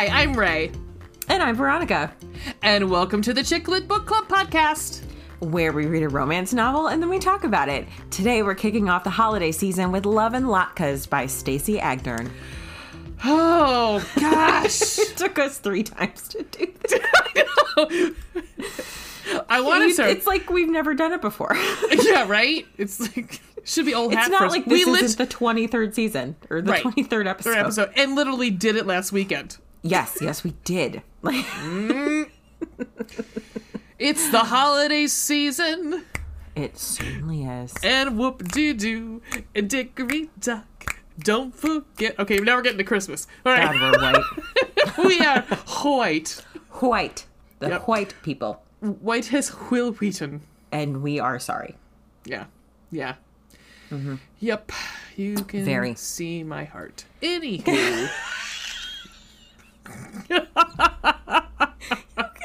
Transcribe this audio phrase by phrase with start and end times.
[0.00, 0.72] Hi, I'm Ray,
[1.28, 2.10] And I'm Veronica,
[2.62, 5.02] and welcome to the Chick Lit Book Club podcast.
[5.40, 7.86] where we read a romance novel and then we talk about it.
[8.10, 12.30] Today we're kicking off the holiday season with Love and Latkes by Stacey Agdern.
[13.26, 16.94] Oh gosh, It took us three times to do this.
[19.50, 21.54] I want to It's, it's like we've never done it before.
[21.92, 22.66] yeah, right.
[22.78, 26.36] It's like should be old hat It's not like this we isn't the 23rd season
[26.48, 26.82] or the Right.
[26.82, 27.50] 23rd episode.
[27.52, 29.58] third episode and literally did it last weekend.
[29.82, 31.02] Yes, yes, we did.
[31.22, 31.44] Like,
[33.98, 36.04] It's the holiday season,
[36.56, 37.74] it certainly is.
[37.82, 39.20] and whoop dee doo,
[39.54, 41.00] and dickory dock.
[41.18, 42.18] Don't forget.
[42.18, 43.26] Okay, now we're getting to Christmas.
[43.44, 44.98] All right, God, we're white.
[45.04, 45.42] we are
[45.84, 46.42] white.
[46.80, 47.26] white.
[47.58, 47.88] The Yep.
[47.88, 48.62] white people.
[48.80, 50.40] White has Wil Wheaton.
[50.72, 51.76] And we are sorry.
[52.24, 52.46] Yeah.
[52.90, 53.16] Yeah.
[54.38, 54.72] Yep.
[55.16, 55.64] You can Mm-hmm.
[55.66, 55.94] Very.
[55.96, 57.04] see my heart.
[57.22, 58.08] Anywho.
[60.30, 60.40] You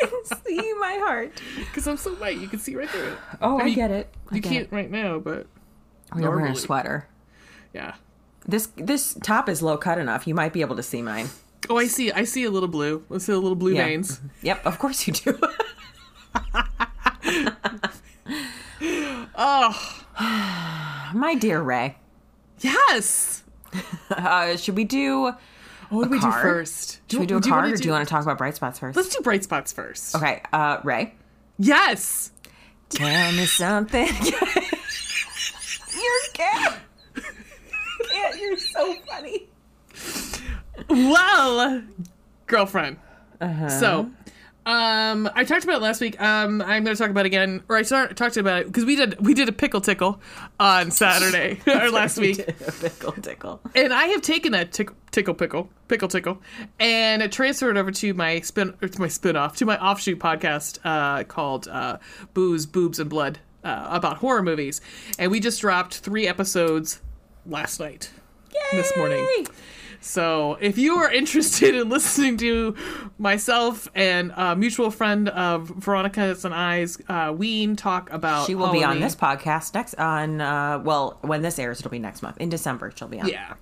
[0.10, 1.42] can see my heart.
[1.58, 3.18] Because I'm so white, you can see right through it.
[3.42, 4.14] Oh, I, mean, get it.
[4.32, 4.72] I You get can't it.
[4.72, 5.48] right now, but
[6.14, 7.08] Oh, you're wearing a sweater.
[7.74, 7.96] yeah.
[8.48, 10.28] This this top is low cut enough.
[10.28, 11.30] You might be able to see mine.
[11.70, 12.12] Oh, I see.
[12.12, 13.04] I see a little blue.
[13.12, 13.86] I see a little blue Yeah.
[13.86, 14.22] veins.
[14.44, 15.40] Yep, of course you do.
[19.38, 20.04] Oh,
[21.14, 21.98] My dear Ray,
[22.60, 23.44] yes.
[24.10, 25.32] uh, should we do?
[25.96, 27.00] What do we do first?
[27.10, 28.80] Should we do a you card, or do you want to talk about bright spots
[28.80, 28.96] first?
[28.96, 30.16] Let's do bright spots first.
[30.16, 31.14] Okay, uh, Ray,
[31.58, 32.32] Yes.
[32.90, 34.08] tell me something.
[35.96, 36.80] you're cat.
[38.12, 39.48] Cat, you're so funny.
[40.90, 41.84] Well,
[42.48, 42.98] girlfriend.
[43.42, 43.70] Uh-huh.
[43.70, 44.12] So,
[44.66, 46.20] um, I talked about it last week.
[46.20, 48.84] Um, I'm going to talk about it again, or I start, talked about it because
[48.86, 50.20] we did we did a pickle tickle
[50.60, 52.38] on Saturday or last week,
[52.82, 53.62] Pickle tickle.
[53.76, 56.42] and I have taken that tick, tickle pickle pickle tickle
[56.80, 60.20] and it transferred over to my spin or to my spin off to my offshoot
[60.20, 61.98] podcast uh, called uh,
[62.34, 64.82] Booze, Boobs, and Blood uh, about horror movies,
[65.20, 67.02] and we just dropped three episodes
[67.46, 68.10] last night
[68.72, 69.46] this morning.
[70.06, 72.76] So, if you are interested in listening to
[73.18, 78.72] myself and a mutual friend of Veronica's and I's, uh, Ween talk about She will
[78.72, 82.38] be on this podcast next on uh well when this airs it'll be next month
[82.38, 83.28] in December she'll be on.
[83.28, 83.56] Yeah.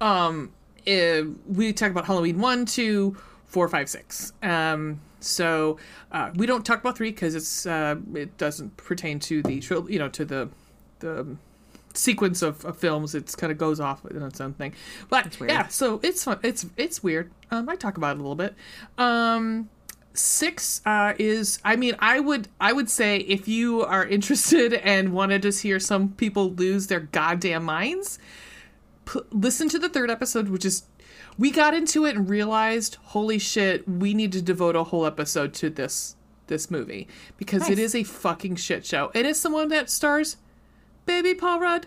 [0.00, 0.52] Um,
[0.86, 4.32] we talk about Halloween one, two, four, five, six.
[4.42, 5.76] Um, so
[6.10, 9.98] uh, we don't talk about three because it's uh, it doesn't pertain to the you
[9.98, 10.48] know to the
[11.00, 11.36] the
[11.94, 13.14] sequence of, of films.
[13.14, 14.74] It's kind of goes off in its own thing.
[15.08, 16.40] But yeah, so it's fun.
[16.42, 17.30] It's it's weird.
[17.50, 18.54] Um, I talk about it a little bit.
[18.98, 19.68] Um,
[20.12, 25.12] six uh, is i mean i would i would say if you are interested and
[25.12, 28.18] want to just hear some people lose their goddamn minds
[29.04, 30.82] p- listen to the third episode which is
[31.38, 35.54] we got into it and realized holy shit we need to devote a whole episode
[35.54, 36.16] to this
[36.48, 37.86] this movie because it Nice.
[37.86, 40.36] is a fucking shit show it is someone that stars
[41.06, 41.86] baby paul rudd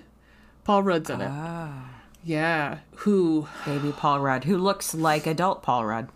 [0.63, 1.89] paul rudd's in it Ah.
[2.23, 6.09] yeah who Baby Paul Rudd, who looks like adult Paul Rudd.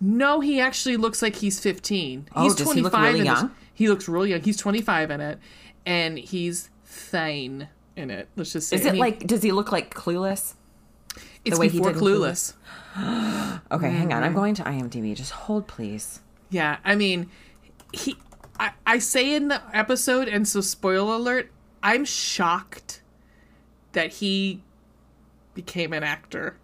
[0.00, 2.28] No, he actually looks like he's 15.
[2.34, 3.50] Oh, he's does he look 25 really this- young?
[3.72, 4.42] He looks really young.
[4.42, 5.38] He's 25 in it,
[5.86, 8.28] and he's Thane in it.
[8.36, 8.76] Let's just say.
[8.76, 10.54] Is I it mean, like does he look like clueless?
[11.44, 12.54] it's way he did in Clueless?
[12.96, 14.12] Okay, hang Mm-hmm.
[14.12, 14.22] on.
[14.22, 15.14] I'm going to IMDb.
[15.16, 16.20] Just hold please.
[16.50, 17.30] Yeah, I mean,
[17.92, 18.16] he.
[18.60, 21.50] I, I say in the episode, and so spoiler alert,
[21.82, 23.02] I'm shocked
[23.92, 24.62] that he
[25.54, 26.56] became an actor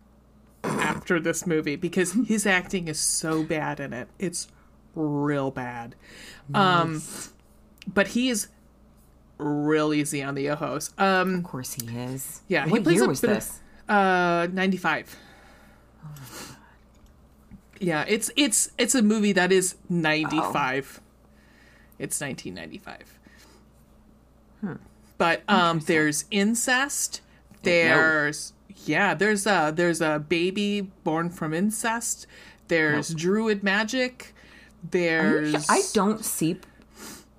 [0.64, 4.08] after this movie because his acting is so bad in it.
[4.18, 4.48] It's
[4.94, 5.94] real bad.
[6.54, 7.02] Um,
[7.92, 8.48] but he is
[9.38, 10.90] real easy on the ojos.
[10.98, 12.42] Um, Of course he is.
[12.48, 13.60] Yeah, he What plays year a was bit of- this?
[13.88, 15.16] uh, 95.
[17.80, 21.00] Yeah, it's it's it's a movie that is 95.
[22.00, 23.18] It's 1995.
[25.18, 27.20] But um there's incest.
[27.62, 28.52] There's
[28.84, 32.26] yeah, there's a there's a baby born from incest.
[32.68, 34.34] There's druid magic.
[34.88, 36.58] There's I don't see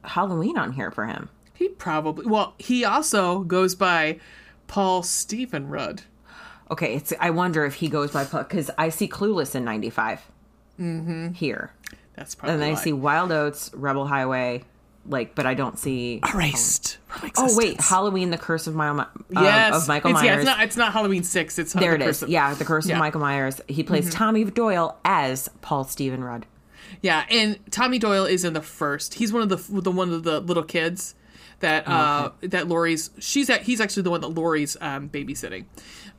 [0.03, 1.29] Halloween on here for him.
[1.53, 4.19] he probably well, he also goes by
[4.67, 6.03] Paul Stephen Rudd.
[6.71, 7.13] Okay, it's.
[7.19, 10.21] I wonder if he goes by because I see Clueless in '95
[10.79, 11.29] mm-hmm.
[11.29, 11.73] here,
[12.15, 14.63] That's probably and then I see Wild Oats, Rebel Highway,
[15.09, 16.21] like, but I don't see.
[16.33, 16.97] erased.
[17.37, 17.81] Oh wait.
[17.81, 20.25] Halloween: The Curse of, My- um, yes, of Michael it's, Myers.
[20.25, 20.61] Yeah, it's not.
[20.63, 21.59] It's not Halloween six.
[21.59, 22.23] It's there the it Curse is.
[22.23, 22.93] of- Yeah, The Curse Yeah.
[22.93, 22.97] Mm-hmm.
[22.97, 23.61] of Michael Myers.
[23.67, 26.45] He plays Tommy Doyle as Paul Stephen Rudd.
[27.01, 27.25] yeah.
[27.29, 29.15] And Tommy Doyle is in the first.
[29.15, 31.15] He's one of the the one of the little kids
[31.59, 33.09] that uh that Laurie's.
[33.19, 33.63] She's at.
[33.63, 35.65] He's actually the one that Laurie's um, babysitting.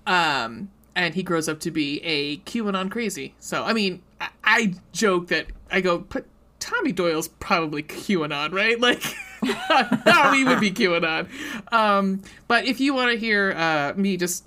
[0.07, 3.35] Um, and he grows up to be a QAnon crazy.
[3.39, 6.25] So I mean, I, I joke that I go, but
[6.61, 8.79] Tommy Doyle's probably QAnon, right?
[8.81, 9.03] Like.
[10.05, 11.27] no, he would be QAnon.
[11.73, 14.45] Um, but if you want to hear uh, me just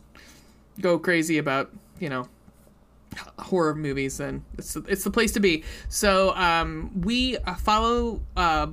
[0.79, 2.27] go crazy about, you know,
[3.39, 5.63] horror movies, then it's it's the place to be.
[5.89, 8.67] So um, we uh, follow uh,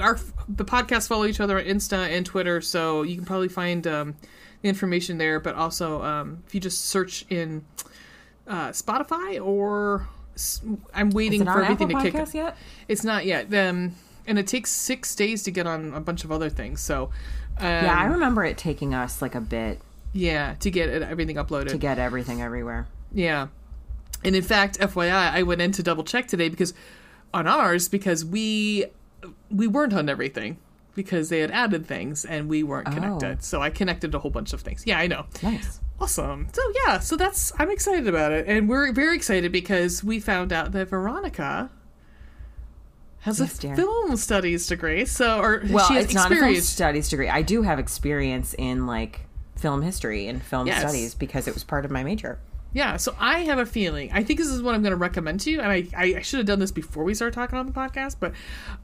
[0.00, 0.18] our
[0.48, 4.14] the podcast follow each other on Insta and Twitter, so you can probably find um,
[4.62, 5.40] the information there.
[5.40, 7.64] But also, um, if you just search in
[8.46, 10.08] uh, Spotify or
[10.92, 12.34] I'm waiting for everything Apple to kick.
[12.34, 12.56] Yet?
[12.88, 13.52] It's not yet.
[13.54, 13.94] Um,
[14.26, 16.80] and it takes six days to get on a bunch of other things.
[16.80, 17.10] So
[17.58, 19.80] um, Yeah, I remember it taking us like a bit
[20.12, 21.68] yeah, to get it, everything uploaded.
[21.68, 22.86] to get everything everywhere.
[23.12, 23.48] Yeah.
[24.24, 26.72] And in fact, FYI, I went in to double check today because
[27.34, 28.86] on ours because we
[29.50, 30.58] we weren't on everything
[30.94, 33.38] because they had added things and we weren't connected.
[33.38, 33.40] Oh.
[33.40, 34.86] So I connected a whole bunch of things.
[34.86, 35.26] Yeah, I know.
[35.42, 35.80] Nice.
[36.04, 36.48] Awesome.
[36.52, 40.52] So yeah, so that's I'm excited about it and we're very excited because we found
[40.52, 41.70] out that Veronica
[43.20, 43.76] has Yes, a dear.
[43.76, 45.06] film studies degree.
[45.06, 46.68] So or Well, she has it's not a film experience.
[46.68, 47.28] studies degree.
[47.30, 49.20] I do have experience in like
[49.56, 50.80] film history and film Yes.
[50.80, 52.38] studies because it was part of my major.
[52.74, 54.10] Yeah, so I have a feeling.
[54.12, 56.20] I think this is what I'm going to recommend to you, and I, I, I
[56.22, 58.32] should have done this before we started talking on the podcast, but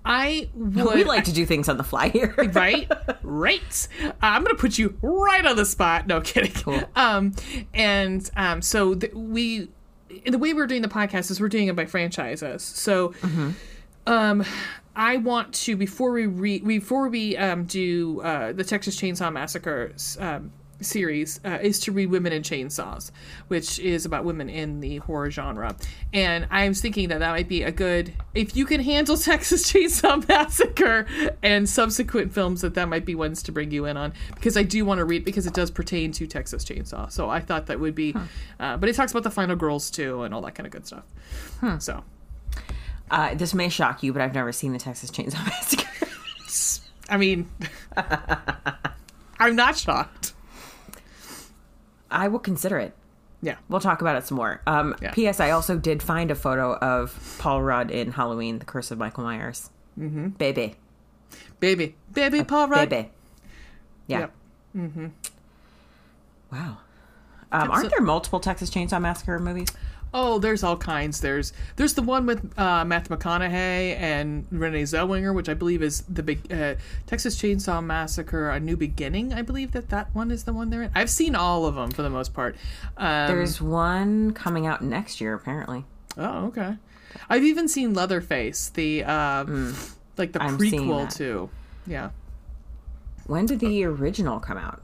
[0.05, 0.95] I would.
[0.95, 2.33] we like to do things on the fly here.
[2.53, 2.91] right,
[3.23, 3.89] right.
[4.03, 6.07] Uh, I'm going to put you right on the spot.
[6.07, 6.53] No kidding.
[6.53, 6.83] Cool.
[6.95, 7.35] Um,
[7.75, 9.69] and um, so th- we,
[10.25, 12.63] the way we're doing the podcast is we're doing it by franchises.
[12.63, 13.51] So, Mm-hmm.
[14.07, 14.45] um,
[14.97, 19.93] I want to before we re- before we um do uh the Texas Chainsaw Massacre
[20.19, 23.11] um series uh, is to read Women in Chainsaws,
[23.49, 25.77] which is about women in the horror genre.
[26.12, 29.71] And I was thinking that that might be a good if you can handle Texas
[29.73, 31.06] Chainsaw Massacre
[31.43, 34.62] and subsequent films that that might be ones to bring you in on because I
[34.62, 37.11] do want to read because it does pertain to Texas Chainsaw.
[37.11, 38.15] So I thought that would be
[38.59, 40.87] uh, but it talks about the final girls too and all that kind of good
[40.87, 41.05] stuff.
[41.81, 42.03] So
[43.11, 45.88] Uh, this may shock you, but I've never seen the Texas Chainsaw Massacre.
[47.09, 47.49] I mean
[49.38, 50.33] I'm not shocked.
[52.11, 52.95] I will consider it.
[53.43, 53.57] Yeah.
[53.69, 54.61] We'll talk about it some more.
[54.67, 55.12] Um, Yeah.
[55.12, 55.41] P.S.
[55.41, 59.25] I also did find a photo of Paul Rudd in Halloween: The Curse of Michael
[59.25, 59.71] Myers.
[59.99, 60.29] Mm-hmm.
[60.31, 60.77] Baby,
[61.59, 61.95] Baby.
[62.12, 62.89] Baby Paul Rudd.
[62.89, 63.11] baby.
[64.07, 64.29] Yeah.
[64.75, 65.11] Yep.
[66.53, 66.79] Wow.
[67.53, 69.69] Um, aren't there multiple Texas Chainsaw Massacre movies?
[70.12, 71.21] Oh, there's all kinds.
[71.21, 76.03] There's there's the one with uh, Matthew McConaughey and Renee Zellweger, which I believe is
[76.03, 76.75] the big uh,
[77.07, 79.33] Texas Chainsaw Massacre: A New Beginning.
[79.33, 80.91] I believe that that one is the one they're in.
[80.97, 82.57] I've seen all of them for the most part.
[82.97, 85.85] Um, There's one coming out next year, apparently.
[86.17, 86.77] oh, okay.
[87.29, 89.75] I've even seen Leatherface, the um,
[90.17, 90.43] like the.
[90.43, 91.51] I'm prequel to,
[91.87, 92.11] yeah,
[93.27, 94.83] When did the original come out?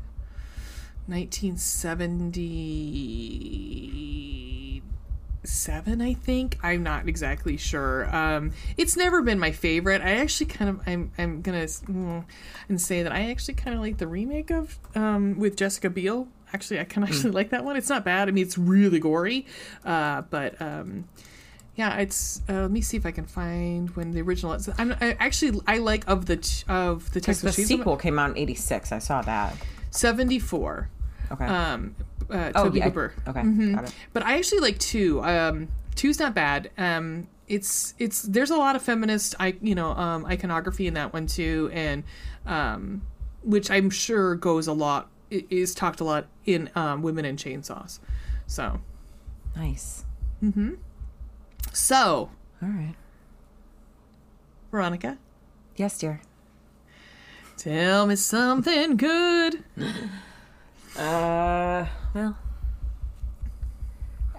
[5.46, 10.46] 1977 i think i'm not exactly sure um it's never been my favorite i actually
[10.46, 12.24] kind of i'm i'm gonna mm,
[12.68, 16.28] and say that i actually kind of like the remake of um with jessica biel
[16.52, 18.98] actually i kind of actually like that one it's not bad i mean it's really
[18.98, 19.46] gory
[19.84, 21.04] uh but um
[21.78, 22.40] yeah, it's.
[22.48, 24.54] Uh, let me see if I can find when the original.
[24.54, 24.66] Is.
[24.78, 28.38] I'm I, actually I like of the of the Texas the sequel came out in
[28.38, 28.92] '86.
[28.92, 29.54] I saw that.
[29.90, 30.88] seventy four.
[31.30, 31.44] Okay.
[31.44, 31.94] Um,
[32.30, 32.84] uh, oh, Tobe yeah.
[32.84, 33.12] Hooper.
[33.28, 33.40] Okay.
[33.40, 33.74] Mhm.
[33.74, 33.94] Got it.
[34.12, 35.22] But I actually like two.
[35.22, 36.70] Um, two's not bad.
[36.78, 41.12] Um, it's it's there's a lot of feminist, I you know, um, iconography in that
[41.12, 42.02] one too, and
[42.46, 43.02] um,
[43.44, 47.98] which I'm sure goes a lot is talked a lot in um, Women in Chainsaws.
[48.46, 48.80] So
[49.56, 50.04] Nice.
[51.72, 52.30] so
[52.62, 52.94] All right.
[54.70, 55.18] Veronica,
[55.76, 56.20] Yes, dear.
[57.56, 59.62] tell me something good.
[60.98, 61.84] Uh,
[62.16, 62.36] well,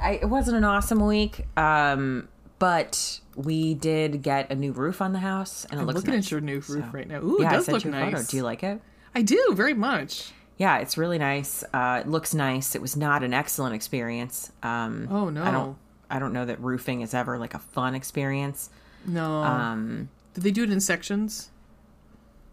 [0.02, 1.46] I, it wasn't an awesome week.
[1.58, 2.28] Um,
[2.60, 6.16] but we did get a new roof on the house, and it I'm looks looking
[6.16, 6.26] nice.
[6.26, 7.22] at your new roof So- right now.
[7.22, 8.12] Ooh, yeah, it I does sent look nice.
[8.14, 8.24] photo.
[8.28, 8.82] Do you like it?
[9.16, 10.32] I do very much.
[10.58, 11.64] Yeah, it's really nice.
[11.72, 12.74] Uh, it looks nice.
[12.76, 14.52] It was not an excellent experience.
[14.64, 15.44] Um, Oh, no.
[15.44, 15.78] I don't.
[16.10, 18.70] I don't know that roofing is ever like a fun experience.
[19.06, 19.44] No.
[19.44, 21.50] Um, Did they do it in sections?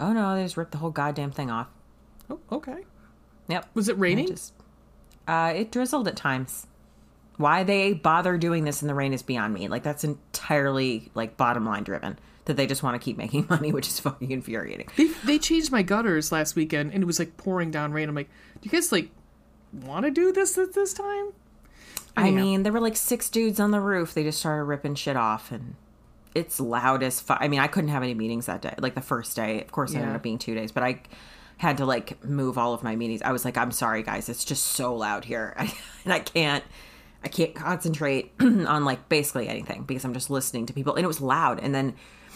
[0.01, 1.69] oh no, they just ripped the whole goddamn thing off.
[2.29, 2.85] Oh, okay.
[3.49, 3.69] Yep.
[3.75, 4.27] Was it raining?
[4.27, 4.53] Just,
[5.27, 6.67] uh, it drizzled at times.
[7.37, 9.67] Why they bother doing this in the rain is beyond me.
[9.69, 12.19] Like that's entirely like bottom line driven.
[12.47, 14.89] That they just want to keep making money, which is fucking infuriating.
[14.97, 18.09] They they changed my gutters last weekend, and it was like pouring down rain.
[18.09, 18.29] I'm like,
[18.61, 19.11] do you guys like
[19.73, 21.33] want to do this at this time?
[22.17, 22.37] I Anyhow.
[22.45, 24.15] mean, there were like six dudes on the roof.
[24.15, 25.75] They just started ripping shit off, and
[26.35, 27.39] it's loud as fuck.
[27.41, 28.75] I mean, I couldn't have any meetings that day.
[28.79, 31.01] Like the first day, of course, it ended up being two days, but I
[31.57, 33.23] had to like move all of my meetings.
[33.23, 35.55] I was like, I'm sorry guys, it's just so loud here.
[35.57, 35.63] I,
[36.05, 36.65] and I can't
[37.23, 41.09] I can't concentrate on like basically anything because I'm just listening to people and it
[41.09, 41.95] was loud and then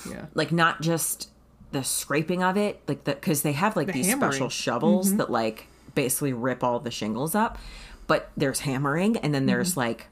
[0.09, 0.27] Yeah.
[0.35, 1.31] like not just
[1.73, 4.33] the scraping of it, like the because they have like these hammering.
[4.33, 5.19] special shovels mm-hmm.
[5.19, 7.59] that like basically rip all the shingles up,
[8.07, 9.81] but there's hammering and then there's mm-hmm.
[9.81, 10.07] like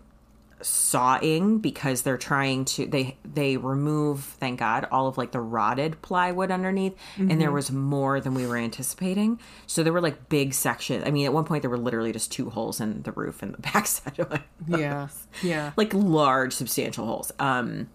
[0.67, 6.01] sawing because they're trying to they they remove thank god all of like the rotted
[6.03, 10.53] plywood underneath and there was more than we were anticipating so there were like big
[10.53, 13.43] sections i mean at one point there were literally just two holes in the roof
[13.43, 15.09] and the backside of my Yeah.
[15.43, 15.73] Yeah.
[15.77, 17.89] like large substantial holes um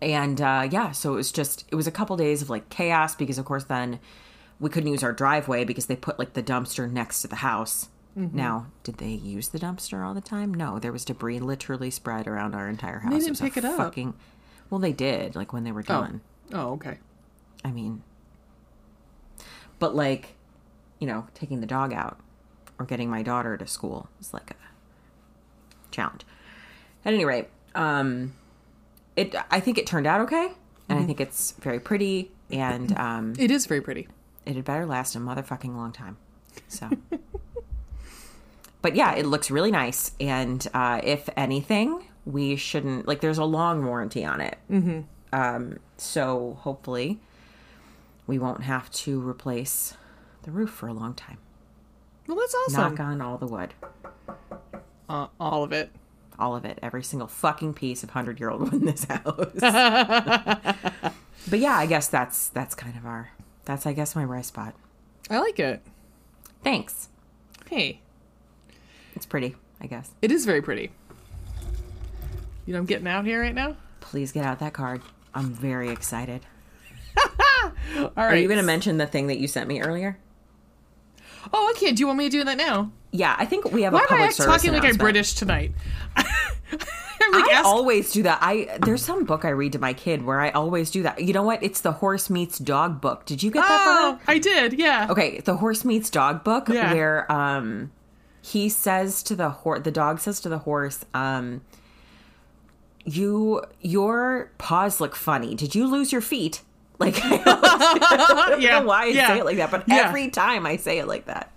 [0.00, 3.16] and uh yeah so it was just it was a couple days of like chaos
[3.16, 3.98] because of course then
[4.60, 7.88] we couldn't use our driveway because they put like the dumpster next to the house
[8.16, 8.36] Mm-hmm.
[8.36, 12.26] now did they use the dumpster all the time no there was debris literally spread
[12.26, 13.76] around our entire house They didn't was a pick it up.
[13.76, 14.14] fucking
[14.70, 16.20] well they did like when they were done
[16.52, 16.98] Oh, okay.
[17.64, 18.02] i mean
[19.78, 20.34] but like
[20.98, 22.18] you know taking the dog out
[22.78, 24.54] or getting my daughter to school is like a
[25.92, 26.22] challenge
[27.04, 28.32] at any rate um
[29.16, 30.48] it i think it turned out okay
[30.88, 34.08] and i think it's very pretty and um It is very pretty.
[34.44, 36.16] it had better last a motherfucking long time
[36.66, 36.88] so
[38.82, 43.44] but yeah it looks really nice and uh if anything we shouldn't like there's a
[43.44, 45.00] long warranty on it mm-hmm.
[45.32, 47.18] um so hopefully
[48.26, 49.94] we won't have to replace
[50.42, 51.38] the roof for a long time
[52.26, 52.90] Well, that's awesome.
[52.94, 53.74] knock on all the wood
[55.08, 55.90] Uh, all of it.
[56.38, 59.24] all of it, every single fucking piece of hundred year old wood in this house.
[61.48, 63.30] but yeah, I guess that's that's kind of our
[63.64, 64.74] that's I guess my rice spot.
[65.30, 65.82] I like it.
[66.62, 67.08] Thanks.
[67.68, 68.00] Hey,
[69.18, 70.08] It's pretty, I guess.
[70.22, 70.92] it is very pretty.
[72.66, 73.76] You know, I'm getting out here right now.
[73.98, 75.02] Please get out that card.
[75.34, 76.42] I'm very excited.
[77.98, 78.16] All right.
[78.16, 80.16] Are you going to mention the thing that you sent me earlier?
[81.52, 81.90] Oh, okay.
[81.90, 82.92] Do you want me to do that now?
[83.10, 84.96] Yeah, I think we have Why a am I public service talking like I'm.
[84.96, 85.72] British tonight?
[87.32, 88.38] Like, I ask- always do that.
[88.40, 91.20] I there's some book I read to my kid where I always do that.
[91.20, 91.62] You know what?
[91.62, 93.26] It's the horse meets dog book.
[93.26, 94.78] Did you get that oh, I did.
[94.78, 95.08] Yeah.
[95.10, 96.94] Okay, the horse meets dog book Yeah.
[96.94, 97.90] where um
[98.42, 101.60] he says to the horse the dog says to the horse um
[103.04, 105.54] you your paws look funny.
[105.54, 106.62] Did you lose your feet?
[107.00, 108.80] Like I don't yeah.
[108.80, 109.28] know why I yeah.
[109.28, 110.08] say it like that, but Yeah.
[110.08, 111.56] every time I say it like that.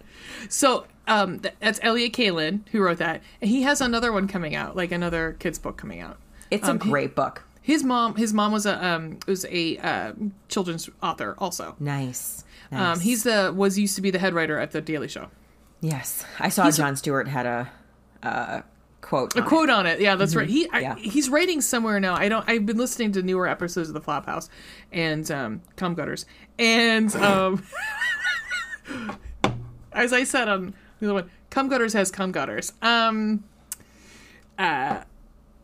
[0.49, 4.75] So um, that's Elliott Kalan who wrote that, and he has another one coming out,
[4.75, 6.17] like another kids book coming out.
[6.51, 7.41] It's Um, a great book.
[7.63, 10.11] His mom, his mom was a um, was a uh,
[10.47, 11.75] children's author also.
[11.79, 12.43] Nice.
[12.71, 12.97] nice.
[12.97, 15.29] Um, he's the was used to be the head writer at the Daily Show.
[15.81, 16.23] Yes.
[16.39, 17.71] I saw Jon Stewart had a
[18.23, 18.61] uh,
[19.01, 19.35] quote.
[19.35, 20.47] A quote on it, yeah, that's right.
[20.47, 20.95] He I, Yeah.
[20.95, 22.13] he's writing somewhere now.
[22.15, 22.47] I don't.
[22.47, 24.47] I've been listening to newer episodes of the Flophouse
[24.91, 26.25] and um, Cum Gutters,
[26.59, 27.63] and um,
[29.91, 32.73] as I said on the other one, Cum Gutters has Cum Gutters.
[32.81, 33.43] Um,
[34.59, 35.01] uh,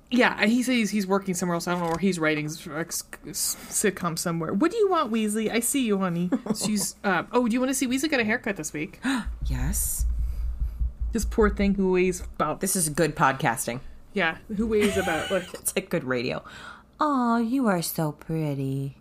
[0.10, 1.68] yeah, he says he's working somewhere else.
[1.68, 4.54] I don't know where he's writing sitcom somewhere.
[4.54, 5.52] What do you want, Weasley?
[5.52, 6.30] I see you, honey.
[6.56, 6.96] She's.
[7.04, 9.00] Uh, oh, do you want to see Weasley got a haircut this week?
[9.46, 10.06] Yes.
[11.14, 12.60] This poor thing who weighs about.
[12.60, 13.80] This is good podcasting.
[14.14, 16.44] Yeah, who weighs about like It's like good radio.
[17.00, 18.98] Oh, you are so pretty.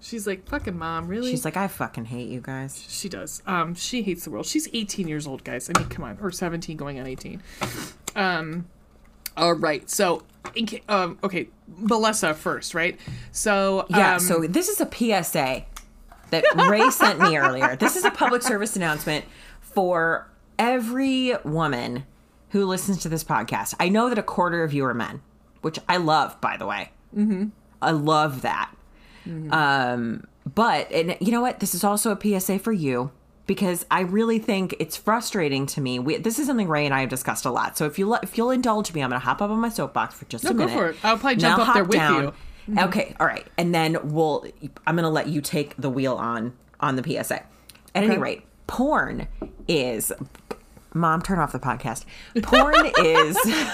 [0.00, 1.30] She's like, fucking mom, really?
[1.30, 2.82] She's like, I fucking hate you guys.
[2.88, 3.42] she does.
[3.46, 4.46] Um, she hates the world.
[4.46, 5.68] She's 18 years old, guys.
[5.68, 7.42] I mean, come on, or 17 going on 18.
[8.16, 8.66] Um,
[9.36, 9.88] all right.
[9.88, 10.22] So,
[10.54, 12.98] in ca- um, okay, Melissa first, right?
[13.32, 15.64] So, Yeah, um, so this is a PSA
[16.30, 17.76] that Ray sent me earlier.
[17.76, 19.24] This is a public service announcement
[19.60, 22.04] for every woman
[22.50, 23.74] who listens to this podcast.
[23.78, 25.22] I know that a quarter of you are men,
[25.60, 26.90] which I love, by the way.
[27.16, 27.48] Mm-hmm.
[27.80, 28.74] I love that.
[29.26, 31.60] Um, but and you know what?
[31.60, 33.10] This is also a PSA for you
[33.50, 35.98] because I really think it's frustrating to me.
[35.98, 37.76] We, this is something Ray and I have discussed a lot.
[37.76, 40.14] So if you if you'll indulge me, I'm going to hop up on my soapbox
[40.14, 40.68] for just a minute.
[40.68, 40.96] go for it.
[41.02, 42.22] I'll probably jump I'll up there with down.
[42.22, 42.30] you.
[42.30, 42.78] Mm-hmm.
[42.78, 44.44] Okay, all right, and then we'll.
[44.86, 47.42] I'm going to let you take the wheel on on the PSA.
[47.92, 49.26] At any rate, porn
[49.66, 50.12] is.
[50.94, 52.04] Mom, turn off the podcast.
[52.44, 53.36] Porn is.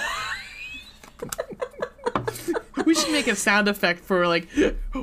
[2.85, 4.49] we should make a sound effect for like,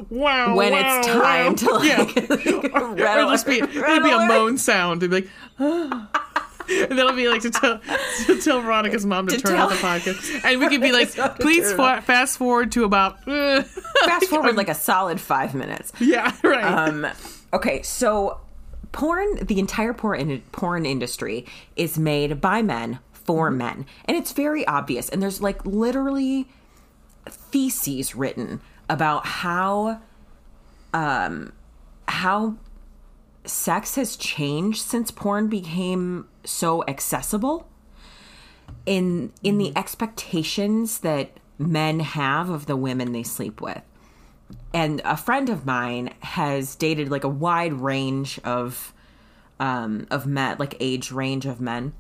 [0.10, 1.54] wow, When wow, it's time wow.
[1.56, 5.04] to, like, yeah, or rattle- just be it'd be a moan sound.
[5.04, 5.30] It'd be like,
[6.70, 7.80] and that'll be like to tell
[8.26, 11.10] to tell Veronica's mom to, To turn off the podcast, and we could be like,
[11.10, 13.64] Veronica's mom to please fa- fast forward to about, uh,
[14.06, 15.92] Fast forward like a solid five minutes.
[16.00, 16.64] yeah, right.
[16.64, 17.08] Um,
[17.54, 18.40] okay, so
[18.92, 21.46] porn, the entire porn porn industry
[21.76, 23.58] is made by men for Mm-hmm.
[23.58, 25.08] men, and it's very obvious.
[25.10, 26.48] And there's like literally
[27.28, 30.02] theses written about how,
[30.94, 31.54] um,
[32.08, 32.56] how
[33.46, 37.68] sex has changed since porn became so accessible
[38.86, 43.82] in in the expectations that men have of the women they sleep with.
[44.74, 48.94] And a friend of mine has dated like a wide range of
[49.60, 51.94] um of men, like age range of men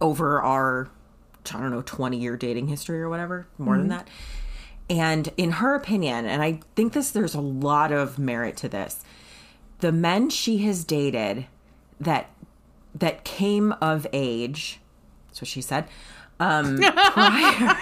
[0.00, 0.90] over our
[1.52, 4.08] I don't know 20 year dating history or whatever, more than that.
[4.88, 9.02] And in her opinion, and I think this there's a lot of merit to this.
[9.80, 11.46] The men she has dated
[12.00, 12.30] that
[12.94, 14.80] that came of age,
[15.26, 15.86] that's what she said,
[16.38, 16.78] um,
[17.12, 17.76] prior,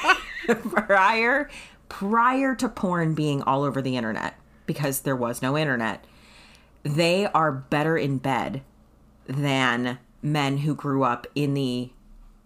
[0.55, 1.51] prior
[1.93, 6.05] prior to porn being all over the internet because there was no internet,
[6.83, 8.63] they are better in bed
[9.27, 11.91] than men who grew up in the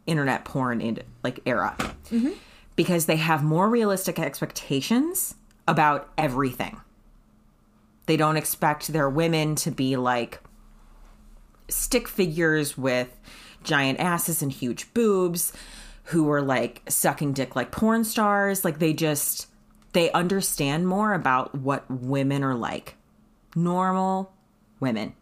[0.06, 1.74] internet porn in like era
[2.10, 2.32] mm-hmm.
[2.74, 5.34] because they have more realistic expectations
[5.68, 6.80] about everything.
[8.06, 10.40] They don't expect their women to be like
[11.68, 13.08] stick figures with
[13.64, 15.52] giant asses and huge boobs
[16.04, 18.64] who are like sucking dick like porn stars.
[18.64, 19.48] Like they just
[19.92, 22.96] they understand more about what women are like.
[23.56, 24.32] Normal
[24.78, 25.14] women.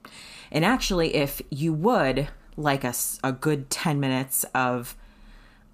[0.50, 4.96] And actually if you would like a, a good 10 minutes of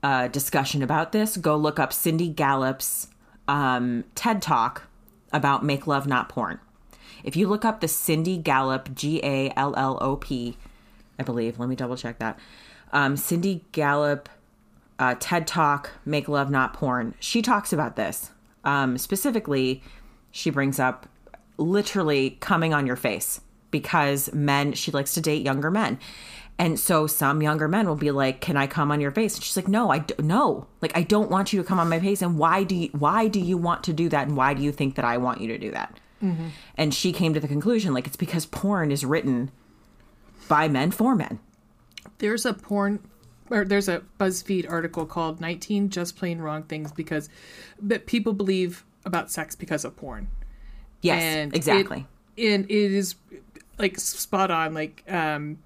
[0.03, 3.09] uh, discussion about this, go look up Cindy Gallop's
[3.49, 4.83] um, TED Talk
[5.33, 6.59] about Make Love Not Porn.
[7.23, 10.57] If you look up the Cindy Gallop, G A L L O P,
[11.19, 12.39] I believe, let me double check that.
[12.93, 14.29] Um, Cindy Gallop,
[14.99, 18.31] uh, TED Talk, Make Love Not Porn, she talks about this.
[18.65, 19.83] Um, specifically,
[20.31, 21.07] she brings up
[21.59, 25.99] literally coming on your face because men, she likes to date younger men.
[26.61, 29.43] And so some younger men will be like, "Can I come on your face?" And
[29.43, 30.67] she's like, "No, I d- no.
[30.83, 32.21] Like I don't want you to come on my face.
[32.21, 34.29] And why do you, why do you want to do that?
[34.29, 35.99] And why do you think that I want you to do that?"
[36.77, 39.51] And she came to the conclusion like it's because porn is written
[40.49, 41.39] by men for men.
[42.19, 42.99] There's a porn
[43.49, 47.31] or there's a BuzzFeed article called 19 just plain wrong things because
[47.81, 50.29] that people believe about sex because of porn.
[51.01, 52.07] Yes, and exactly.
[52.37, 53.15] It, and it is
[53.79, 54.75] like spot on.
[54.75, 55.59] Like um,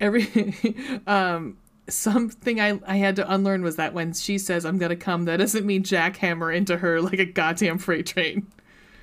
[0.00, 0.74] every
[1.06, 1.56] um,
[1.88, 5.38] something I I had to unlearn was that when she says I'm gonna come, that
[5.38, 8.46] doesn't mean jackhammer into her like a goddamn freight train.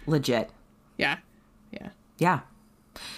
[0.05, 0.49] Legit.
[0.97, 1.17] Yeah,
[1.71, 1.89] yeah.
[2.17, 2.39] Yeah.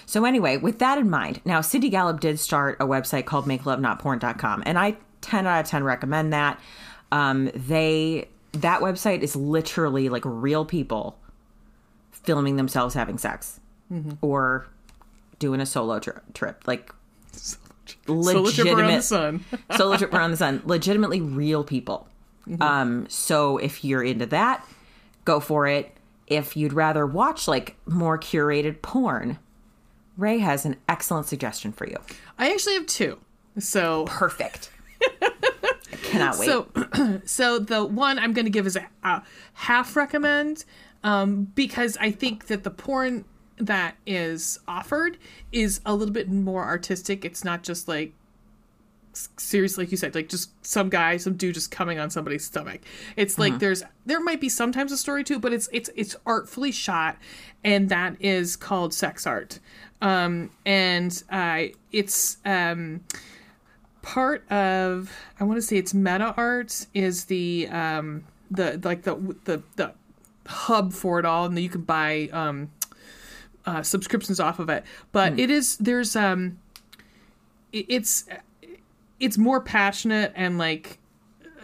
[0.06, 4.64] So anyway, with that in mind, now Cindy Gallop did start a website called makelovenotporn.com
[4.66, 6.60] and I 10 out of 10 recommend that.
[7.12, 11.18] Um, they that website is literally like real people
[12.12, 13.60] filming themselves having sex
[14.22, 14.68] or
[15.40, 16.94] doing a solo tri- trip like
[18.12, 19.46] Solo trip around the legitimate sun.
[19.98, 20.62] trip around the sun.
[20.66, 22.08] Legitimately real people.
[22.60, 24.66] Um so if you're into that
[25.26, 25.96] go for it.
[26.28, 29.38] If you'd rather watch like more curated porn
[30.18, 31.98] ray has an excellent suggestion for you.
[32.38, 33.20] I actually have two.
[33.60, 34.70] So perfect.
[35.22, 35.32] I
[36.04, 36.46] cannot wait.
[36.46, 36.68] So,
[37.26, 40.64] so the one I'm going to give is a, a half recommend
[41.04, 43.26] um, because I think that the porn
[43.66, 45.18] that is offered
[45.52, 47.26] is a little bit more artistic.
[47.26, 48.14] It's not just like
[49.38, 52.82] seriously, like you said, like just some guy, some dude just coming on somebody's stomach.
[53.16, 56.72] It's like there's there might be sometimes a story too but it's it's it's artfully
[56.72, 57.18] shot,
[57.64, 59.60] and that is called sex art.
[60.02, 63.02] Um, and uh, it's um,
[64.02, 69.62] part of I want to say it's MetArt is the um the like the the
[69.76, 69.94] the
[70.48, 72.72] hub for it all and you can buy um
[73.66, 74.84] uh subscriptions off of it.
[75.12, 76.58] But it is there's um
[77.72, 78.26] it- it's
[79.20, 80.98] it's more passionate and like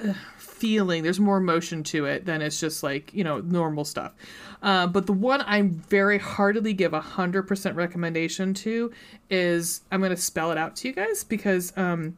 [0.08, 4.14] uh, feeling there's more emotion to it than it's just like you know normal stuff.
[4.62, 8.92] Uh, but the one i very heartily give a hundred percent recommendation to
[9.30, 12.18] is i'm going to spell it out to you guys because um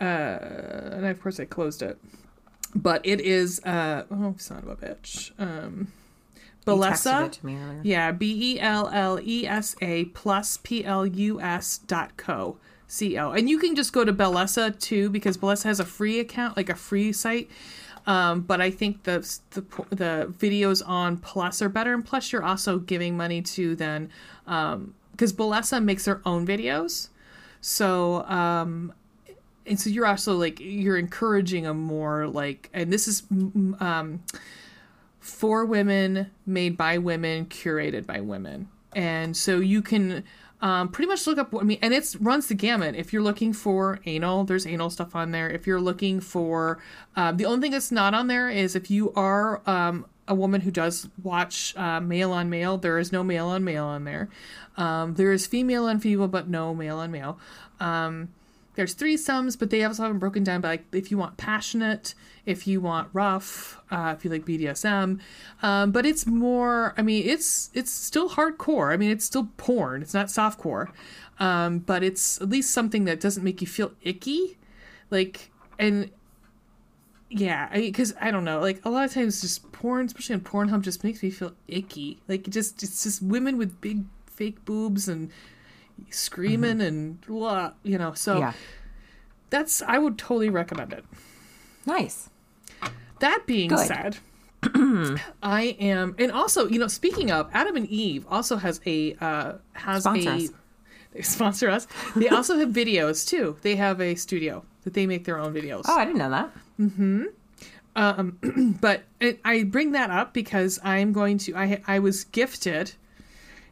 [0.00, 1.98] uh and of course i closed it.
[2.74, 5.30] But it is uh oh son of a bitch.
[5.38, 5.88] Um
[6.66, 7.80] You texted Bellesa it to me earlier.
[7.82, 12.58] yeah, B E L L E S A plus P L U S dot co.
[12.86, 13.30] C O.
[13.30, 16.68] And you can just go to Bellesa too because Bellesa has a free account, like
[16.68, 17.48] a free site.
[18.06, 19.20] Um, but I think the,
[19.50, 24.10] the the videos on Plus are better, and plus you're also giving money to then
[24.44, 27.10] because Bellesa makes their own videos,
[27.60, 28.92] so um,
[29.66, 34.22] and so you're also like you're encouraging a more like, and this is um,
[35.20, 38.68] for women, made by women, curated by women.
[38.94, 40.24] And so you can
[40.60, 41.54] um, pretty much look up.
[41.54, 42.94] I mean, and it runs the gamut.
[42.96, 45.48] If you're looking for anal, there's anal stuff on there.
[45.48, 46.82] If you're looking for,
[47.16, 50.60] um, the only thing that's not on there is if you are um, a woman
[50.60, 52.78] who does watch uh, male on male.
[52.78, 54.30] There is no male on male on there.
[54.76, 57.38] Um, there is female on female, but no male on male.
[58.80, 62.14] There's threesomes, but they also have them broken down by like if you want passionate,
[62.46, 65.20] if you want rough, uh, if you like BDSM.
[65.62, 66.94] Um, but it's more.
[66.96, 68.90] I mean, it's it's still hardcore.
[68.90, 70.00] I mean, it's still porn.
[70.00, 70.88] It's not softcore,
[71.38, 74.56] um, but it's at least something that doesn't make you feel icky,
[75.10, 76.10] like and
[77.28, 80.40] yeah, because I, I, don't know, like a lot of times just porn, especially on
[80.40, 82.22] Pornhub, just makes me feel icky.
[82.28, 85.30] Like it just it's just women with big fake boobs and
[86.10, 86.80] screaming mm-hmm.
[86.80, 88.14] and blah, you know.
[88.14, 88.52] So yeah.
[89.50, 91.04] that's I would totally recommend it.
[91.86, 92.28] Nice.
[93.20, 93.86] That being Good.
[93.86, 94.18] said,
[95.42, 99.52] I am, and also you know, speaking of Adam and Eve, also has a uh,
[99.74, 100.48] has sponsor a us.
[101.12, 101.86] they sponsor us.
[102.16, 103.56] They also have videos too.
[103.62, 105.84] They have a studio that they make their own videos.
[105.86, 106.50] Oh, I didn't know that.
[106.76, 107.24] Hmm.
[107.96, 111.56] Um, but it, I bring that up because I'm going to.
[111.56, 112.92] I I was gifted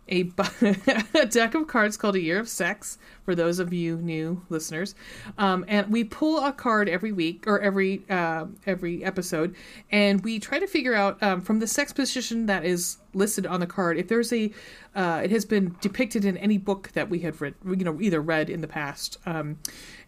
[0.09, 0.31] a,
[1.15, 4.95] a, deck of cards called A Year of Sex for those of you new listeners,
[5.37, 9.55] um, and we pull a card every week or every uh, every episode,
[9.91, 13.61] and we try to figure out um, from the sex position that is listed on
[13.61, 14.51] the card if there's a
[14.95, 18.21] uh, it has been depicted in any book that we had read, you know, either
[18.21, 19.59] read in the past, um,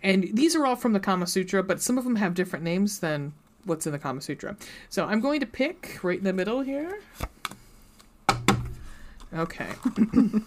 [0.03, 3.01] and these are all from the Kama Sutra, but some of them have different names
[3.01, 3.33] than
[3.65, 4.57] what's in the Kama Sutra.
[4.89, 7.01] So I'm going to pick right in the middle here.
[9.35, 9.69] Okay.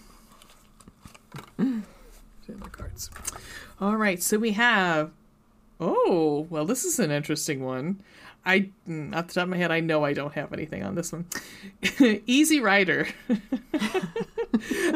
[1.58, 3.10] my cards.
[3.80, 5.12] All right, so we have.
[5.80, 8.02] Oh, well, this is an interesting one.
[8.46, 10.96] I, mm, off the top of my head, I know I don't have anything on
[10.96, 11.26] this one.
[12.26, 13.08] Easy Rider.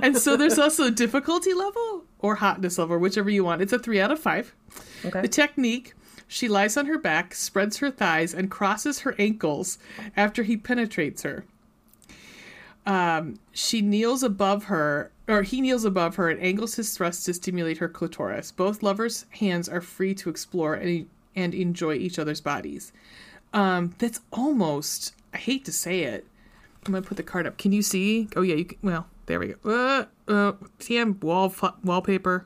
[0.04, 3.62] and so there's also difficulty level or hotness level, whichever you want.
[3.62, 4.54] It's a three out of five.
[5.06, 5.22] Okay.
[5.22, 5.94] The technique
[6.28, 9.78] she lies on her back, spreads her thighs, and crosses her ankles
[10.18, 11.46] after he penetrates her
[12.88, 17.34] um, she kneels above her, or he kneels above her and angles his thrust to
[17.34, 18.52] stimulate her clitoris.
[18.52, 22.94] Both lovers' hands are free to explore and, and enjoy each other's bodies.
[23.54, 26.26] Um, that's almost, I hate to say it.
[26.86, 27.58] I'm going to put the card up.
[27.58, 28.30] Can you see?
[28.38, 28.78] Oh, yeah, you can.
[28.82, 29.70] Well, there we go.
[29.70, 32.46] Uh, uh, see, I'm wall, wallpaper.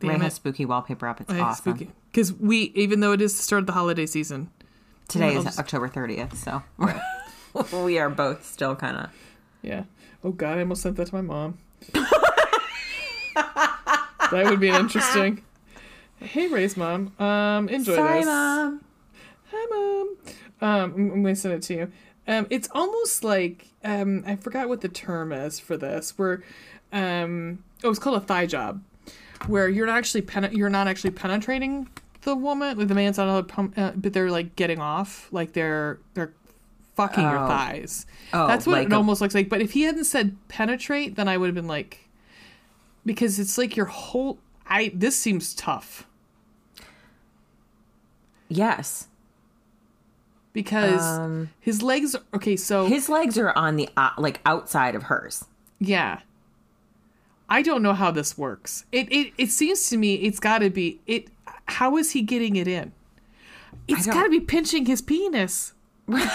[0.00, 1.22] Damn Ray has spooky wallpaper up.
[1.22, 1.94] It's I awesome.
[2.12, 4.50] Because we, even though it is the start of the holiday season.
[5.08, 5.58] Today is just...
[5.58, 6.62] October 30th, so.
[7.84, 9.10] we are both still kind of.
[9.62, 9.84] Yeah.
[10.24, 11.58] Oh God, I almost sent that to my mom.
[13.34, 15.42] that would be interesting.
[16.20, 17.12] Hey, Ray's mom.
[17.18, 18.26] Um, enjoy Sorry, this.
[18.26, 18.84] mom.
[19.52, 20.16] Hi, mom.
[20.60, 21.92] Um, I'm, I'm gonna send it to you.
[22.28, 26.18] Um, it's almost like um, I forgot what the term is for this.
[26.18, 26.42] Where,
[26.92, 28.82] um, oh, it's called a thigh job,
[29.46, 31.88] where you're not actually pen- you're not actually penetrating
[32.22, 35.52] the woman, like the man's on a pump, uh, but they're like getting off, like
[35.52, 36.32] they're they're
[36.96, 37.30] fucking oh.
[37.30, 38.06] your thighs.
[38.32, 39.48] Oh, That's what like it a- almost looks like.
[39.48, 42.08] But if he hadn't said penetrate, then I would have been like,
[43.04, 44.38] because it's like your whole.
[44.66, 46.06] I this seems tough.
[48.48, 49.08] Yes.
[50.52, 52.16] Because um, his legs.
[52.34, 55.44] Okay, so his legs are on the uh, like outside of hers.
[55.78, 56.20] Yeah.
[57.48, 58.86] I don't know how this works.
[58.90, 61.28] It it it seems to me it's got to be it.
[61.66, 62.92] How is he getting it in?
[63.88, 65.72] It's got to be pinching his penis.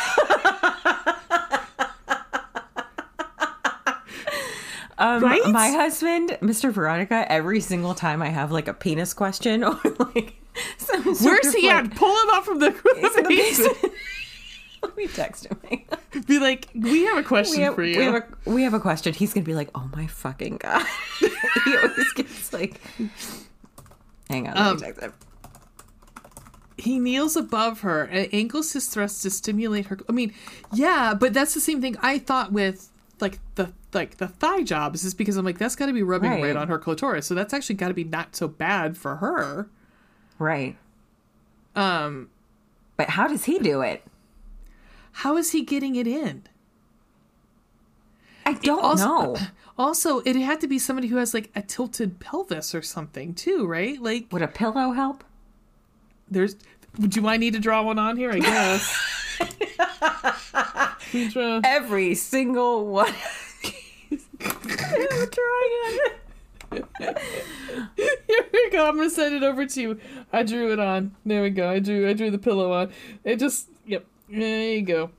[5.02, 5.42] Um, right?
[5.48, 6.72] My husband, Mr.
[6.72, 10.36] Veronica, every single time I have like a penis question or like
[10.78, 11.96] some Where's he like, at?
[11.96, 13.96] Pull him up from the, the basement.
[14.84, 15.60] Let me text him.
[16.28, 17.98] be like, we have a question have, for you.
[17.98, 19.16] We have, a, we have a question.
[19.16, 20.86] He's gonna be like, oh my fucking god.
[21.20, 22.80] he always gets like,
[24.30, 25.14] hang on, let um, me text him
[26.82, 30.00] he kneels above her and angles his thrust to stimulate her.
[30.10, 30.34] I mean,
[30.74, 32.90] yeah, but that's the same thing I thought with
[33.20, 36.32] like the like the thigh jobs is because I'm like that's got to be rubbing
[36.32, 36.44] right.
[36.44, 39.70] right on her clitoris, so that's actually got to be not so bad for her.
[40.40, 40.76] Right.
[41.76, 42.30] Um,
[42.98, 44.04] but how does he do it?
[45.12, 46.44] How is he getting it in?
[48.46, 49.38] I don't also, know.
[49.78, 53.66] Also, it had to be somebody who has like a tilted pelvis or something too,
[53.66, 54.00] right?
[54.00, 55.24] Like, would a pillow help?
[56.32, 56.56] There's.
[57.00, 58.32] Do I need to draw one on here?
[58.32, 58.98] I guess.
[61.64, 63.14] Every single one.
[64.12, 66.18] I'm trying it.
[67.96, 68.88] Here we go.
[68.88, 70.00] I'm gonna send it over to you.
[70.32, 71.14] I drew it on.
[71.26, 71.70] There we go.
[71.70, 72.10] I drew.
[72.10, 72.92] I drew the pillow on.
[73.24, 73.68] It just.
[73.86, 74.06] Yep.
[74.30, 75.12] There you go.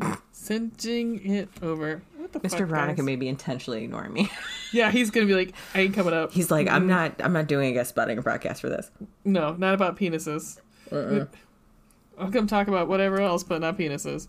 [0.32, 2.02] Sending it over.
[2.32, 2.66] Mr.
[2.66, 4.30] Veronica may be intentionally ignoring me.
[4.72, 6.32] yeah, he's gonna be like, I ain't coming up.
[6.32, 7.14] He's like, I'm not.
[7.22, 8.90] I'm not doing a guest spotting a broadcast for this.
[9.24, 10.58] No, not about penises.
[10.92, 11.26] Uh-uh.
[12.18, 14.26] I'll come talk about whatever else, but not penises.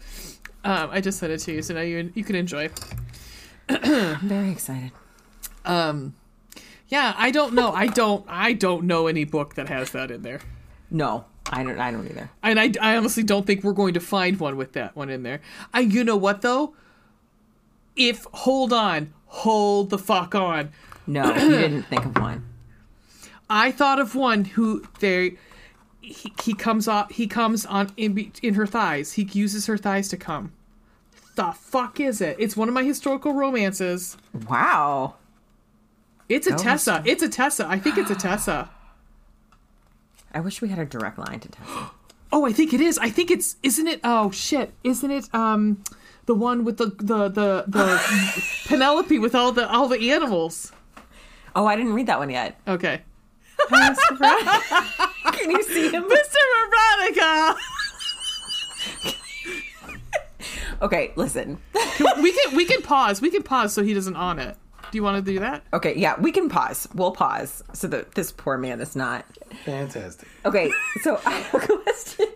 [0.63, 2.69] Um, I just sent it to you, so now you you can enjoy.
[3.69, 4.91] I'm very excited.
[5.65, 6.15] Um,
[6.89, 7.71] yeah, I don't know.
[7.73, 8.25] I don't.
[8.27, 10.39] I don't know any book that has that in there,
[10.89, 11.79] No, I don't.
[11.79, 12.29] I don't either.
[12.43, 15.23] and I, I honestly don't think we're going to find one with that one in
[15.23, 15.41] there.
[15.73, 16.73] I, you know what though?
[17.97, 20.71] If hold on, hold the fuck on.
[21.05, 22.45] No, you didn't think of one.
[23.49, 25.37] I thought of one who they
[26.01, 29.13] he, he comes off he comes on in in her thighs.
[29.13, 30.53] He uses her thighs to come.
[31.35, 32.35] The fuck is it?
[32.39, 34.17] It's one of my historical romances.
[34.49, 35.15] Wow.
[36.29, 36.93] It's a Go, Tessa.
[36.93, 37.09] Mister.
[37.11, 37.67] It's a Tessa.
[37.69, 38.69] I think it's a Tessa.
[40.33, 41.91] I wish we had a direct line to Tessa.
[42.29, 42.97] Oh, I think it is.
[42.97, 44.01] I think it's isn't it?
[44.03, 44.73] Oh shit!
[44.83, 45.33] Isn't it?
[45.33, 45.81] Um,
[46.27, 50.71] the one with the the the, the Penelope with all the all the animals.
[51.55, 52.59] Oh, I didn't read that one yet.
[52.67, 53.01] Okay,
[53.69, 56.03] Can you see him?
[56.03, 56.35] Mr.
[56.69, 57.55] Veronica.
[60.81, 61.57] Okay, listen.
[62.21, 63.21] we can we can pause.
[63.21, 64.55] We can pause so he doesn't on it.
[64.91, 65.63] Do you want to do that?
[65.73, 66.87] Okay, yeah, we can pause.
[66.93, 69.25] We'll pause so that this poor man is not.
[69.65, 70.27] Fantastic.
[70.45, 72.27] Okay, so I have a question.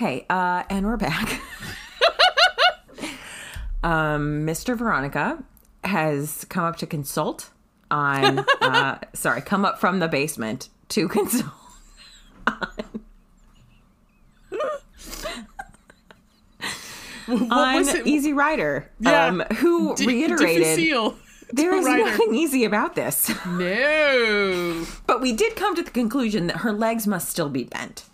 [0.00, 1.40] Okay, uh, and we're back.
[3.82, 4.74] um, Mr.
[4.74, 5.42] Veronica
[5.84, 7.50] has come up to consult
[7.90, 11.52] on, uh, sorry, come up from the basement to consult.
[17.28, 18.06] What on was it?
[18.06, 19.26] Easy Rider, Yeah.
[19.26, 20.78] um, who D- reiterated
[21.52, 22.04] there is Rider.
[22.04, 23.30] nothing easy about this.
[23.46, 24.84] No.
[25.06, 28.04] but we did come to the conclusion that her legs must still be bent.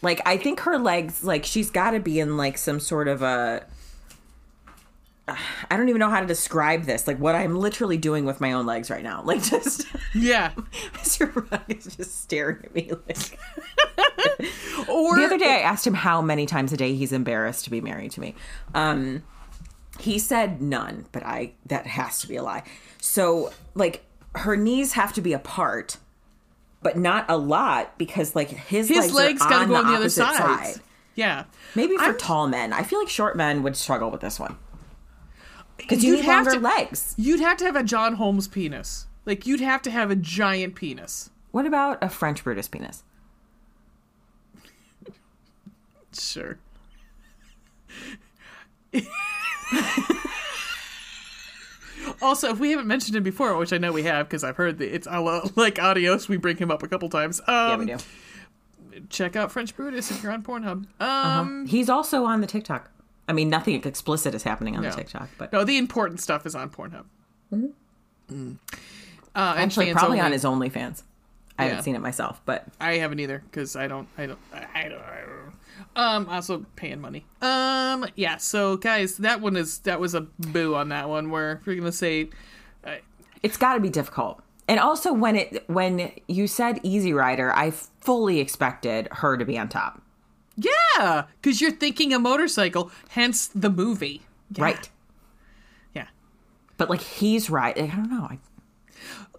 [0.00, 3.22] Like I think her legs, like she's got to be in like some sort of
[3.22, 3.64] a.
[5.28, 7.06] I don't even know how to describe this.
[7.06, 9.22] Like what I'm literally doing with my own legs right now.
[9.26, 10.50] Like just Yeah.
[10.94, 11.32] Mr.
[11.32, 12.90] Brown is just staring at me.
[13.06, 13.38] Like
[14.88, 17.70] Or the other day, I asked him how many times a day he's embarrassed to
[17.70, 18.34] be married to me.
[18.74, 19.22] Um,
[20.00, 22.64] he said none, but I that has to be a lie.
[23.00, 24.04] So like
[24.34, 25.98] her knees have to be apart,
[26.82, 29.92] but not a lot because like his, his legs, are gotta on go on the
[29.92, 30.74] other opposite side.
[31.14, 31.44] Yeah.
[31.76, 34.56] Maybe for I'm- tall men, I feel like short men would struggle with this one
[35.82, 37.14] because you You'd need have longer to- legs.
[37.18, 39.06] You'd have to have a John Holmes penis.
[39.26, 41.30] Like you'd have to have a giant penis.
[41.50, 43.04] What about a French Brutus penis?
[46.18, 46.58] Sure.
[52.20, 54.78] also, if we haven't mentioned him before, which I know we have because I've heard
[54.78, 57.40] that it's a lo- like adios, we bring him up a couple times.
[57.46, 57.96] Um, Yeah, we do.
[59.08, 60.86] Check out French Brutus if you're on Pornhub.
[61.00, 62.90] Um, He's also on the TikTok.
[63.28, 64.90] I mean, nothing explicit is happening on no.
[64.90, 67.04] the TikTok, but no, the important stuff is on Pornhub.
[68.30, 68.58] Mm.
[69.34, 70.20] Uh, actually, probably only.
[70.20, 71.02] on his OnlyFans.
[71.58, 71.68] I Yeah.
[71.70, 74.08] haven't seen it myself, but I haven't either because I don't.
[74.18, 74.38] I don't.
[74.52, 75.02] I I don't.
[75.02, 75.54] I don't.
[75.96, 76.28] Um.
[76.28, 77.24] Also paying money.
[77.40, 78.06] Um.
[78.16, 78.38] Yeah.
[78.38, 81.30] So guys, that one is that was a boo on that one.
[81.30, 82.30] Where we're gonna say,
[82.84, 82.96] uh,
[83.42, 84.42] it's got to be difficult.
[84.68, 89.58] And also, when it when you said Easy Rider, I fully expected her to be
[89.58, 90.00] on top.
[90.56, 94.22] Yeah, because you're thinking a motorcycle, hence the movie.
[94.54, 94.64] Yeah.
[94.64, 94.90] Right.
[95.94, 96.06] Yeah.
[96.76, 97.76] But like he's right.
[97.76, 98.28] I don't know.
[98.30, 98.38] I,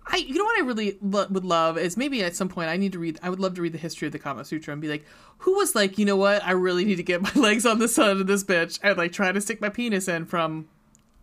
[0.07, 0.17] I.
[0.17, 2.91] You know what I really lo- would love is maybe at some point I need
[2.93, 3.19] to read.
[3.21, 5.05] I would love to read the history of the Kama Sutra and be like,
[5.39, 6.43] who was like, you know what?
[6.43, 9.11] I really need to get my legs on the side of this bitch and like
[9.11, 10.67] try to stick my penis in from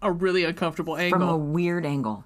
[0.02, 1.18] a really uncomfortable angle.
[1.20, 2.24] from a weird angle.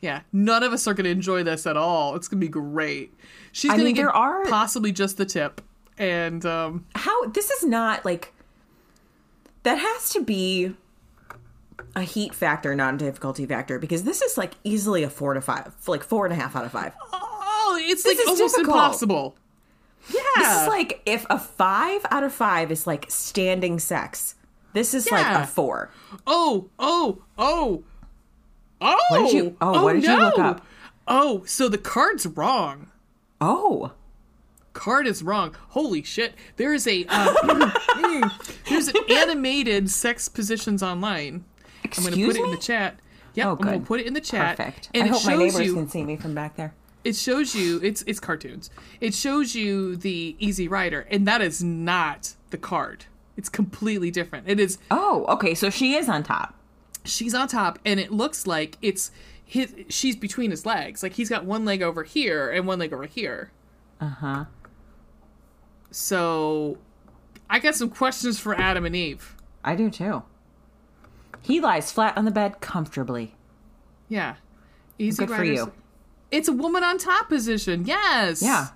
[0.00, 2.16] Yeah, none of us are going to enjoy this at all.
[2.16, 3.12] It's going to be great.
[3.52, 5.60] She's to get there are- possibly just the tip,
[6.00, 8.32] and um, How this is not like
[9.62, 10.74] that has to be
[11.94, 15.40] a heat factor, not a difficulty factor, because this is like easily a four to
[15.40, 16.94] five, like four and a half out of five.
[17.12, 18.76] oh, it's This like almost difficult.
[18.76, 19.36] impossible.
[20.08, 24.34] Yeah, This is like if a five out of five is like standing sex.
[24.72, 25.90] This is like a four.
[26.26, 27.82] oh, oh, oh,
[28.80, 29.04] oh.
[29.10, 30.64] What did you- oh, what did you look up?
[31.08, 32.88] Oh, so the card's wrong.
[33.40, 33.92] Oh,
[34.72, 35.54] Card is wrong.
[35.70, 36.34] Holy shit!
[36.56, 37.70] There is a uh,
[38.68, 41.44] there's an animated sex positions online.
[41.84, 42.98] I'm going to put it in the chat.
[43.34, 44.56] Yep, Oh, I'm going to put it in the chat.
[44.56, 44.90] Perfect.
[44.94, 46.72] And I it hope my shows neighbors you can see me from back there.
[47.04, 48.70] it shows you it's it's cartoons.
[49.00, 53.06] It shows you the Easy Rider, and that is not the card.
[53.36, 54.48] It's completely different.
[54.48, 55.54] It is Oh, okay.
[55.54, 56.54] So she is on top.
[57.04, 59.10] she's on top, and it looks like it's
[59.44, 59.74] his.
[59.88, 61.02] She's between his legs.
[61.02, 63.50] Like he's got one leg over here and one leg over here.
[64.00, 64.44] Uh huh.
[65.90, 66.78] So,
[67.48, 69.36] I got some questions for Adam and Eve.
[69.64, 70.22] I do too.
[71.42, 73.34] He lies flat on the bed comfortably.
[74.08, 74.36] Yeah.
[74.98, 75.72] Easy Good for you.
[76.30, 77.86] It's a woman on top position.
[77.86, 78.42] Yes.
[78.42, 78.68] Yeah.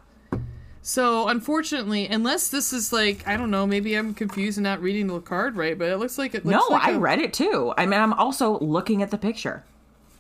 [0.83, 5.07] So unfortunately, unless this is like I don't know, maybe I'm confused and not reading
[5.07, 6.45] the card right, but it looks like it.
[6.45, 7.73] No, Looks like I a- read it too.
[7.79, 9.65] I mean, I'm also looking at the picture.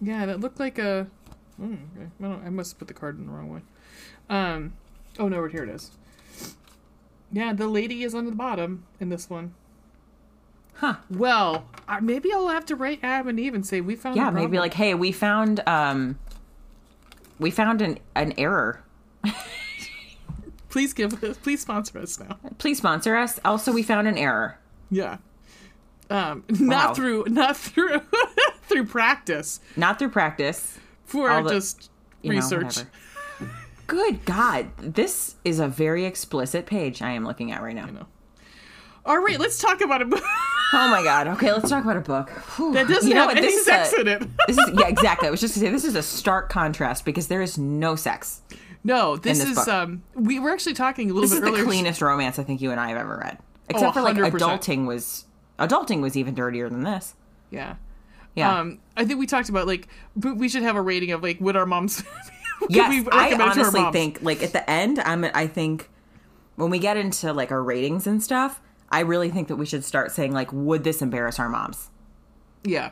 [0.00, 1.06] Yeah, that looked like a.
[1.60, 2.08] Mm, okay.
[2.18, 3.60] I, don't, I must have put the card in the wrong way.
[4.30, 4.72] Um.
[5.18, 5.90] Oh no, here it is.
[7.34, 9.54] Yeah, the lady is on the bottom in this one.
[10.74, 10.94] Huh.
[11.10, 11.66] Well,
[12.00, 14.16] maybe I'll have to write Adam and Eve and say we found.
[14.16, 16.18] Yeah, maybe like, hey, we found um,
[17.40, 18.82] we found an an error.
[20.70, 21.36] Please give us.
[21.42, 22.38] Please sponsor us now.
[22.58, 23.38] Please sponsor us.
[23.44, 24.58] Also, we found an error.
[24.90, 25.18] Yeah.
[26.10, 26.56] Um, Wow.
[26.66, 28.00] not through, not through,
[28.68, 29.60] through practice.
[29.76, 30.78] Not through practice.
[31.04, 31.90] For the- just
[32.24, 32.64] know, research.
[32.64, 32.88] whatever.
[33.86, 37.86] Good God, this is a very explicit page I am looking at right now.
[37.86, 38.06] I know.
[39.06, 40.22] All right, let's talk about a book
[40.72, 41.28] Oh my God.
[41.28, 42.30] Okay, let's talk about a book.
[42.56, 42.72] Whew.
[42.72, 43.36] that doesn't You know have what?
[43.36, 44.22] any This is sex a- in it.
[44.48, 45.28] This is yeah, exactly.
[45.28, 48.40] I was just gonna say this is a stark contrast because there is no sex.
[48.82, 49.68] No, this, this is book.
[49.68, 50.02] um.
[50.14, 51.64] We were actually talking a little This bit is the earlier.
[51.64, 54.30] cleanest romance I think you and I have ever read, except for like 100%.
[54.32, 55.26] adulting was
[55.58, 57.14] adulting was even dirtier than this.
[57.50, 57.76] Yeah.
[58.34, 58.58] Yeah.
[58.58, 61.56] Um, I think we talked about like we should have a rating of like would
[61.56, 62.02] our moms.
[62.68, 65.90] yes, I honestly think like at the end, I'm I think
[66.56, 69.84] when we get into like our ratings and stuff, I really think that we should
[69.84, 71.90] start saying like, would this embarrass our moms?
[72.64, 72.90] Yeah.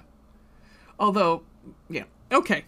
[0.98, 1.42] Although,
[1.88, 2.04] yeah.
[2.30, 2.64] Okay.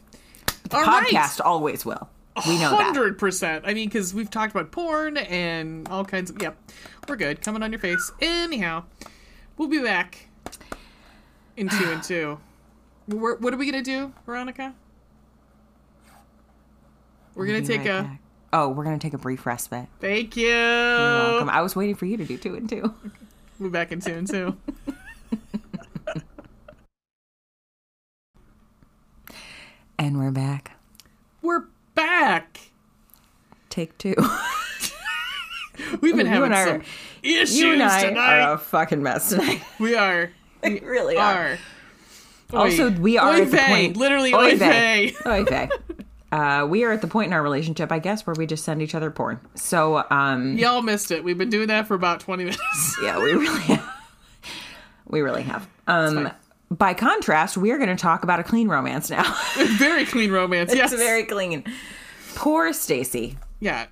[0.73, 1.07] All right.
[1.07, 2.09] Podcast always will.
[2.47, 2.81] We know that.
[2.81, 3.65] Hundred percent.
[3.67, 6.43] I mean, because we've talked about porn and all kinds of.
[6.43, 6.57] Yep,
[7.09, 7.41] we're good.
[7.41, 8.11] Coming on your face.
[8.21, 8.85] Anyhow,
[9.57, 10.29] we'll be back
[11.57, 12.41] in two and two.
[13.07, 14.75] What are we gonna do, Veronica?
[17.35, 18.03] We're gonna take right a.
[18.05, 18.21] back.
[18.53, 19.87] Oh, we're gonna take a brief respite.
[20.01, 20.47] Thank you.
[20.49, 21.49] You're welcome.
[21.51, 22.95] I was waiting for you to do two and two.
[23.61, 24.57] We're back in two and two.
[29.99, 30.73] And we're back.
[31.43, 32.59] We're back.
[33.71, 34.15] Take two.
[36.01, 36.83] We've been having some are-
[37.23, 38.41] issues you and I tonight.
[38.41, 39.63] are a fucking mess tonight.
[39.79, 40.31] we are.
[40.63, 41.59] We really are.
[42.53, 42.59] Are.
[42.59, 43.97] Also, we are Oy at the point.
[43.97, 45.15] Literally, Oy vey.
[45.27, 45.69] Oy vey.
[46.35, 48.83] Uh, we are at the point in our relationship, I guess, where we just send
[48.83, 49.39] each other porn.
[49.55, 51.23] So, um, Y'all missed it.
[51.23, 52.99] We've been doing that for about 20 minutes.
[53.03, 53.91] yeah, we really have.
[55.07, 55.69] We really have.
[55.87, 56.31] Um,
[56.71, 59.23] by contrast, we are going to talk about a clean romance now.
[59.77, 60.75] very clean romance.
[60.75, 60.93] yes.
[60.93, 61.63] it's very clean.
[62.35, 63.37] Poor Stacey.
[63.61, 63.87] Yeah.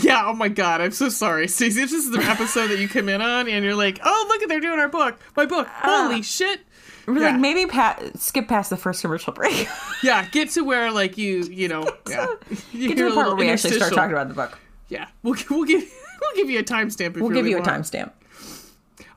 [0.00, 0.24] Yeah.
[0.26, 0.80] Oh my God.
[0.80, 1.46] I'm so sorry.
[1.46, 4.42] Stacey, this is the episode that you come in on and you're like, oh, look
[4.42, 5.18] at they're doing our book.
[5.36, 5.68] My book.
[5.68, 6.08] Ah.
[6.08, 6.60] Holy shit.
[7.06, 7.30] We're Yeah.
[7.30, 9.68] like maybe pa- skip past the first commercial break.
[10.02, 10.26] Yeah.
[10.30, 12.26] Get to where, like, you, you know, yeah.
[12.72, 14.58] You Get to a the part where we actually start talking about the book.
[14.88, 15.08] Yeah.
[15.22, 15.82] We'll, we'll, give,
[16.20, 18.12] we'll give you a timestamp if We'll give really you a timestamp.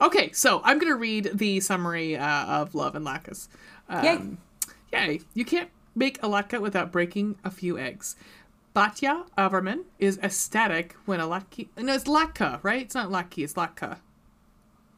[0.02, 0.32] Okay.
[0.32, 3.48] So I'm going to read the summary uh, of Love and Latkes.
[3.90, 4.38] Um,
[4.92, 5.08] Yay.
[5.08, 5.22] Yay.
[5.34, 8.16] You can't make a latke without breaking a few eggs.
[8.76, 11.68] Batya Averman is ecstatic when a latke.
[11.78, 12.84] No, it's latka, right?
[12.84, 13.98] It's not latke, it's latka.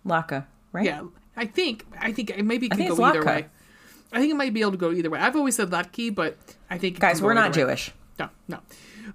[0.05, 0.86] Laka, right?
[0.86, 1.03] Yeah,
[1.41, 3.25] I think I think it maybe it can go either latke.
[3.25, 3.45] way.
[4.13, 5.19] I think it might be able to go either way.
[5.19, 6.38] I've always said latke, but
[6.69, 7.63] I think Guys, we're not way.
[7.63, 7.91] Jewish.
[8.19, 8.60] No, no.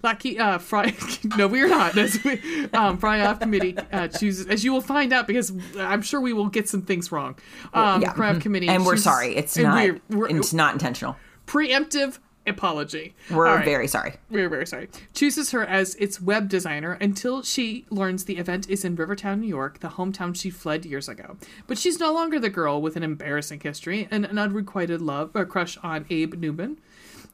[0.02, 0.92] Latke, uh, Fry.
[1.38, 1.92] no, we are not.
[1.92, 2.40] That's we,
[2.72, 6.32] um, Fry off committee uh, chooses, as you will find out, because I'm sure we
[6.32, 7.36] will get some things wrong.
[7.72, 8.12] Um, yeah.
[8.12, 9.36] Fry off committee, And we're sorry.
[9.36, 9.76] It's not.
[9.76, 11.16] We're, we're, it's not intentional.
[11.46, 13.14] preemptive apology.
[13.30, 13.64] We're right.
[13.64, 14.14] very sorry.
[14.30, 14.88] We're very sorry.
[15.14, 19.48] Chooses her as its web designer until she learns the event is in Rivertown, New
[19.48, 21.36] York, the hometown she fled years ago.
[21.66, 25.44] But she's no longer the girl with an embarrassing history and an unrequited love or
[25.44, 26.78] crush on Abe Newman.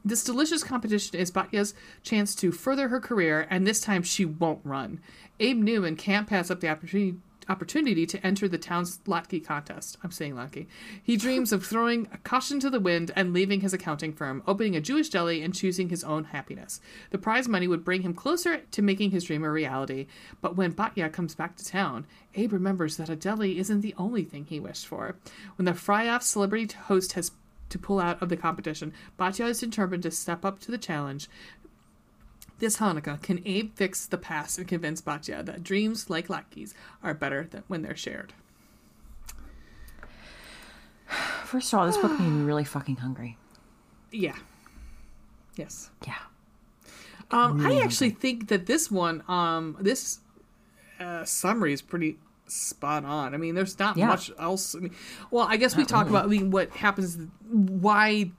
[0.05, 4.61] This delicious competition is Batya's chance to further her career, and this time she won't
[4.65, 5.01] run.
[5.39, 9.99] Abe Newman can't pass up the opportunity opportunity to enter the town's latke contest.
[10.03, 10.67] I'm saying latke.
[11.03, 14.77] He dreams of throwing a caution to the wind and leaving his accounting firm, opening
[14.77, 16.81] a Jewish deli, and choosing his own happiness.
[17.11, 20.07] The prize money would bring him closer to making his dream a reality.
[20.41, 24.25] But when Batya comes back to town, Abe remembers that a deli isn't the only
[24.25, 25.17] thing he wished for.
[25.57, 27.33] When the fry-off celebrity host has
[27.69, 31.29] to pull out of the competition, Batya is determined to step up to the challenge.
[32.63, 37.13] This Hanukkah, can Abe fix the past and convince Batya that dreams like latkes are
[37.13, 38.35] better than when they're shared?
[41.45, 43.37] First of all, this book made me really fucking hungry.
[44.13, 44.37] Yeah.
[45.57, 45.91] Yes.
[46.07, 46.15] Yeah.
[47.33, 50.21] Um, I actually think that this one, um, this
[51.01, 53.35] uh, summary is pretty spot on.
[53.35, 54.07] I mean, there's not Yeah.
[54.07, 54.77] much else.
[54.77, 54.95] I mean,
[55.33, 57.19] well, I guess we talk about I mean, what happens,
[57.51, 58.31] why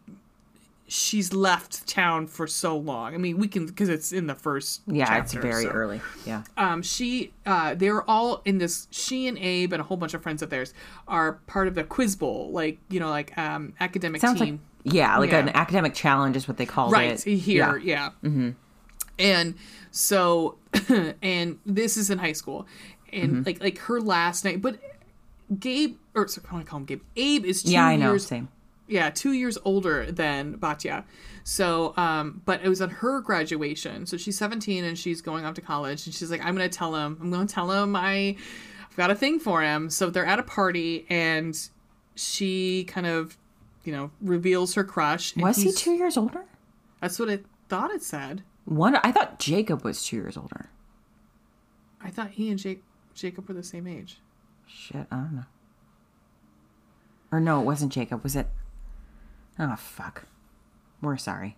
[0.96, 3.16] she's left town for so long.
[3.16, 4.82] I mean, we can because it's in the first.
[4.86, 5.70] Yeah, chapter, it's very so.
[5.70, 6.02] early.
[6.26, 6.44] Yeah.
[6.56, 8.88] Um, she, uh, they're all in this.
[8.92, 10.74] She and Abe and a whole bunch of friends of theirs
[11.08, 14.62] are part of the Quiz Bowl, like you know, like um, academic Sounds team.
[14.86, 15.40] like yeah, like Yeah.
[15.40, 17.26] an academic challenge is what they call right it.
[17.26, 18.50] Right here yeah, Mm-hmm.
[19.18, 19.56] and
[19.92, 20.58] so
[21.22, 22.68] and this is in high school
[23.12, 23.44] and Mm-hmm.
[23.46, 24.78] like like her last night but
[25.60, 28.12] gabe or sorry, i want to call him gabe abe is two Yeah, I know.
[28.12, 28.50] years Same.
[28.94, 31.04] Yeah two years older than batya
[31.44, 35.56] so um but it was on her graduation so she's 17 and she's going off
[35.56, 38.36] to college and she's like i'm gonna tell him i'm gonna tell him i
[38.90, 41.70] i've got a thing for him so they're at a party and
[42.16, 43.36] she kind of
[43.84, 46.46] you know reveals her crush and Was he two years older?
[47.02, 48.96] that's what it thought it said One.
[48.98, 50.70] I thought Jacob was two years older.
[52.00, 52.84] I thought he and Jake,
[53.16, 54.20] Jacob were the same age.
[54.68, 55.46] Shit, I don't know.
[57.32, 58.22] Or no, it wasn't Jacob.
[58.24, 58.48] Was it?
[59.60, 60.24] Oh fuck.
[61.02, 61.58] We're sorry.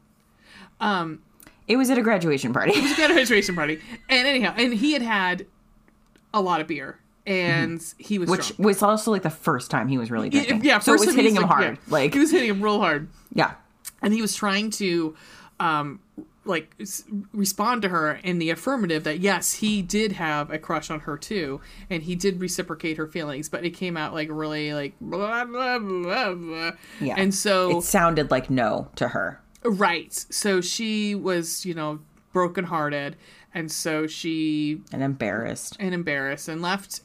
[0.80, 1.22] Um,
[1.68, 2.72] It was at a graduation party.
[2.76, 3.80] it was a graduation party,
[4.10, 5.46] and anyhow, and he had had
[6.34, 8.60] a lot of beer, and he was Which drunk.
[8.68, 10.66] was also like the first time he was really Yeah, drinking.
[10.70, 11.64] yeah, so it first was hitting him like- hard.
[11.64, 13.54] yeah, Like, he was hitting him real hard, yeah,
[14.02, 15.16] and he was trying to,
[15.60, 16.00] um,
[16.46, 16.76] like
[17.34, 21.18] respond to her in the affirmative that yes, he did have a crush on her
[21.18, 25.44] too, and he did reciprocate her feelings, but it came out like really like blah
[25.46, 26.72] blah blah blah.
[27.02, 27.16] yeah.
[27.18, 29.42] and so it sounded like no to her.
[29.64, 30.14] Right.
[30.14, 32.00] So she was, you know,
[32.34, 33.16] brokenhearted,
[33.54, 35.76] and so she and embarrassed.
[35.80, 37.02] and embarrassed and left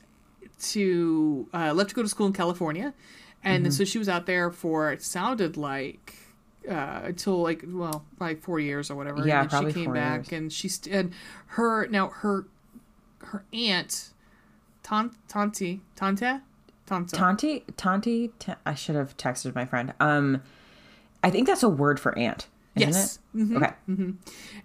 [0.61, 2.93] to uh, left to go to school in California,
[3.43, 3.71] and Mm-hmm.
[3.73, 6.15] so she was out there for it sounded like
[6.69, 9.27] uh, until like well like four years or whatever.
[9.27, 10.41] Yeah, and then probably she came four back years.
[10.41, 11.13] and she st- and
[11.47, 12.47] her now her
[13.23, 14.11] her aunt
[14.83, 16.41] Tant Tanti Tante
[16.87, 19.93] Tanta Tanti, Tanti, ta- I should have texted my friend.
[20.01, 20.43] Um,
[21.23, 23.19] I think that's a word for aunt, isn't Yes.
[23.37, 23.63] Mm-hmm.
[23.63, 23.75] it?
[23.89, 24.13] Okay.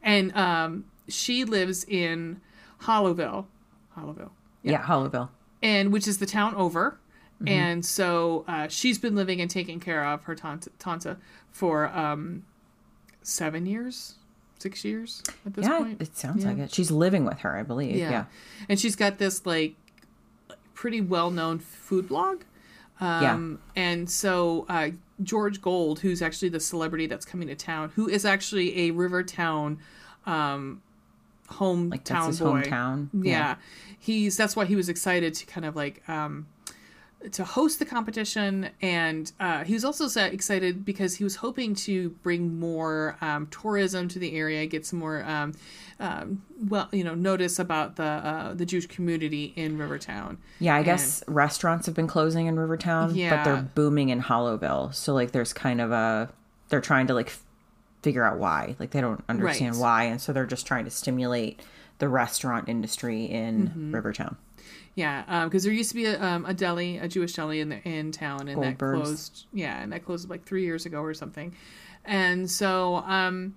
[0.01, 2.41] and um, she lives in
[2.83, 3.45] Hollowville,
[3.95, 4.31] Hollowville.
[4.63, 5.29] Yeah, Hollowville.
[5.61, 6.97] and which is the town over.
[7.37, 7.47] Mm-hmm.
[7.49, 11.17] And so uh, she's been living and taking care of her tanta, tanta
[11.51, 12.45] for um,
[13.23, 14.15] seven years,
[14.59, 16.01] six years at this Yeah, point.
[16.01, 16.49] it sounds Yeah.
[16.51, 16.73] like it.
[16.73, 17.95] She's living with her, I believe.
[17.97, 18.09] Yeah.
[18.11, 18.25] Yeah.
[18.69, 19.75] and she's got this like
[20.73, 22.43] pretty well known food blog.
[23.01, 28.07] Um, And so uh, George Gold, who's actually the celebrity that's coming to town, who
[28.07, 29.79] is actually a Rivertown
[30.25, 30.81] um,
[31.49, 32.05] hometown Like
[32.39, 32.61] boy.
[32.69, 33.09] hometown.
[33.13, 33.55] Yeah.
[33.99, 36.47] He's that's why he was excited to kind of like um
[37.31, 41.73] to host the competition and uh, he was also so excited because he was hoping
[41.75, 45.53] to bring more um, tourism to the area get some more um,
[45.99, 50.77] um, well you know notice about the uh, the Jewish community in Rivertown Yeah, I
[50.77, 54.93] And- guess restaurants have been closing in Rivertown, but they're booming in Hollowville.
[54.93, 56.29] So like there's kind of a
[56.69, 57.41] they're trying to like f-
[58.01, 58.75] figure out why.
[58.79, 59.81] Like they don't understand Right.
[59.81, 61.61] why and so they're just trying to stimulate
[61.99, 63.95] the restaurant industry in Mm-hmm.
[63.95, 64.35] Rivertown.
[64.95, 67.81] Yeah, because there used to be a, um, a deli, a Jewish deli in the
[67.83, 69.45] in town, and that closed.
[69.53, 71.53] Yeah, and that closed like three years ago or something.
[72.05, 73.55] And so, um,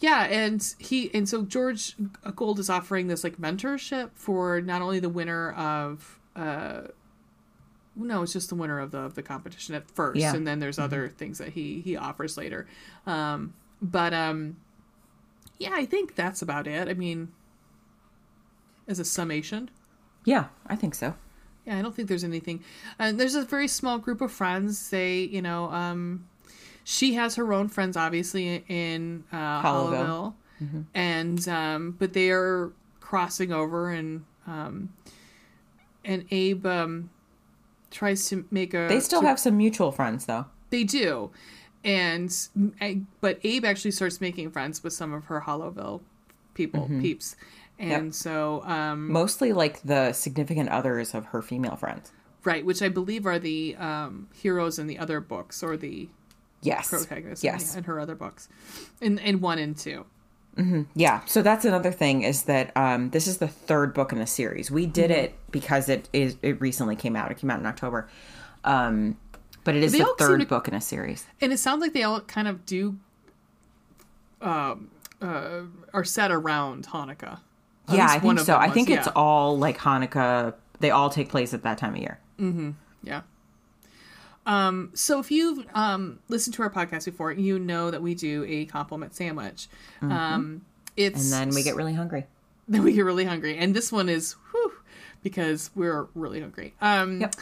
[0.00, 1.96] yeah, and he and so George
[2.34, 6.20] Gold is offering this like mentorship for not only the winner of.
[6.34, 6.82] Uh,
[7.98, 10.34] no, it's just the winner of the of the competition at first, Yeah.
[10.36, 12.66] and then there's other things that he he offers later.
[13.06, 14.58] Um, but um,
[15.58, 16.88] yeah, I think that's about it.
[16.88, 17.32] I mean,
[18.86, 19.70] as a summation.
[20.26, 21.14] Yeah, I think so.
[21.64, 22.62] Yeah, I don't think there's anything.
[22.98, 24.90] And there's a very small group of friends.
[24.90, 26.26] They, you know, um,
[26.84, 30.34] she has her own friends, obviously, in uh, Hollowville.
[30.60, 34.92] Hollowville, and um, but they are crossing over, and um,
[36.04, 37.10] and Abe um,
[37.90, 38.86] tries to make a.
[38.88, 40.46] They still to- have some mutual friends though.
[40.70, 41.30] They do,
[41.84, 42.36] and
[43.20, 46.00] but Abe actually starts making friends with some of her Hollowville
[46.54, 47.36] people, peeps,
[47.78, 52.12] and so um, Mostly like the significant others of her female friends.
[52.44, 56.08] Right, which I believe are the um, heroes in the other books or the
[56.62, 56.88] Yes.
[56.90, 57.72] protagonists Yes.
[57.74, 58.48] in, in her other books,
[59.00, 60.06] in in one and two.
[60.94, 64.26] Yeah, so that's another thing is that um, this is the third book in the
[64.26, 64.70] series.
[64.70, 65.20] We did Mm-hmm.
[65.24, 67.30] it because it is it recently came out.
[67.30, 68.08] It came out in October,
[68.64, 69.18] um,
[69.64, 71.26] but it is They the third to- book in a series.
[71.42, 72.96] And it sounds like they all kind of do,
[74.40, 75.62] um, uh,
[75.92, 77.40] are set around Hanukkah.
[77.88, 78.54] At yeah, I think so.
[78.54, 79.12] I was, think it's yeah.
[79.14, 80.54] all like Hanukkah.
[80.80, 82.18] They all take place at that time of year.
[82.38, 82.70] Mm-hmm.
[83.02, 83.22] Yeah.
[84.44, 88.44] Um, so if you've um, listened to our podcast before, you know that we do
[88.48, 89.68] a compliment sandwich.
[90.02, 90.64] Um,
[90.96, 91.34] it's Mm-hmm.
[91.34, 92.26] And then we get really hungry.
[92.68, 94.72] then we get really hungry, and this one is whew,
[95.22, 96.74] because we're really hungry.
[96.80, 97.34] Um, Yep.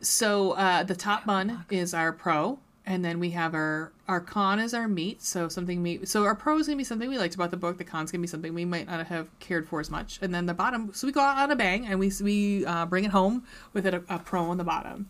[0.00, 4.58] So uh, the top bun is our pro, and then we have our our con
[4.58, 5.22] is our meat.
[5.22, 7.78] So something we so our pro is gonna be something we liked about the book.
[7.78, 10.18] The con's gonna be something we might not have cared for as much.
[10.22, 12.86] And then the bottom, so we go out on a bang and we we uh,
[12.86, 15.08] bring it home with it a, a pro on the bottom.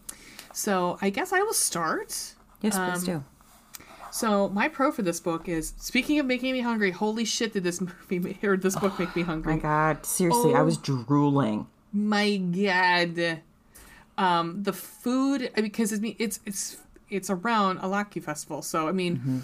[0.52, 2.34] So I guess I will start.
[2.60, 3.24] Yes, Um, please do.
[4.10, 6.90] So my pro for this book is speaking of making me hungry.
[6.90, 7.54] Holy shit!
[7.54, 9.54] Did this movie or this book make me hungry?
[9.54, 10.64] My God, seriously, I Oh.
[10.64, 11.66] was drooling.
[11.94, 13.40] my god
[14.18, 16.76] um the food because it's it's it's
[17.12, 19.42] it's around a Laki festival so i mean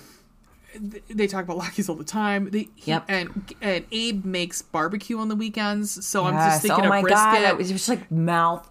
[0.91, 3.05] th- they talk about Lakis all the time they, he- Yep.
[3.09, 7.17] and and abe makes barbecue on the weekends so i'm just thinking oh of brisket
[7.43, 8.69] God, it was just like mouth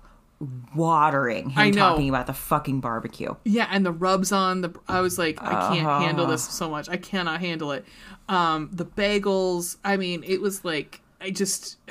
[0.75, 1.49] watering.
[1.49, 1.79] Him I know.
[1.89, 3.33] talking about the fucking barbecue.
[3.43, 5.99] yeah and the rubs on the i was like i can't Uh-huh.
[6.05, 7.85] handle this so much i cannot handle it
[8.29, 11.77] um the bagels i mean it was like i just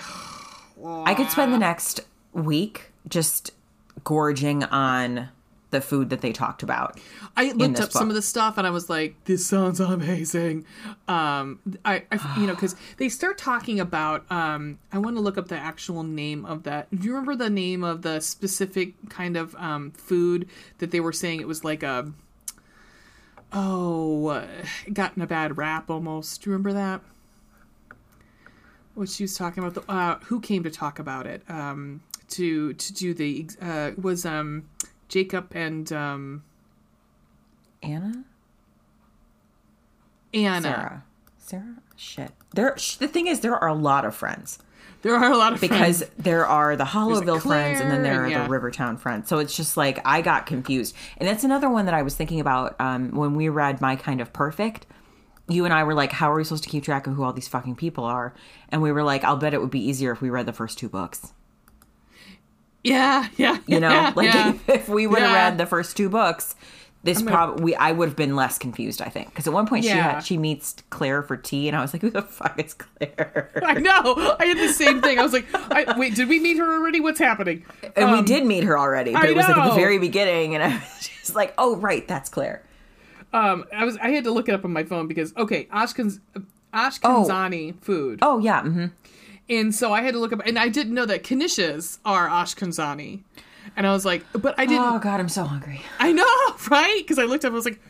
[0.84, 2.00] I could spend the next
[2.32, 3.50] week just
[4.04, 5.30] gorging on
[5.76, 6.98] the food that they talked about.
[7.36, 10.64] I looked up some of the stuff and I was like, "This sounds amazing."
[11.06, 14.30] Um, I, I you know, because they start talking about.
[14.30, 16.88] Um, I want to look up the actual name of that.
[16.90, 20.48] Do you remember the name of the specific kind of um, food
[20.78, 22.12] that they were saying it was like a?
[23.52, 24.46] Oh, uh,
[24.86, 26.42] it got in a bad rap almost.
[26.42, 27.02] Do you remember that?
[28.94, 29.74] What she was talking about?
[29.74, 31.42] The, uh, who came to talk about it?
[31.50, 34.68] Um, to to do the uh, was um,
[35.08, 36.42] Jacob and um,
[37.82, 38.24] Anna?
[40.34, 40.62] Anna.
[40.62, 41.04] Sarah.
[41.38, 41.76] Sarah?
[41.96, 42.32] Shit.
[42.54, 42.76] There.
[42.76, 44.58] sh- The thing is, there are a lot of friends
[45.02, 46.12] There are a lot of because friends.
[46.18, 48.42] there are the Hollowville friends and then there are yeah.
[48.44, 49.28] the Rivertown friends.
[49.28, 52.40] So it's just like I got confused, and that's another one that I was thinking
[52.40, 54.86] about um, when we read My Kind of Perfect.
[55.48, 57.32] You and I were like, "How are we supposed to keep track of who all
[57.32, 58.34] these fucking people are?"
[58.70, 60.76] And we were like, "I'll bet it would be easier if we read the first
[60.76, 61.32] two books."
[62.86, 63.58] Yeah, yeah.
[63.66, 64.50] You know, yeah, like yeah.
[64.50, 65.34] if, if we would have Yeah.
[65.48, 66.54] read the first two books,
[67.02, 69.00] this probably I would have been less confused.
[69.00, 71.80] I think because at one point she had she meets Claire for tea, and I
[71.80, 74.36] was like, "Who the fuck is Claire?" I know.
[74.40, 75.18] I had the same thing.
[75.18, 76.98] I was like, I, wait, did we meet her already?
[77.00, 77.64] What's happening?
[77.94, 79.98] And we Um, did meet her already, but I it was like at the very
[79.98, 82.62] beginning, and I was just like, "Oh, right, that's Claire."
[83.32, 83.96] Um, I was.
[83.98, 86.18] I had to look it up on my phone because okay, Ashkenz,
[86.74, 88.86] Ashkenzani food, Oh yeah, hmm
[89.48, 93.22] and so I had to look up, and I didn't know that Kanishas are Ashkenzani,
[93.76, 94.84] and I was like, but I didn't.
[94.84, 95.80] Oh god, I'm so hungry.
[95.98, 96.26] I know,
[96.70, 96.98] right?
[96.98, 97.80] Because I looked up, I was like,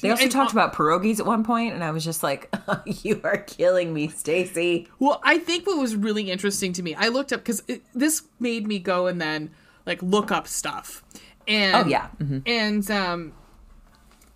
[0.00, 2.54] They also and- talked about pierogies at one point, and I was just like,
[2.86, 7.08] "You are killing me, Stacey." Well, I think what was really interesting to me, I
[7.08, 7.62] looked up because
[7.94, 9.50] this made me go and then
[9.86, 11.02] like look up stuff.
[11.46, 12.08] And Oh, yeah.
[12.20, 12.42] Mhm.
[12.46, 13.32] and um,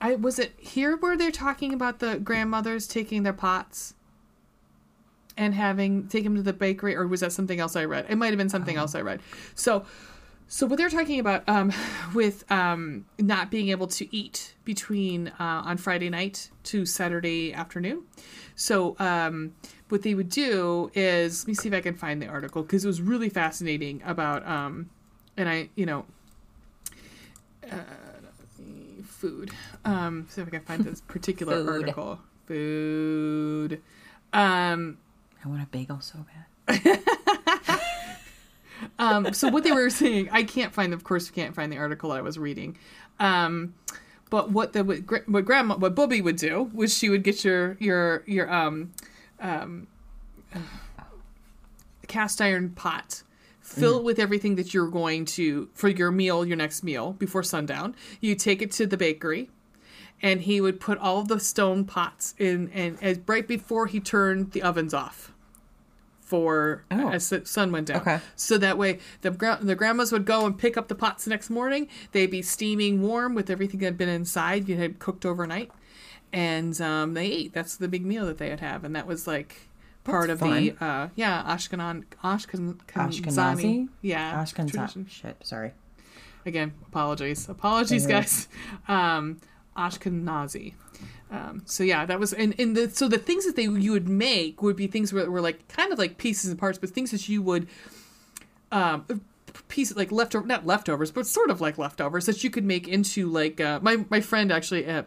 [0.00, 3.94] I was it here where they're talking about the grandmothers taking their pots
[5.37, 8.07] and having take them to the bakery, or was that something else I read?
[8.09, 9.20] It might have been something else I read.
[9.55, 9.85] So.
[10.49, 11.72] So what they're talking about um,
[12.14, 18.03] with um, not being able to eat between uh, on Friday night to Saturday afternoon.
[18.55, 19.55] So um,
[19.89, 22.85] what they would do is let me see if I can find the article because
[22.85, 24.91] it was really fascinating about um,
[25.39, 26.05] and I you know
[27.70, 27.78] uh,
[29.22, 29.53] food.
[29.85, 31.68] Um, see if I can find this particular Food.
[31.68, 32.18] article.
[32.47, 33.80] Food.
[34.33, 34.99] Um,
[35.45, 36.18] I want a bagel so
[36.68, 37.01] bad.
[38.99, 40.93] Um, so what they were saying, I can't find.
[40.93, 42.76] Of course, can't find the article I was reading.
[43.20, 43.74] Um,
[44.30, 47.76] but what the what, what grandma, what Bubbe would do was she would get your
[47.80, 48.93] your your um,
[49.40, 49.86] um,
[52.09, 53.22] cast iron pot.
[53.61, 57.43] Fill it with everything that you're going to for your meal, your next meal before
[57.43, 57.95] sundown.
[58.20, 59.51] You take it to the bakery,
[60.22, 64.52] and he would put all the stone pots in, and as right before he turned
[64.52, 65.32] the ovens off
[66.20, 67.10] for Oh.
[67.10, 68.00] as the sun went down.
[68.00, 68.20] Okay.
[68.36, 71.50] So that way, the the grandmas would go and pick up the pots the next
[71.50, 71.88] morning.
[72.12, 74.68] They'd be steaming warm with everything that had been inside.
[74.68, 75.70] You had cooked overnight,
[76.32, 77.52] and um, they ate.
[77.52, 79.68] That's the big meal that they would have, and that was like
[80.04, 83.88] part That's of the uh, yeah Ashkenan Ashken, Ashkenazi?
[84.00, 84.70] yeah Ashkenaz.
[84.70, 85.06] tradition.
[85.06, 85.72] Shit, sorry.
[86.46, 88.48] Again, apologies, apologies, guys.
[88.88, 89.38] Um,
[89.76, 90.74] Ashkenazi.
[91.30, 94.08] Um, so yeah, that was and, and the so the things that they you would
[94.08, 97.10] make would be things that were like kind of like pieces and parts, but things
[97.10, 97.68] that you would
[98.70, 99.22] um
[99.68, 103.30] pieces like leftover not leftovers, but sort of like leftovers that you could make into
[103.30, 105.06] like uh, my my friend actually at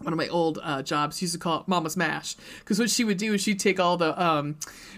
[0.00, 3.04] one of my old uh, jobs used to call it Mama's Mash because what she
[3.04, 4.56] would do is she'd take all the um